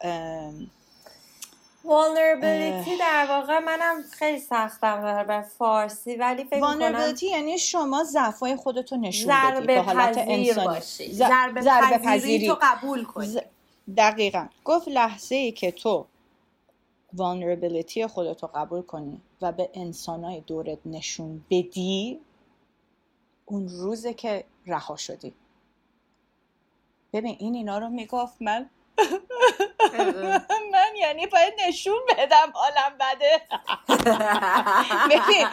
vulnerability 1.85 2.99
در 3.01 3.27
واقع 3.29 3.59
منم 3.59 4.03
خیلی 4.13 4.39
سختم 4.39 5.01
داره 5.03 5.25
به 5.25 5.43
فارسی 5.43 6.17
ولی 6.17 6.45
فکر 6.45 6.61
vulnerability 6.61 7.23
یعنی 7.23 7.59
شما 7.59 8.05
ضعفای 8.05 8.57
خودتو 8.57 8.97
نشون 8.97 9.29
بدی 9.55 9.67
به 9.67 9.83
حالت 9.83 10.19
انسانی. 10.19 10.81
ضربه 11.13 11.61
پذیری 11.61 11.99
پذیری. 12.05 12.47
تو 12.47 12.59
قبول 12.63 13.05
کنی. 13.05 13.27
ز- 13.27 13.39
دقیقا. 13.97 14.47
گفت 14.65 14.89
لحظه 14.89 15.35
ای 15.35 15.53
که 15.53 15.71
تو 15.73 16.07
vulnerability 17.17 18.01
خودتو 18.03 18.47
قبول 18.47 18.83
کنی 18.83 19.21
و 19.43 19.53
به 19.53 19.71
انسانای 19.75 20.41
دورت 20.41 20.79
نشون 20.87 21.45
بدی 21.51 22.21
اون 23.47 23.69
روزه 23.69 24.15
که 24.15 24.45
رها 24.67 24.97
شدی. 24.97 25.35
ببین 27.13 27.37
این 27.39 27.55
اینا 27.55 27.79
رو 27.79 27.89
می‌گفت 27.89 28.43
من 28.43 28.71
من 30.73 30.97
یعنی 30.97 31.27
باید 31.27 31.55
نشون 31.69 32.01
بدم 32.19 32.53
حالم 32.55 32.99
بده. 33.01 33.43
ببین 35.11 35.47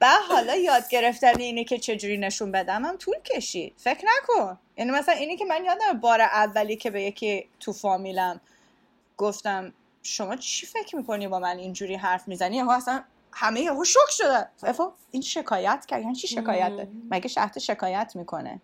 و 0.00 0.08
حالا 0.28 0.56
یاد 0.56 0.88
گرفتن 0.88 1.38
اینه 1.38 1.64
که 1.64 1.78
چجوری 1.78 2.18
نشون 2.18 2.52
بدم 2.52 2.84
هم 2.84 2.96
طول 2.96 3.16
کشید. 3.18 3.74
فکر 3.76 4.06
نکن. 4.16 4.58
یعنی 4.76 4.90
مثلا 4.90 5.14
اینی 5.14 5.36
که 5.36 5.44
من 5.44 5.64
یادم 5.64 6.00
بار 6.00 6.20
اولی 6.20 6.76
که 6.76 6.90
به 6.90 7.02
یکی 7.02 7.48
تو 7.60 7.72
فامیلم 7.72 8.40
گفتم 9.16 9.74
شما 10.02 10.36
چی 10.36 10.66
فکر 10.66 10.96
می‌کنی 10.96 11.28
با 11.28 11.38
من 11.38 11.58
اینجوری 11.58 11.94
حرف 11.94 12.28
می‌زنی؟ 12.28 12.56
یهو 12.56 12.70
اصلا 12.70 13.04
همه 13.32 13.60
یهو 13.60 13.84
شوک 13.84 14.10
شده 14.10 14.48
این 15.10 15.22
شکایت 15.22 15.86
کرد؟ 15.86 16.02
یعنی 16.02 16.14
چی 16.14 16.28
شکایت؟ 16.28 16.76
ده؟ 16.76 16.88
مگه 17.10 17.28
شهد 17.28 17.58
شکایت 17.58 18.12
می‌کنه؟ 18.14 18.60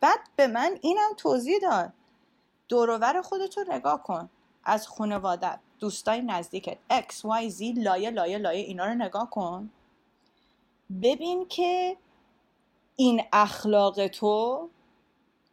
بعد 0.00 0.18
به 0.36 0.46
من 0.46 0.78
اینم 0.80 1.10
توضیح 1.16 1.58
داد. 1.62 1.92
دوروور 2.68 3.22
خودتو 3.22 3.64
نگاه 3.68 4.02
کن. 4.02 4.30
از 4.64 4.88
خانوادت 4.88 5.58
دوستای 5.78 6.20
نزدیکت 6.20 6.76
X, 6.90 7.12
Y, 7.14 7.52
Z 7.52 7.62
لایه 7.76 8.10
لایه 8.10 8.38
لایه 8.38 8.64
اینا 8.64 8.86
رو 8.86 8.94
نگاه 8.94 9.30
کن. 9.30 9.70
ببین 11.02 11.48
که 11.48 11.96
این 12.96 13.22
اخلاق 13.32 14.06
تو 14.06 14.68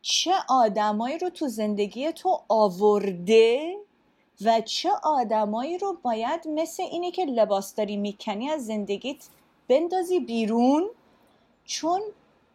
چه 0.02 0.34
آدمایی 0.50 1.18
رو 1.18 1.30
تو 1.30 1.48
زندگی 1.48 2.12
تو 2.12 2.42
آورده 2.48 3.78
و 4.42 4.62
چه 4.62 4.92
آدمایی 5.04 5.78
رو 5.78 5.98
باید 6.02 6.48
مثل 6.48 6.84
اینی 6.84 7.12
که 7.12 7.26
لباس 7.26 7.76
داری 7.76 7.98
می‌کنی 7.98 8.50
از 8.50 8.66
زندگیت 8.66 9.28
بندازی 9.68 10.20
بیرون. 10.20 10.90
چون 11.66 12.02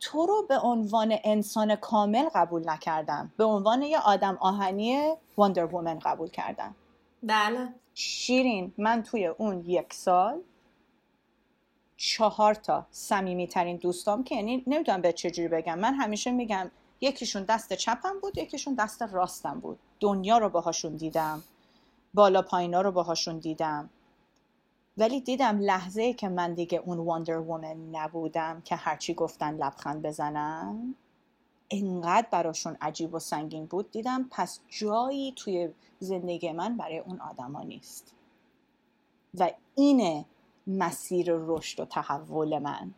تو 0.01 0.27
رو 0.27 0.47
به 0.49 0.59
عنوان 0.59 1.17
انسان 1.25 1.77
کامل 1.77 2.29
قبول 2.35 2.71
نکردم. 2.71 3.33
به 3.37 3.45
عنوان 3.45 3.83
یه 3.83 3.99
آدم 3.99 4.37
آهنی 4.41 5.13
واندر 5.37 5.65
وومن 5.65 5.99
قبول 5.99 6.29
کردم. 6.29 6.75
بله. 7.23 7.69
شیرین 7.95 8.73
من 8.79 9.03
توی 9.03 9.27
اون 9.27 9.65
یک 9.67 9.95
سال 9.95 10.41
چهار 11.97 12.55
تا 12.55 12.87
صمیمی 12.91 13.47
ترین 13.47 13.77
دوستام 13.77 14.25
که 14.25 14.35
یعنی 14.35 14.65
نمی‌دونم 14.67 15.01
به 15.01 15.13
چجوری 15.13 15.49
بگم. 15.49 15.79
من 15.79 15.95
همیشه 15.95 16.31
میگم 16.31 16.71
یکیشون 17.01 17.43
دست 17.43 17.73
چپم 17.73 18.21
بود 18.23 18.39
یکیشون 18.39 18.75
دست 18.75 19.03
راستم 19.03 19.61
بود. 19.61 19.79
دنیا 20.01 20.39
رو 20.39 20.49
باهاشون 20.49 20.97
دیدم. 20.97 21.43
بالا 22.15 22.43
پایینا 22.43 22.81
رو 22.81 22.93
باهاشون 22.93 23.39
دیدم. 23.39 23.91
ولی 24.97 25.21
دیدم 25.21 25.59
لحظه 25.59 26.13
که 26.13 26.29
من 26.29 26.55
دیگه 26.55 26.79
اون 26.79 26.99
واندر 26.99 27.39
وومن 27.39 27.77
نبودم 27.93 28.63
که 28.65 28.77
هرچی 28.77 29.15
گفتن 29.15 29.55
لبخند 29.55 30.03
بزنم 30.03 30.95
انقدر 31.71 32.27
براشون 32.31 32.77
عجیب 32.81 33.15
و 33.15 33.19
سنگین 33.19 33.67
بود. 33.67 33.91
دیدم 33.91 34.27
پس 34.31 34.61
جایی 34.69 35.33
توی 35.37 35.69
زندگی 35.99 36.53
من 36.53 36.77
برای 36.77 36.99
اون 36.99 37.21
آدما 37.21 37.63
نیست. 37.63 38.15
و 39.39 39.51
اینه 39.75 40.25
مسیر 40.67 41.27
رشد 41.37 41.81
و 41.81 41.85
تحول 41.85 42.59
من. 42.59 42.95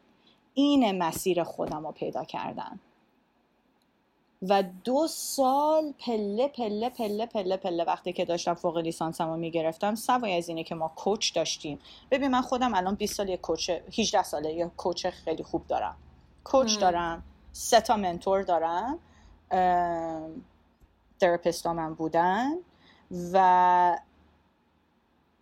اینه 0.55 0.93
مسیر 0.93 1.45
خودم 1.45 1.86
رو 1.86 1.93
پیدا 1.93 2.24
کردن. 2.24 2.80
و 4.49 4.62
دو 4.62 5.07
سال 5.07 5.93
پله 5.99 6.49
پله 6.49 6.90
پله 6.90 7.26
پله 7.26 7.57
پله 7.57 7.84
وقتی 7.84 8.12
که 8.12 8.24
داشتم 8.24 8.55
فوق 8.55 8.78
لیسانسم 8.78 9.28
رو 9.28 9.36
می‌گرفتم 9.36 9.95
سوای 9.95 10.36
از 10.36 10.49
اینه 10.49 10.64
که 10.64 10.74
ما 10.74 10.88
coach 10.88 11.34
داشتیم 11.34 11.78
ببین 12.11 12.30
من 12.30 12.40
خودم 12.40 12.74
الان 12.74 12.95
20 12.95 13.14
سال 13.14 13.28
یه 13.28 13.36
coach 13.36 13.70
18 13.99 14.22
ساله 14.22 14.53
یه 14.53 14.70
coach 14.76 15.06
خیلی 15.07 15.43
خوب 15.43 15.66
دارم 15.66 15.97
coach. 16.44 16.78
دارم 16.78 17.22
سه 17.53 17.80
تا 17.80 17.97
mentor 17.96 18.42
دارم 18.43 18.99
تراپیست 21.20 21.66
من 21.66 21.95
بودن 21.95 22.53
و 23.32 23.99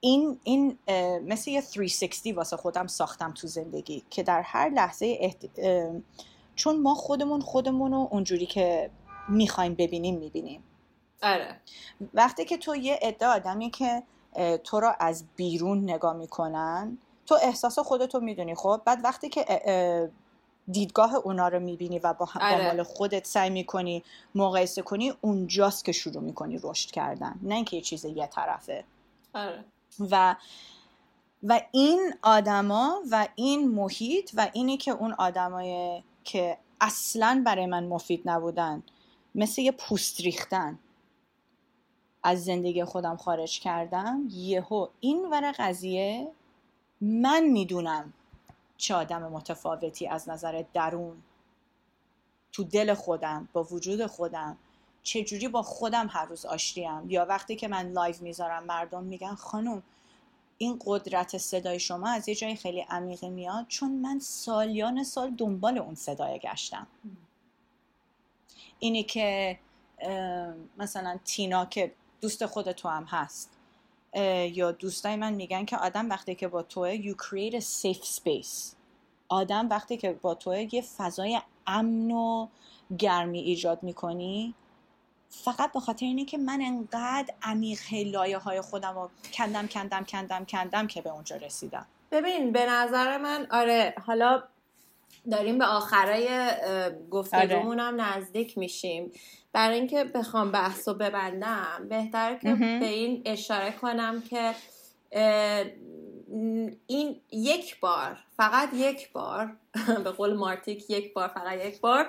این 0.00 0.40
این 0.44 0.78
مثل 1.26 1.50
یه 1.50 1.60
360 1.60 2.26
واسه 2.26 2.56
خودم 2.56 2.86
ساختم 2.86 3.32
تو 3.32 3.46
زندگی 3.46 4.02
که 4.10 4.22
در 4.22 4.42
هر 4.42 4.68
لحظه 4.68 5.18
احت... 5.20 5.48
چون 6.60 6.82
ما 6.82 6.94
خودمون 6.94 7.40
خودمون 7.40 7.92
رو 7.92 8.08
اونجوری 8.10 8.46
که 8.46 8.90
می‌خوایم 9.28 9.74
ببینیم 9.74 10.18
می‌بینیم. 10.18 10.62
آره. 11.22 11.60
وقتی 12.14 12.44
که 12.44 12.56
تو 12.56 12.76
یه 12.76 12.98
عده 13.02 13.26
آدمی 13.26 13.70
که 13.70 14.02
تو 14.64 14.80
رو 14.80 14.92
از 15.00 15.24
بیرون 15.36 15.82
نگاه 15.90 16.12
می‌کنن 16.12 16.98
تو 17.26 17.38
احساس 17.42 17.78
خودتو 17.78 18.20
می‌دونی 18.20 18.54
خب؟ 18.54 18.82
بعد 18.84 19.00
وقتی 19.04 19.28
که 19.28 19.44
اه، 19.48 19.58
اه، 19.64 20.08
دیدگاه 20.70 21.14
اونا 21.14 21.48
رو 21.48 21.60
می‌بینی 21.60 21.98
و 21.98 22.12
با, 22.12 22.28
با 22.34 22.40
آره. 22.40 22.66
مال 22.66 22.82
خودت 22.82 23.26
سعی 23.26 23.50
می‌کنی 23.50 24.04
مقایسه 24.34 24.82
کنی 24.82 25.12
اونجاست 25.20 25.84
که 25.84 25.92
شروع 25.92 26.22
می‌کنی 26.22 26.60
رشد 26.62 26.90
کردن. 26.90 27.38
نه 27.42 27.54
اینکه 27.54 27.76
یه 27.76 27.82
چیز 27.82 28.04
یه 28.04 28.26
طرفه. 28.26 28.84
آره. 29.34 29.64
و 30.10 30.36
و 31.42 31.60
این 31.72 32.14
آدما 32.22 33.00
و 33.10 33.28
این 33.34 33.68
محیط 33.70 34.30
و 34.34 34.48
اینی 34.52 34.76
که 34.76 34.90
اون 34.90 35.12
آدمای 35.12 36.02
که 36.32 36.58
اصلا 36.80 37.42
برای 37.46 37.66
من 37.66 37.86
مفید 37.86 38.22
نبودن. 38.24 38.82
مثل 39.34 39.62
یه 39.62 39.72
پوست 39.72 40.20
ریختن. 40.20 40.78
از 42.22 42.44
زندگی 42.44 42.84
خودم 42.84 43.16
خارج 43.16 43.60
کردم. 43.60 44.28
یهو 44.30 44.88
این 45.00 45.30
ور 45.30 45.54
قضیه 45.58 46.32
من 47.00 47.44
می‌دونم 47.44 48.12
چه 48.76 48.94
آدم 48.94 49.22
متفاوتی 49.22 50.06
از 50.06 50.28
نظر 50.28 50.64
درون 50.72 51.22
تو 52.52 52.64
دل 52.64 52.94
خودم 52.94 53.48
با 53.52 53.62
وجود 53.62 54.06
خودم. 54.06 54.56
چجوری 55.02 55.48
با 55.48 55.62
خودم 55.62 56.08
هر 56.10 56.24
روز 56.24 56.46
آشتیم؟ 56.46 57.10
یا 57.10 57.24
وقتی 57.24 57.56
که 57.56 57.68
من 57.68 57.92
live 57.92 58.16
می‌ذارم 58.20 58.64
مردم 58.64 59.04
میگن 59.04 59.34
خانم 59.34 59.82
این 60.62 60.78
قدرت 60.86 61.38
صدای 61.38 61.80
شما 61.80 62.08
از 62.08 62.28
یه 62.28 62.34
جای 62.34 62.56
خیلی 62.56 62.80
عمیقی 62.80 63.30
میاد 63.30 63.66
چون 63.68 63.92
من 63.92 64.18
سالیان 64.18 65.04
سال 65.04 65.30
دنبال 65.30 65.78
اون 65.78 65.94
صدای 65.94 66.38
گشتم. 66.38 66.86
اینی 68.78 69.02
که 69.02 69.58
مثلا 70.78 71.18
تینا 71.24 71.64
که 71.64 71.94
دوست 72.20 72.46
خود 72.46 72.72
تو 72.72 72.88
هم 72.88 73.04
هست 73.04 73.50
یا 74.52 74.72
دوستای 74.72 75.16
من 75.16 75.34
میگن 75.34 75.64
که 75.64 75.76
آدم 75.76 76.08
وقتی 76.08 76.34
که 76.34 76.48
با 76.48 76.62
توه 76.62 76.96
you 76.96 77.14
create 77.14 77.54
a 77.54 77.64
safe 77.64 78.04
space. 78.04 78.74
آدم 79.28 79.68
وقتی 79.68 79.96
که 79.96 80.12
با 80.12 80.34
توه 80.34 80.74
یه 80.74 80.82
فضای 80.82 81.40
امن 81.66 82.10
و 82.10 82.48
گرمی 82.98 83.40
ایجاد 83.40 83.82
می‌کنی 83.82 84.54
فقط 85.30 85.72
به 85.72 85.80
خاطر 85.80 86.06
اینه 86.06 86.24
که 86.24 86.38
من 86.38 86.60
انقدر 86.62 87.34
عمیق 87.42 87.80
لایه 88.06 88.38
های 88.38 88.60
خودم 88.60 88.94
رو 88.94 89.10
کندم 89.32 89.66
کندم 89.66 90.04
کندم 90.04 90.44
کندم 90.44 90.86
که 90.86 91.02
به 91.02 91.10
اونجا 91.10 91.36
رسیدم. 91.36 91.86
ببین 92.12 92.52
به 92.52 92.66
نظر 92.66 93.18
من 93.18 93.46
آره 93.50 93.94
حالا 94.06 94.42
داریم 95.30 95.58
به 95.58 95.64
آخرای 95.64 96.50
گفتگومون 97.10 97.80
هم 97.80 98.00
نزدیک 98.00 98.58
میشیم. 98.58 99.12
برای 99.52 99.78
اینکه 99.78 100.04
بخوام 100.04 100.52
بحث 100.52 100.88
رو 100.88 100.94
ببندم 100.94 101.86
بهتر 101.88 102.34
که 102.34 102.54
به 102.54 102.86
این 102.86 103.22
اشاره 103.24 103.72
کنم 103.72 104.22
که 104.22 104.54
این 106.86 107.20
یک 107.32 107.80
بار 107.80 108.18
فقط 108.36 108.68
یک 108.74 109.12
بار 109.12 109.56
به 110.04 110.10
قول 110.10 110.32
مارتیک 110.32 110.90
یک 110.90 111.14
بار 111.14 111.28
فقط 111.28 111.66
یک 111.66 111.80
بار 111.80 112.08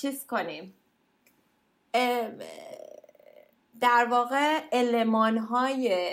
چیز 0.00 0.26
کنیم. 0.26 0.74
در 3.80 4.06
واقع 4.10 4.60
علمان 4.72 5.38
های 5.38 6.12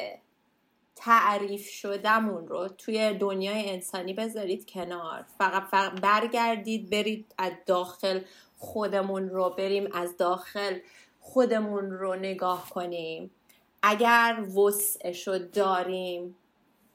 تعریف 0.96 1.70
شدهمون 1.70 2.48
رو 2.48 2.68
توی 2.68 3.14
دنیای 3.14 3.70
انسانی 3.70 4.14
بذارید 4.14 4.70
کنار. 4.70 5.26
فقط, 5.38 5.64
فقط 5.64 6.02
برگردید 6.02 6.90
برید 6.90 7.36
از 7.38 7.52
داخل 7.66 8.22
خودمون 8.58 9.30
رو 9.30 9.50
بریم 9.50 9.90
از 9.94 10.18
داخل 10.18 10.80
خودمون 11.20 11.92
رو 11.92 12.16
نگاه 12.16 12.70
کنیم. 12.70 13.32
اگر 13.84 14.46
وسعشو 14.56 15.38
داریم 15.38 16.36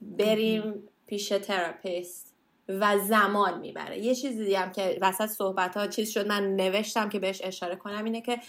بریم 0.01 0.89
پیش 1.07 1.29
تراپیست. 1.29 2.32
و 2.69 2.99
زمان 2.99 3.59
می‌بره. 3.59 3.99
یه 3.99 4.15
چیزی 4.15 4.55
هم 4.55 4.73
که 4.73 4.99
وسط 5.01 5.27
صحبت 5.27 5.77
ها 5.77 5.87
چیز 5.87 6.11
شد 6.11 6.27
من 6.27 6.57
نوشتم 6.57 7.09
که 7.09 7.19
بهش 7.19 7.41
اشاره 7.45 7.77
کنم 7.77 8.05
اینه 8.05 8.21
که 8.21 8.41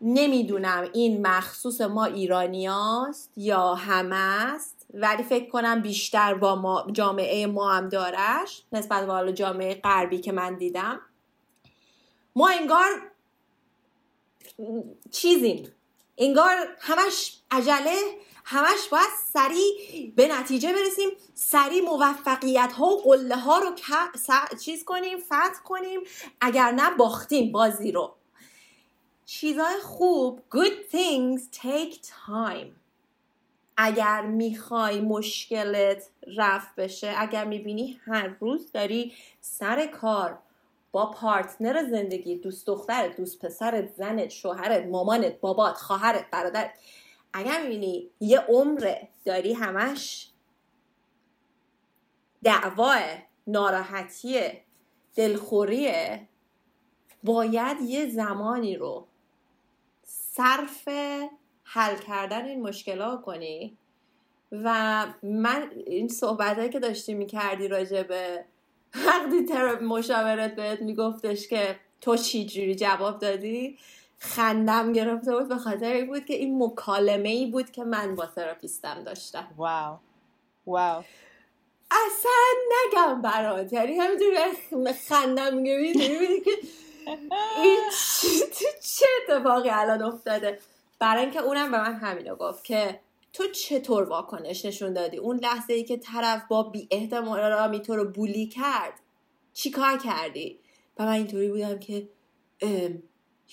نمی‌دونم 0.00 0.88
این 0.92 1.26
مخصوص 1.26 1.80
ما 1.80 2.04
ایرانیاست 2.04 3.32
یا 3.36 3.74
همه 3.74 4.16
است 4.16 4.86
ولی 4.94 5.22
فکر 5.22 5.50
کنم 5.50 5.82
بیشتر 5.82 6.34
با 6.34 6.56
ما 6.56 6.86
جامعه 6.92 7.46
ما 7.46 7.72
هم 7.72 7.88
دارش 7.88 8.62
نسبت 8.72 9.06
به 9.06 9.32
جامعه 9.32 9.74
غربی 9.74 10.18
که 10.18 10.32
من 10.32 10.56
دیدم. 10.56 11.00
ما 12.36 12.48
انگار 12.48 12.88
چیزیم. 15.10 15.68
انگار 16.18 16.56
همش 16.80 17.40
عجله 17.50 17.96
همش 18.44 18.88
باید 18.90 19.10
سریع 19.32 20.12
به 20.16 20.28
نتیجه 20.28 20.72
برسیم 20.72 21.10
سریع 21.34 21.84
موفقیت 21.84 22.72
ها 22.72 22.86
و 22.86 23.02
قله 23.02 23.36
ها 23.36 23.58
رو 23.58 23.74
چیز 24.60 24.84
کنیم 24.84 25.18
فتح 25.18 25.62
کنیم 25.64 26.00
اگر 26.40 26.70
نه 26.70 26.90
باختیم 26.90 27.52
بازی 27.52 27.92
رو. 27.92 28.14
چیزای 29.26 29.80
خوب 29.82 30.40
good 30.50 30.94
things 30.94 31.56
take 31.56 31.94
time. 31.96 32.66
اگر 33.76 34.22
می‌خوای 34.22 35.00
مشکلت 35.00 36.08
رفت 36.36 36.74
بشه 36.74 37.14
اگر 37.16 37.44
می‌بینی 37.44 38.00
هر 38.04 38.36
روز 38.40 38.72
داری 38.72 39.12
سر 39.40 39.86
کار 39.86 40.38
با 40.92 41.10
پارتنر 41.10 41.90
زندگی 41.90 42.36
دوست 42.36 42.66
دخترت 42.66 43.16
دوست 43.16 43.44
پسرت 43.44 43.94
زنت 43.94 44.30
شوهرت 44.30 44.86
مامانت 44.86 45.40
بابات 45.40 45.74
خواهرت 45.74 46.30
برادرت 46.30 46.70
اگر 47.32 47.62
می‌بینی 47.62 48.10
یه 48.20 48.40
عمره 48.40 49.08
داری 49.24 49.52
همش 49.52 50.28
دعواه 52.42 53.00
ناراحتیه 53.46 54.62
دلخوریه 55.14 56.28
باید 57.24 57.80
یه 57.80 58.06
زمانی 58.10 58.76
رو 58.76 59.06
صرف 60.04 60.88
حل 61.64 61.96
کردن 61.96 62.44
این 62.44 62.62
مشکلات 62.62 63.22
کنی 63.22 63.76
و 64.52 65.06
من 65.22 65.70
این 65.86 66.08
صحبت 66.08 66.70
که 66.70 66.80
داشتی 66.80 67.14
می‌کردی 67.14 67.68
راجع 67.68 68.02
به 68.02 68.44
وقتی 68.94 69.44
مشاورت 69.82 70.56
بهت 70.56 70.82
میگفتش 70.82 71.48
که 71.48 71.76
تو 72.00 72.16
چی 72.16 72.46
جوری 72.46 72.74
جواب 72.74 73.18
دادی 73.18 73.78
خندم 74.22 74.92
گرفته 74.92 75.36
بود 75.36 75.48
به 75.48 75.56
خاطر 75.56 75.92
این 75.92 76.06
بود 76.06 76.24
که 76.24 76.34
این 76.34 76.62
مکالمه 76.62 77.28
ای 77.28 77.46
بود 77.46 77.70
که 77.70 77.84
من 77.84 78.14
با 78.14 78.26
تراپیستم 78.26 79.04
داشتم. 79.04 79.48
واو. 79.56 79.98
واو. 80.66 81.04
اصلا 81.90 82.32
نگم 82.72 83.22
برات. 83.22 83.72
یعنی 83.72 83.92
همینطور 83.92 84.34
خندم 85.08 85.56
میگه 85.56 85.92
که 85.92 86.10
این 87.62 87.80
چه 88.82 89.06
اتفاقی 89.22 89.70
الان 89.70 90.02
افتاده. 90.02 90.58
برای 90.98 91.22
اینکه 91.22 91.40
اونم 91.40 91.70
به 91.70 91.78
من 91.78 91.94
همینو 91.94 92.36
گفت 92.36 92.64
که 92.64 93.00
تو 93.32 93.48
چطور 93.48 94.02
واکنش 94.02 94.64
نشون 94.64 94.92
دادی؟ 94.92 95.16
اون 95.16 95.36
لحظه 95.36 95.72
ای 95.72 95.84
که 95.84 95.96
طرف 95.96 96.42
با 96.48 96.62
بی 96.62 96.88
احتمالامی 96.90 97.80
تو 97.80 97.96
رو 97.96 98.04
بولی 98.04 98.46
کرد 98.46 99.00
چی 99.52 99.70
کار 99.70 99.98
کردی؟ 99.98 100.58
و 100.98 101.04
من 101.04 101.12
اینطوری 101.12 101.48
بودم 101.48 101.78
که 101.78 102.08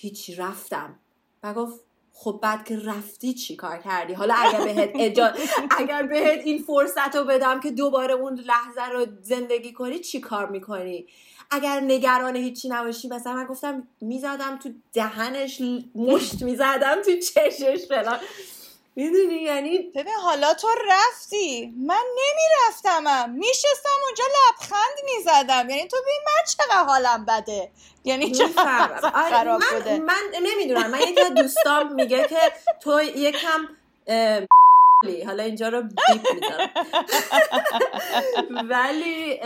هیچی 0.00 0.34
رفتم. 0.34 0.98
و 1.42 1.54
گفت 1.54 1.80
خب 2.12 2.38
بعد 2.42 2.64
که 2.64 2.78
رفتی 2.78 3.34
چی 3.34 3.56
کار 3.56 3.78
کردی؟ 3.78 4.12
حالا 4.12 4.34
اگر 4.34 4.64
بهت 4.64 4.90
اجا... 4.94 5.32
اگر 5.78 6.02
بهت 6.02 6.40
این 6.44 6.58
فرصت 6.58 7.16
رو 7.16 7.24
بدم 7.24 7.60
که 7.60 7.70
دوباره 7.70 8.14
اون 8.14 8.34
لحظه 8.34 8.92
رو 8.92 9.06
زندگی 9.22 9.72
کنی 9.72 9.98
چی 9.98 10.20
کار 10.20 10.50
می‌کنی؟ 10.50 11.06
اگر 11.50 11.80
نگران 11.80 12.36
هیچی 12.36 12.68
نباشی 12.68 13.08
مثلا 13.08 13.32
من 13.32 13.44
گفتم 13.44 13.88
می‌زدم 14.00 14.58
تو 14.58 14.70
دهنش 14.92 15.62
مشت 15.94 16.42
می‌زدم 16.42 16.96
تو 17.04 17.10
چشش 17.16 17.86
فلان. 17.88 18.18
می‌دونی؟ 18.96 19.34
یعنی 19.34 19.78
ببین 19.78 20.14
حالا 20.22 20.54
تو 20.54 20.68
رفتی. 20.88 21.74
من 21.86 22.04
نمیرفتمم. 22.18 23.30
میشستم 23.30 23.98
اونجا 24.06 24.24
لبخند 24.24 24.96
می‌زدم. 25.04 25.70
یعنی 25.70 25.88
تو 25.88 25.96
ببین 26.02 26.20
من 26.26 26.44
چقدر 26.48 26.84
حالم 26.84 27.24
بده. 27.24 27.70
یعنی 28.04 28.30
چقدر 28.30 29.00
آره، 29.14 29.30
خراب 29.30 29.60
من، 29.60 29.78
بوده. 29.78 29.98
من 29.98 30.22
نمی‌دونم. 30.42 30.90
من 30.90 31.00
یکی 31.00 31.30
دوستام 31.36 31.92
میگه 31.94 32.28
که 32.28 32.38
تو 32.82 33.02
یکم 33.02 33.68
حالا 35.26 35.42
اینجا 35.42 35.68
رو 35.68 35.82
بیپ 35.82 36.26
ولی 38.70 39.40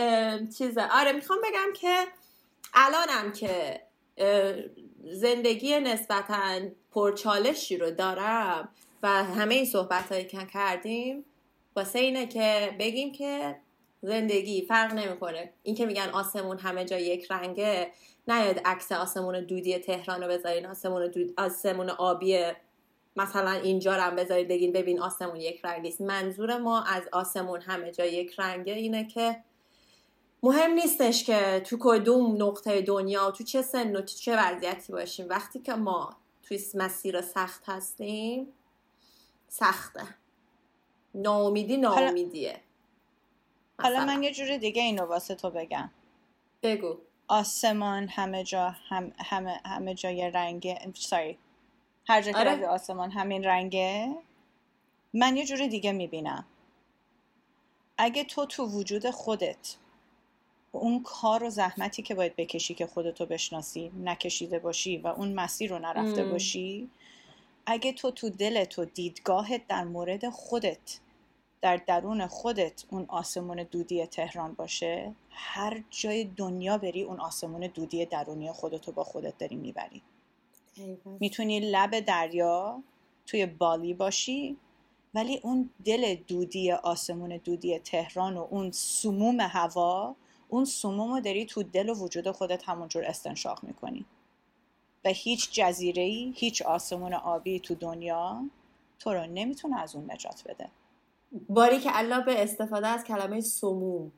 چیزه. 0.57 0.87
آره 0.91 1.11
می‌خوام 1.11 1.39
بگم 1.43 1.73
که 1.73 2.07
الانم 2.73 3.31
که 3.31 3.81
زندگی 5.11 5.79
نسبتا 5.79 6.59
پرچالشی 6.93 7.77
رو 7.77 7.91
دارم 7.91 8.69
و 9.05 9.07
همه 9.07 9.55
این 9.55 9.65
صحبت 9.65 10.11
هایی 10.11 10.25
که 10.25 10.37
کردیم 10.53 11.25
واسه 11.75 11.99
اینه 11.99 12.27
که 12.27 12.75
بگیم 12.79 13.11
که 13.11 13.55
زندگی 14.01 14.61
فرق 14.61 14.93
نمی‌کنه. 14.93 15.53
این 15.63 15.75
که 15.75 15.85
میگن 15.85 16.09
آسمون 16.09 16.57
همه 16.59 16.85
جا 16.85 16.97
یک 16.97 17.31
رنگه 17.31 17.91
نیاد 18.27 18.59
عکس 18.65 18.91
آسمون 18.91 19.45
دودی 19.45 19.77
تهران 19.77 20.23
رو 20.23 20.27
بذارین 20.27 20.65
آسمون, 20.65 21.07
دود... 21.07 21.33
آسمون 21.37 21.89
آبی 21.89 22.43
مثلا 23.15 23.51
اینجا 23.51 23.95
رو 23.95 24.01
هم 24.01 24.15
بذارید 24.15 24.47
بگین 24.47 24.71
ببین 24.71 24.99
آسمون 24.99 25.35
یک 25.35 25.65
رنگ 25.65 25.81
نیست 25.81 26.01
منظور 26.01 26.57
ما 26.57 26.83
از 26.83 27.03
آسمون 27.11 27.61
همه 27.61 27.91
جا 27.91 28.05
یک 28.05 28.39
رنگه 28.39 28.73
اینه 28.73 29.07
که 29.07 29.43
مهم 30.43 30.71
نیستش 30.71 31.23
که 31.23 31.61
تو 31.65 31.77
کدوم 31.79 32.43
نقطه 32.43 32.81
دنیا 32.81 33.31
تو 33.31 33.43
چه 33.43 33.61
سن 33.61 33.95
و 33.95 34.01
تو 34.01 34.15
چه 34.17 34.37
وضعیتی 34.37 34.93
باشیم. 34.93 35.29
وقتی 35.29 35.59
که 35.59 35.73
ما 35.73 36.09
توی 36.43 36.59
مسیر 36.75 37.21
سخت 37.21 37.63
هستیم 37.67 38.47
سخته. 39.47 40.07
ناامیدی 41.13 41.77
ناامیدیه. 41.77 42.59
حالا 43.81 44.05
من 44.05 44.23
یه 44.23 44.33
جور 44.33 44.57
دیگه 44.57 44.81
اینو 44.81 45.05
واسه 45.05 45.35
تو 45.35 45.49
بگم. 45.49 45.91
بگو. 46.63 46.97
آسمان 47.27 48.07
همه 48.07 48.43
جا 48.43 48.69
هم 48.69 49.13
همه 49.17 49.61
همه 49.65 49.93
جای 49.93 50.31
رنگه. 50.31 50.91
ساری. 50.95 51.37
هر 52.07 52.21
جا 52.21 52.31
آره. 52.35 52.59
که 52.59 52.67
آسمان 52.67 53.11
همین 53.11 53.43
رنگه. 53.43 54.15
من 55.13 55.37
یه 55.37 55.45
جور 55.45 55.67
دیگه 55.67 55.91
می‌بینم. 55.91 56.45
اگه 57.97 58.23
تو 58.23 58.45
تو 58.45 58.65
وجود 58.65 59.09
خودت 59.09 59.75
اون 60.71 61.03
کار 61.03 61.43
و 61.43 61.49
زحمتی 61.49 62.01
که 62.01 62.15
باید 62.15 62.35
بکشی 62.35 62.73
که 62.73 62.87
خودتو 62.87 63.25
بشناسی 63.25 63.91
نکشیده 64.03 64.59
باشی 64.59 64.97
و 64.97 65.07
اون 65.07 65.33
مسیر 65.33 65.69
رو 65.69 65.79
نرفته 65.79 66.25
باشی 66.25 66.89
اگه 67.65 67.93
تو 67.93 68.11
تو 68.11 68.29
دلت 68.29 68.79
و 68.79 68.85
دیدگاهت 68.85 69.67
در 69.67 69.83
مورد 69.83 70.29
خودت 70.29 70.99
در 71.61 71.77
درون 71.77 72.27
خودت 72.27 72.85
اون 72.89 73.05
آسمون 73.07 73.63
دودی 73.63 74.05
تهران 74.05 74.53
باشه 74.53 75.15
هر 75.29 75.83
جای 75.89 76.23
دنیا 76.23 76.77
بری 76.77 77.03
اون 77.03 77.19
آسمون 77.19 77.67
دودی 77.67 78.05
درونی 78.05 78.51
خودتو 78.51 78.91
با 78.91 79.03
خودت 79.03 79.37
داری 79.37 79.55
می‌بری. 79.55 80.01
می‌تونی 81.19 81.59
لب 81.59 81.99
دریا 81.99 82.83
توی 83.25 83.45
بالی 83.45 83.93
باشی 83.93 84.57
ولی 85.13 85.39
اون 85.43 85.69
دل 85.85 86.15
دودی 86.15 86.71
آسمون 86.71 87.37
دودی 87.37 87.79
تهران 87.79 88.37
و 88.37 88.47
اون 88.49 88.71
سموم 88.71 89.41
هوا 89.41 90.15
اون 90.49 90.65
سموم 90.65 91.13
رو 91.13 91.19
داری 91.19 91.45
تو 91.45 91.63
دل 91.63 91.89
و 91.89 91.93
وجود 91.93 92.31
خودت 92.31 92.69
همونجور 92.69 93.03
استنشاق 93.05 93.63
می‌کنی. 93.63 94.05
و 95.05 95.09
هیچ 95.09 95.51
جزیره 95.53 96.03
ای 96.03 96.33
هیچ 96.37 96.61
آسمون 96.61 97.13
آبی 97.13 97.59
تو 97.59 97.75
دنیا 97.75 98.41
تو 98.99 99.13
رو 99.13 99.25
نمی‌تونه 99.25 99.81
از 99.81 99.95
اون 99.95 100.11
نجات 100.11 100.43
بده. 100.45 100.69
باری 101.49 101.79
که 101.79 101.97
الله 101.99 102.19
به 102.21 102.43
استفاده 102.43 102.87
از 102.87 103.03
کلمه 103.03 103.41
سموم. 103.41 104.11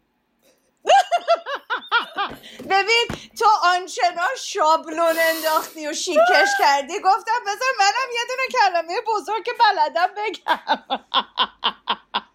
ببین 2.71 3.07
تو 3.39 3.45
آنچنان 3.63 4.35
شابلون 4.37 5.15
انداختی 5.19 5.87
و 5.87 5.93
شیکش 5.93 6.49
کردی 6.59 6.93
گفتم 6.99 7.41
بذار 7.47 7.73
منم 7.79 8.09
یه 8.13 8.21
دونه 8.29 8.47
کلمه 8.61 9.01
بزرگ 9.07 9.45
که 9.45 9.51
بلدم 9.59 10.07
بگم. 10.17 10.83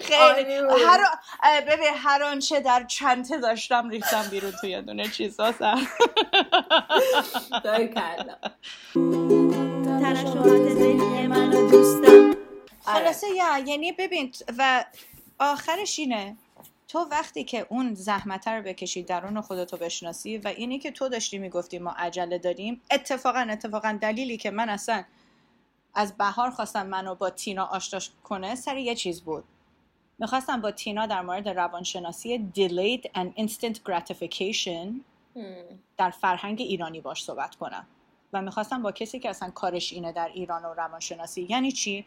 خیلی 0.00 0.54
هر 0.84 1.00
ببین 1.60 1.94
هر 1.94 2.22
آنچه 2.22 2.60
در 2.60 2.84
چنته 2.84 3.38
داشتم 3.38 3.88
ریختم 3.88 4.28
بیرون 4.30 4.52
توی 4.60 4.70
یه 4.70 4.82
دونه 4.82 5.08
چیزا 5.08 5.52
سر. 5.52 5.86
داری 7.64 7.94
کردم 7.94 8.38
ترشحات 10.00 10.68
ذهنی 10.68 11.26
منو 11.26 11.70
دوستم 11.70 12.36
خلاصه 12.84 13.26
یا 13.36 13.58
یعنی 13.58 13.92
ببین 13.92 14.32
و 14.58 14.84
آخرش 15.38 15.98
اینه. 15.98 16.36
تو 16.88 16.98
وقتی 17.10 17.44
که 17.44 17.66
اون 17.68 17.94
زحمت 17.94 18.48
رو 18.48 18.62
بکشی 18.62 19.02
درون 19.02 19.40
خودتو 19.40 19.76
بشناسی 19.76 20.38
و 20.38 20.48
اینی 20.48 20.78
که 20.78 20.90
تو 20.90 21.08
داشتی 21.08 21.38
می‌گفتی 21.38 21.78
ما 21.78 21.94
عجله 21.98 22.38
داریم 22.38 22.80
اتفاقا 22.90 23.46
اتفاقا 23.50 23.98
دلیلی 24.00 24.36
که 24.36 24.50
من 24.50 24.68
اصلا 24.68 25.04
از 25.94 26.16
بهار 26.16 26.50
خواستم 26.50 26.86
منو 26.86 27.14
با 27.14 27.30
تینا 27.30 27.64
آشنا 27.64 28.00
کنه 28.24 28.54
سر 28.54 28.76
یه 28.76 28.94
چیز 28.94 29.22
بود. 29.22 29.44
می‌خواستم 30.18 30.60
با 30.60 30.70
تینا 30.70 31.06
در 31.06 31.22
مورد 31.22 31.48
روانشناسی 31.48 32.50
delayed 32.56 33.08
and 33.18 33.40
instant 33.40 33.76
gratification 33.88 34.88
در 35.98 36.10
فرهنگ 36.10 36.60
ایرانی 36.60 37.00
باش 37.00 37.24
صحبت 37.24 37.54
کنم. 37.54 37.86
و 38.32 38.42
می‌خواستم 38.42 38.82
با 38.82 38.92
کسی 38.92 39.18
که 39.18 39.30
اصلا 39.30 39.50
کارش 39.50 39.92
اینه 39.92 40.12
در 40.12 40.30
ایران 40.34 40.64
و 40.64 40.74
روانشناسی 40.74 41.46
یعنی 41.50 41.72
چی؟ 41.72 42.04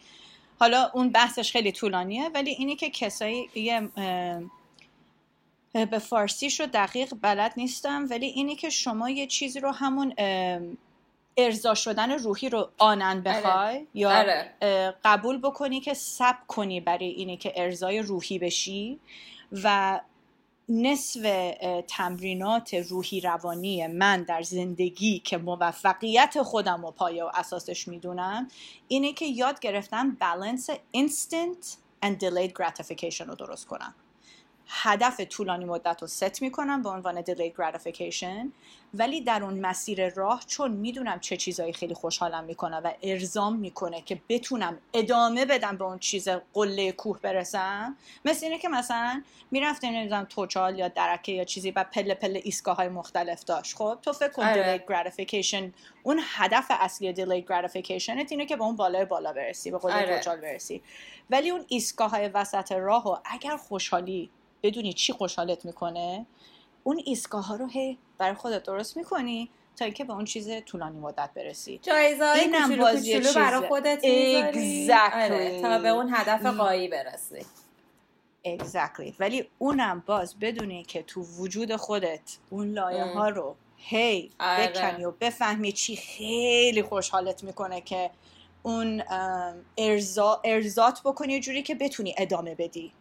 حالا 0.60 0.92
اون 0.94 1.10
بحثش 1.10 1.52
خیلی 1.52 1.72
طولانیه 1.72 2.30
ولی 2.30 2.52
اینی 2.52 2.76
که 2.76 2.90
کسایی 2.90 3.50
یه 3.56 3.90
به 5.74 6.00
فارسیش 6.00 6.60
رو 6.60 6.66
دقیق 6.66 7.14
بلد 7.22 7.54
نیستم 7.58 8.08
ولی 8.10 8.26
اینی 8.26 8.56
که 8.56 8.70
شما 8.70 9.10
یه 9.10 9.28
چیزی 9.28 9.60
رو 9.60 9.72
همون 9.72 10.14
ارضا 11.38 11.74
شدن 11.74 12.12
روحی 12.12 12.50
رو 12.50 12.70
آنن 12.78 13.22
بخوای 13.22 13.88
یا 13.94 14.20
آره. 14.20 14.54
قبول 15.04 15.38
بکنی 15.38 15.80
که 15.80 15.94
سب 15.94 16.36
کنی 16.48 16.80
برای 16.80 17.08
اینی 17.08 17.38
که 17.38 17.54
ارزای 17.56 18.00
روحی 18.00 18.40
بشی 18.40 19.00
و 19.64 20.00
نصف 20.70 21.54
تمرینات 21.88 22.74
روحی 22.74 23.22
روانی 23.22 23.88
من 23.88 24.24
در 24.24 24.42
زندگی 24.42 25.20
که 25.20 25.38
موفقیت 25.38 26.42
خودم 26.42 26.86
و 26.86 26.92
پایه 26.92 27.24
و 27.24 27.30
اساسش 27.34 27.88
می‌دونم 27.88 28.48
اینه 28.88 29.14
که 29.14 29.26
یاد 29.26 29.60
گرفتم 29.60 30.18
بالانس 30.22 30.70
instant 30.72 31.78
and 32.06 32.16
delayed 32.20 32.52
gratification 32.64 33.28
رو 33.28 33.36
درست 33.36 33.68
کنم 33.68 33.96
هدف 34.70 35.22
طولانی 35.22 35.66
مدت 35.66 36.02
رو 36.02 36.08
ست 36.08 36.42
می‌کنم 36.42 36.82
به 36.82 36.90
عنوان 36.90 37.24
delayed 37.24 37.54
gratification 37.60 38.52
ولی 38.94 39.22
در 39.22 39.44
اون 39.44 39.60
مسیر 39.60 40.10
راه 40.10 40.44
چون 40.48 40.72
می‌دونم 40.72 41.20
چه 41.20 41.38
چیزایی 41.38 41.74
خیلی 41.74 41.94
خوشحالم 41.94 42.44
می‌کنه 42.44 42.78
و 42.78 42.92
ارزام 43.04 43.56
می‌کنه 43.56 44.02
که 44.02 44.22
بتونم 44.30 44.78
ادامه 44.94 45.46
بدم 45.46 45.78
به 45.78 45.84
اون 45.84 46.00
چیز 46.00 46.30
قله 46.54 46.92
کوه 46.92 47.20
برسم 47.20 47.96
مثل 48.26 48.46
اینه 48.46 48.58
که 48.58 48.70
مثلا 48.70 49.24
می‌رفتیم 49.52 49.94
نمی‌دونم 49.94 50.26
توچال 50.30 50.80
یا 50.80 50.88
درکه 50.88 51.32
یا 51.32 51.44
چیزی 51.44 51.72
و 51.72 51.84
پله 51.84 52.14
پله 52.14 52.42
ایستگاه 52.44 52.76
های 52.76 52.90
مختلف 52.90 53.44
داشت 53.44 53.76
خب 53.78 54.00
تو 54.02 54.14
فکر 54.14 54.32
کن 54.32 54.44
آره. 54.44 54.78
delayed 54.78 54.92
gratification 54.92 55.64
اون 56.04 56.20
هدف 56.24 56.66
اصلی 56.70 57.16
delayed 57.16 57.46
gratification 57.46 58.32
اینه 58.32 58.46
که 58.46 58.56
به 58.56 58.64
اون 58.64 58.76
بالای 58.76 59.06
بالا 59.06 59.34
برسی 59.34 59.72
به 59.72 59.78
قله 59.78 59.94
آره. 59.94 60.18
توچال 60.18 60.42
برسی 60.42 60.82
ولی 61.30 61.50
اون 61.50 61.66
ایستگاه 61.68 62.12
های 62.12 62.28
وسط 62.28 62.72
راه 62.72 63.08
و 63.08 63.18
اگر 63.26 63.58
خوشحالی 63.58 64.30
بدونی 64.64 64.94
چی 64.94 65.14
خوشحالت 65.14 65.66
می‌کنه. 65.66 66.26
اون 66.84 67.02
ایستگاه 67.06 67.46
ها 67.46 67.56
رو 67.56 67.68
هی 67.68 67.98
برای 68.18 68.36
خودت 68.36 68.64
درست 68.64 68.98
می‌کنی 68.98 69.50
تا 69.76 69.86
اینکه 69.86 70.04
به 70.04 70.14
اون 70.14 70.26
چیز 70.26 70.50
طولانی 70.66 71.00
مدت 71.00 71.30
برسی. 71.36 71.80
جایزه 71.84 72.26
های 72.26 72.40
اینم 72.40 72.76
کوچولو 72.76 73.34
برای. 73.36 73.68
خودت 73.68 74.02
Exactly. 74.02 75.32
آره، 75.32 75.62
تا 75.62 75.80
به 75.80 75.90
اون 75.90 76.10
هدف 76.14 76.46
قایی 76.46 76.88
برسی. 76.88 77.46
Exactly. 78.46 79.14
ولی 79.20 79.48
اونم 79.58 80.04
باز 80.06 80.40
بدونی 80.40 80.84
که 80.84 81.04
تو 81.04 81.22
وجود 81.22 81.76
خودت 81.76 82.38
اون 82.50 82.72
لایه 82.72 83.04
ها 83.04 83.30
رو 83.30 83.56
هی 83.78 84.30
آره. 84.40 84.68
بکنی 84.68 85.06
و 85.06 85.12
بفهمی 85.12 85.72
چی 85.72 85.96
خیلی 85.96 86.82
خوشحالت 86.84 87.44
می‌کنه 87.44 87.82
که 87.82 88.10
اون 88.64 89.04
ارزا 89.78 90.42
ارزات 90.44 91.02
بکنی 91.06 91.40
جوری 91.40 91.64
که 91.64 91.76
بتونی 91.76 92.16
ادامه 92.18 92.56
بدی. 92.56 92.92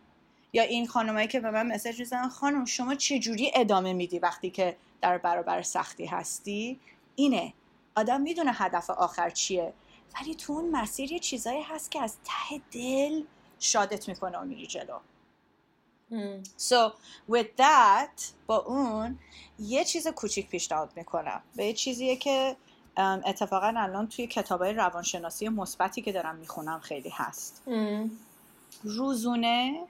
یا 0.57 0.63
این 0.63 0.87
خانمایی 0.87 1.29
که 1.29 1.41
به 1.41 1.51
من 1.51 1.73
مسج 1.73 1.99
می‌زنن 1.99 2.29
خانم 2.29 2.65
شما 2.65 2.95
چه 2.95 3.19
جوری 3.19 3.53
ادامه 3.55 3.93
میدی 3.93 4.19
وقتی 4.19 4.51
که 4.51 4.77
در 5.01 5.19
برابر 5.19 5.63
سختی 5.63 6.07
هستی؟ 6.07 6.81
اینه. 7.17 7.53
آدم 7.97 8.21
می‌دونه 8.21 8.53
هدف 8.55 8.91
آخر 8.91 9.31
چیه. 9.31 9.73
ولی 10.21 10.35
تو 10.35 10.53
اون 10.53 10.71
مسیر 10.71 11.13
یه 11.13 11.19
چیزایی 11.19 11.63
هست 11.63 11.91
که 11.91 12.03
از 12.03 12.17
ته 12.25 12.61
دل 12.73 13.23
شادت 13.59 14.09
می‌کنه 14.09 14.39
و 14.39 14.45
میری 14.45 14.67
جلو. 14.67 14.99
So 16.59 16.93
with 17.31 17.59
that 17.59 18.23
با 18.47 18.57
اون 18.57 19.19
یه 19.59 19.85
چیز 19.85 20.09
کوچیک 20.09 20.49
پیشنهاد 20.49 20.93
می‌کنم. 20.97 21.43
به 21.57 21.65
یه 21.65 21.73
چیزیه 21.73 22.17
که 22.17 22.57
اتفاقا 22.97 23.75
الان 23.77 24.09
توی 24.09 24.27
کتابای 24.27 24.73
روانشناسی 24.73 25.49
مثبتی 25.49 26.03
که 26.03 26.13
دارم 26.13 26.37
می‌خونم 26.37 26.81
خیلی 26.81 27.11
هست. 27.11 27.63
روزونه 28.83 29.87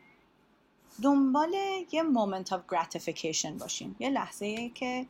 دنبال 1.03 1.55
یه 1.93 2.03
moment 2.03 2.49
of 2.49 2.75
gratification 2.75 3.53
باشیم. 3.61 3.97
یه 3.99 4.09
لحظه 4.09 4.69
که 4.69 5.07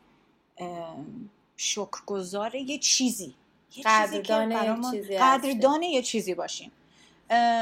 شکرگزار 1.57 2.55
یه 2.55 2.77
چیزی. 2.77 3.35
یه 3.75 3.83
چیزی 3.83 4.21
که 4.21 4.33
قدردان 4.33 4.51
یه 4.51 4.91
چیزی. 4.91 5.17
قدردان 5.17 5.83
یه 5.83 6.01
چیزی 6.01 6.35
باشیم. 6.35 6.71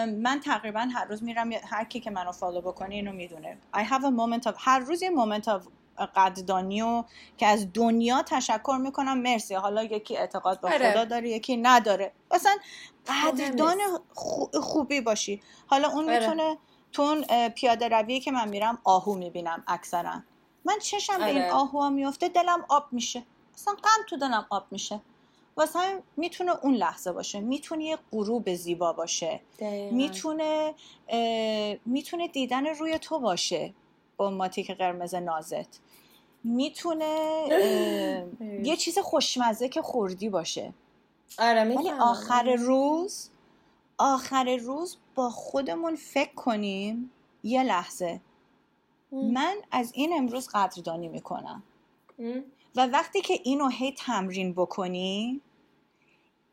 من 0.08 0.42
تقریبا 0.46 0.80
هر 0.80 1.06
روز 1.06 1.24
میرم 1.24 1.50
هر 1.52 1.84
کی 1.84 2.00
که 2.00 2.12
منو 2.12 2.32
فالو 2.32 2.62
بکنه 2.62 2.96
اینو 2.96 3.14
می‌دونه. 3.14 3.58
I 3.74 3.78
have 3.78 4.02
a 4.02 4.12
moment 4.18 4.52
of 4.52 4.54
هر 4.58 4.80
روز 4.80 5.02
یه 5.02 5.12
moment 5.12 5.44
of 5.44 5.68
قدردانی 6.16 6.82
و 6.82 7.04
که 7.38 7.48
از 7.48 7.74
دنیا 7.74 8.24
تشکر 8.24 8.78
می‌کنم. 8.82 9.18
مرسی. 9.18 9.56
حالا 9.56 9.84
یکی 9.84 10.18
اعتقاد 10.18 10.62
به 10.62 10.68
آره. 10.68 10.92
خدا 10.92 11.06
داره 11.06 11.30
یکی 11.30 11.58
نداره. 11.58 12.12
مثلا 12.34 12.58
مهم 13.10 13.32
قدردان 13.32 13.78
خوبی 14.54 15.02
باشی. 15.02 15.42
حالا 15.68 15.90
اون 15.90 16.10
آره. 16.10 16.20
می‌تونه 16.20 16.58
تو 16.96 17.02
اون 17.02 17.26
اه، 17.30 17.50
پیاده 17.50 17.88
روی 17.88 18.20
که 18.20 18.32
من 18.32 18.50
میرم 18.50 18.78
آهو 18.84 19.16
می‌بینم 19.16 19.64
اکثرا. 19.68 20.22
من 20.66 20.80
چشم 20.82 21.18
به 21.18 21.26
این 21.26 21.42
آره. 21.42 21.52
آهو 21.52 21.90
میفته 21.90 22.30
دلم 22.30 22.66
آب 22.70 22.86
میشه. 22.92 23.24
اصلا 23.56 23.74
غم 23.74 24.06
تو 24.10 24.18
دلم 24.18 24.46
آب 24.50 24.66
میشه. 24.72 25.02
واسه 25.58 25.80
همین 25.80 26.04
می‌تونه 26.18 26.52
اون 26.62 26.74
لحظه 26.74 27.12
باشه. 27.12 27.40
می‌تونه 27.40 27.84
یه 27.84 27.98
غروب 28.12 28.54
زیبا 28.54 28.94
باشه. 28.94 29.40
می‌تونه 29.92 30.74
می‌تونه 31.86 32.28
دیدن 32.28 32.66
روی 32.68 33.00
تو 33.00 33.20
باشه. 33.20 33.74
با 34.18 34.30
ماتیک 34.30 34.72
قرمز 34.72 35.16
نازت. 35.16 35.80
می‌تونه 36.44 37.46
یه 38.70 38.76
چیز 38.76 39.00
خوشمزه 39.00 39.70
که 39.70 39.82
خوردی 39.82 40.30
باشه. 40.30 40.74
آره 41.40 41.64
ولی. 41.64 41.92
آخر 41.92 42.54
روز 42.54 43.30
آخر 43.98 44.56
روز 44.56 44.98
با 45.16 45.30
خودمون 45.30 45.96
فکر 45.96 46.34
کنیم. 46.34 47.12
یه 47.44 47.64
لحظه. 47.64 48.22
من 49.12 49.56
از 49.72 49.92
این 49.96 50.14
امروز 50.14 50.50
قدردانی 50.54 51.08
می‌کنم. 51.08 51.64
ام. 52.20 52.44
و 52.76 52.88
وقتی 52.88 53.22
که 53.22 53.40
اینو 53.44 53.68
هی 53.68 53.92
تمرین 53.92 54.54
بکنی 54.54 55.42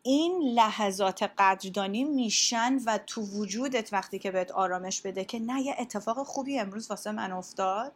این 0.03 0.43
لحظات 0.43 1.23
قدردانی 1.23 2.05
میشن 2.05 2.79
و 2.87 2.99
تو 3.07 3.23
وجودت 3.23 3.93
وقتی 3.93 4.19
که 4.19 4.31
بهت 4.31 4.51
آرامش 4.51 5.01
بده 5.01 5.25
که 5.25 5.39
نه 5.39 5.61
یه 5.61 5.77
اتفاق 5.79 6.23
خوبی 6.23 6.59
امروز 6.59 6.91
واسه 6.91 7.13
من 7.13 7.33
افتاد. 7.33 7.93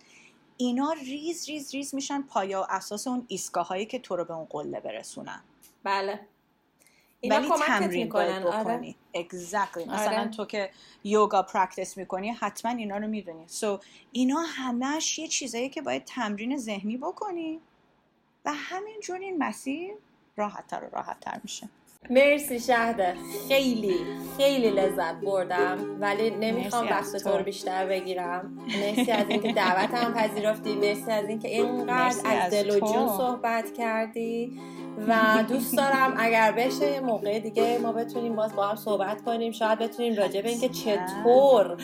اینا 0.57 0.92
ریز 0.92 1.49
ریز 1.49 1.74
ریز 1.74 1.94
میشن 1.94 2.22
پایه 2.22 2.59
و 2.59 2.66
اساس 2.70 3.07
اون 3.07 3.24
ایستگاه 3.28 3.68
هایی 3.68 3.86
که 3.86 3.99
تو 3.99 4.16
رو 4.16 4.24
به 4.24 4.34
اون 4.34 4.47
قله 4.51 4.80
برسونن. 4.80 5.42
بله. 5.84 6.20
ولی 7.31 7.49
کمکت 7.49 7.66
تمرین 7.66 8.09
باید 8.09 8.37
می‌کنن. 8.37 8.53
آره. 8.53 8.64
بکنی. 8.64 8.97
Exactly. 9.14 9.89
مثلا 9.89 10.20
آره. 10.20 10.29
تو 10.29 10.45
که 10.45 10.70
یوگا 11.05 11.43
practice 11.43 11.97
می‌کنی 11.97 12.31
حتما 12.31 12.72
اینا 12.72 12.97
رو 12.97 13.07
می‌دونی. 13.09 13.47
So 13.49 13.85
اینا 14.12 14.41
همش 14.41 15.18
یه 15.18 15.29
چیزایی 15.29 15.68
که 15.68 15.83
باید 15.83 16.05
تمرین 16.05 16.57
ذهنی 16.59 16.97
بکنی. 16.97 17.61
و 18.45 18.53
همینجور 18.55 19.18
این 19.18 19.39
مسیر 19.39 19.95
راحتتر 20.37 20.85
و 20.85 20.89
راحتتر 20.93 21.41
میشه. 21.43 21.68
مرسی 22.11 22.61
شهده. 22.61 23.14
خیلی 23.49 23.97
خیلی 24.36 24.70
لذت 24.70 25.14
بردم. 25.14 25.78
ولی 26.01 26.30
نمی‌خوام 26.30 26.86
وقت 26.86 27.16
تو. 27.16 27.36
رو 27.36 27.44
بیشتر 27.44 27.86
بگیرم. 27.86 28.59
مرسی 28.66 29.12
از 29.12 29.26
اینکه 29.28 29.53
دعوتم 29.53 30.14
پذیرفتی. 30.14 30.74
مرسی 30.74 31.11
از 31.11 31.24
اینکه 31.28 31.49
اینقدر 31.49 32.16
از 32.24 32.53
دل 32.53 32.70
و. 32.70 32.80
جون 32.80 33.09
صحبت 33.09 33.72
کردی. 33.78 34.61
و 35.09 35.44
دوست 35.49 35.76
دارم 35.76 36.14
اگر 36.18 36.53
بشه 36.53 36.90
یه 36.90 37.01
موقع 37.01 37.38
دیگه 37.38 37.78
ما 37.78 37.92
بتونیم 37.92 38.36
باز 38.36 38.55
با 38.55 38.66
هم 38.66 38.76
صحبت 38.76 39.22
کنیم. 39.24 39.53
شاید 39.53 39.78
بتونیم 39.78 40.14
راجع 40.16 40.42
به 40.42 40.49
اینکه 40.49 40.68
چطور 40.68 41.76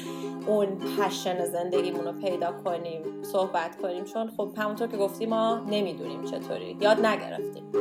اون 0.47 0.67
پشن 0.99 1.45
زندگیمون 1.45 2.05
رو 2.05 2.13
پیدا 2.13 2.53
کنیم 2.53 3.23
صحبت 3.23 3.77
کنیم. 3.83 4.05
چون 4.05 4.31
خب 4.37 4.53
همونطور 4.59 4.89
که 4.89 4.97
گفتی 4.97 5.27
ما 5.27 5.59
نمی‌دونیم 5.71 6.25
چطوری. 6.25 6.77
یاد 6.81 7.07
نگرفتیم. 7.07 7.73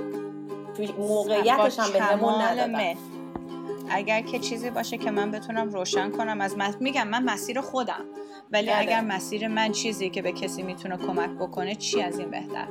موقعیتش 0.87 1.79
هم 1.79 1.85
با 1.85 1.93
به 1.93 2.01
همون 2.01 2.19
کمال 2.19 2.41
ندادن. 2.41 2.95
اگر 3.89 4.21
که 4.21 4.39
چیزی 4.39 4.69
باشه 4.69 4.97
که 4.97 5.11
من 5.11 5.31
بتونم 5.31 5.69
روشن 5.69 6.11
کنم 6.11 6.41
از 6.41 6.57
مس... 6.57 6.75
میگم 6.79 7.07
من 7.07 7.23
مسیر 7.23 7.61
خودم 7.61 8.05
ولی 8.51 8.67
بله. 8.67 8.77
اگر 8.77 9.01
مسیر 9.01 9.47
من 9.47 9.71
چیزی 9.71 10.09
که 10.09 10.21
به 10.21 10.31
کسی 10.31 10.63
می‌تونه 10.63 10.97
کمک 10.97 11.29
بکنه 11.29 11.75
چی 11.75 12.01
از 12.01 12.19
این 12.19 12.31
بهتر؟ 12.31 12.67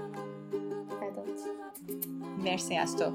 مرسی 2.44 2.76
از 2.76 2.96
تو. 2.96 3.12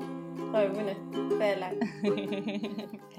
قربونه 0.53 0.95
فعلا. 1.39 1.67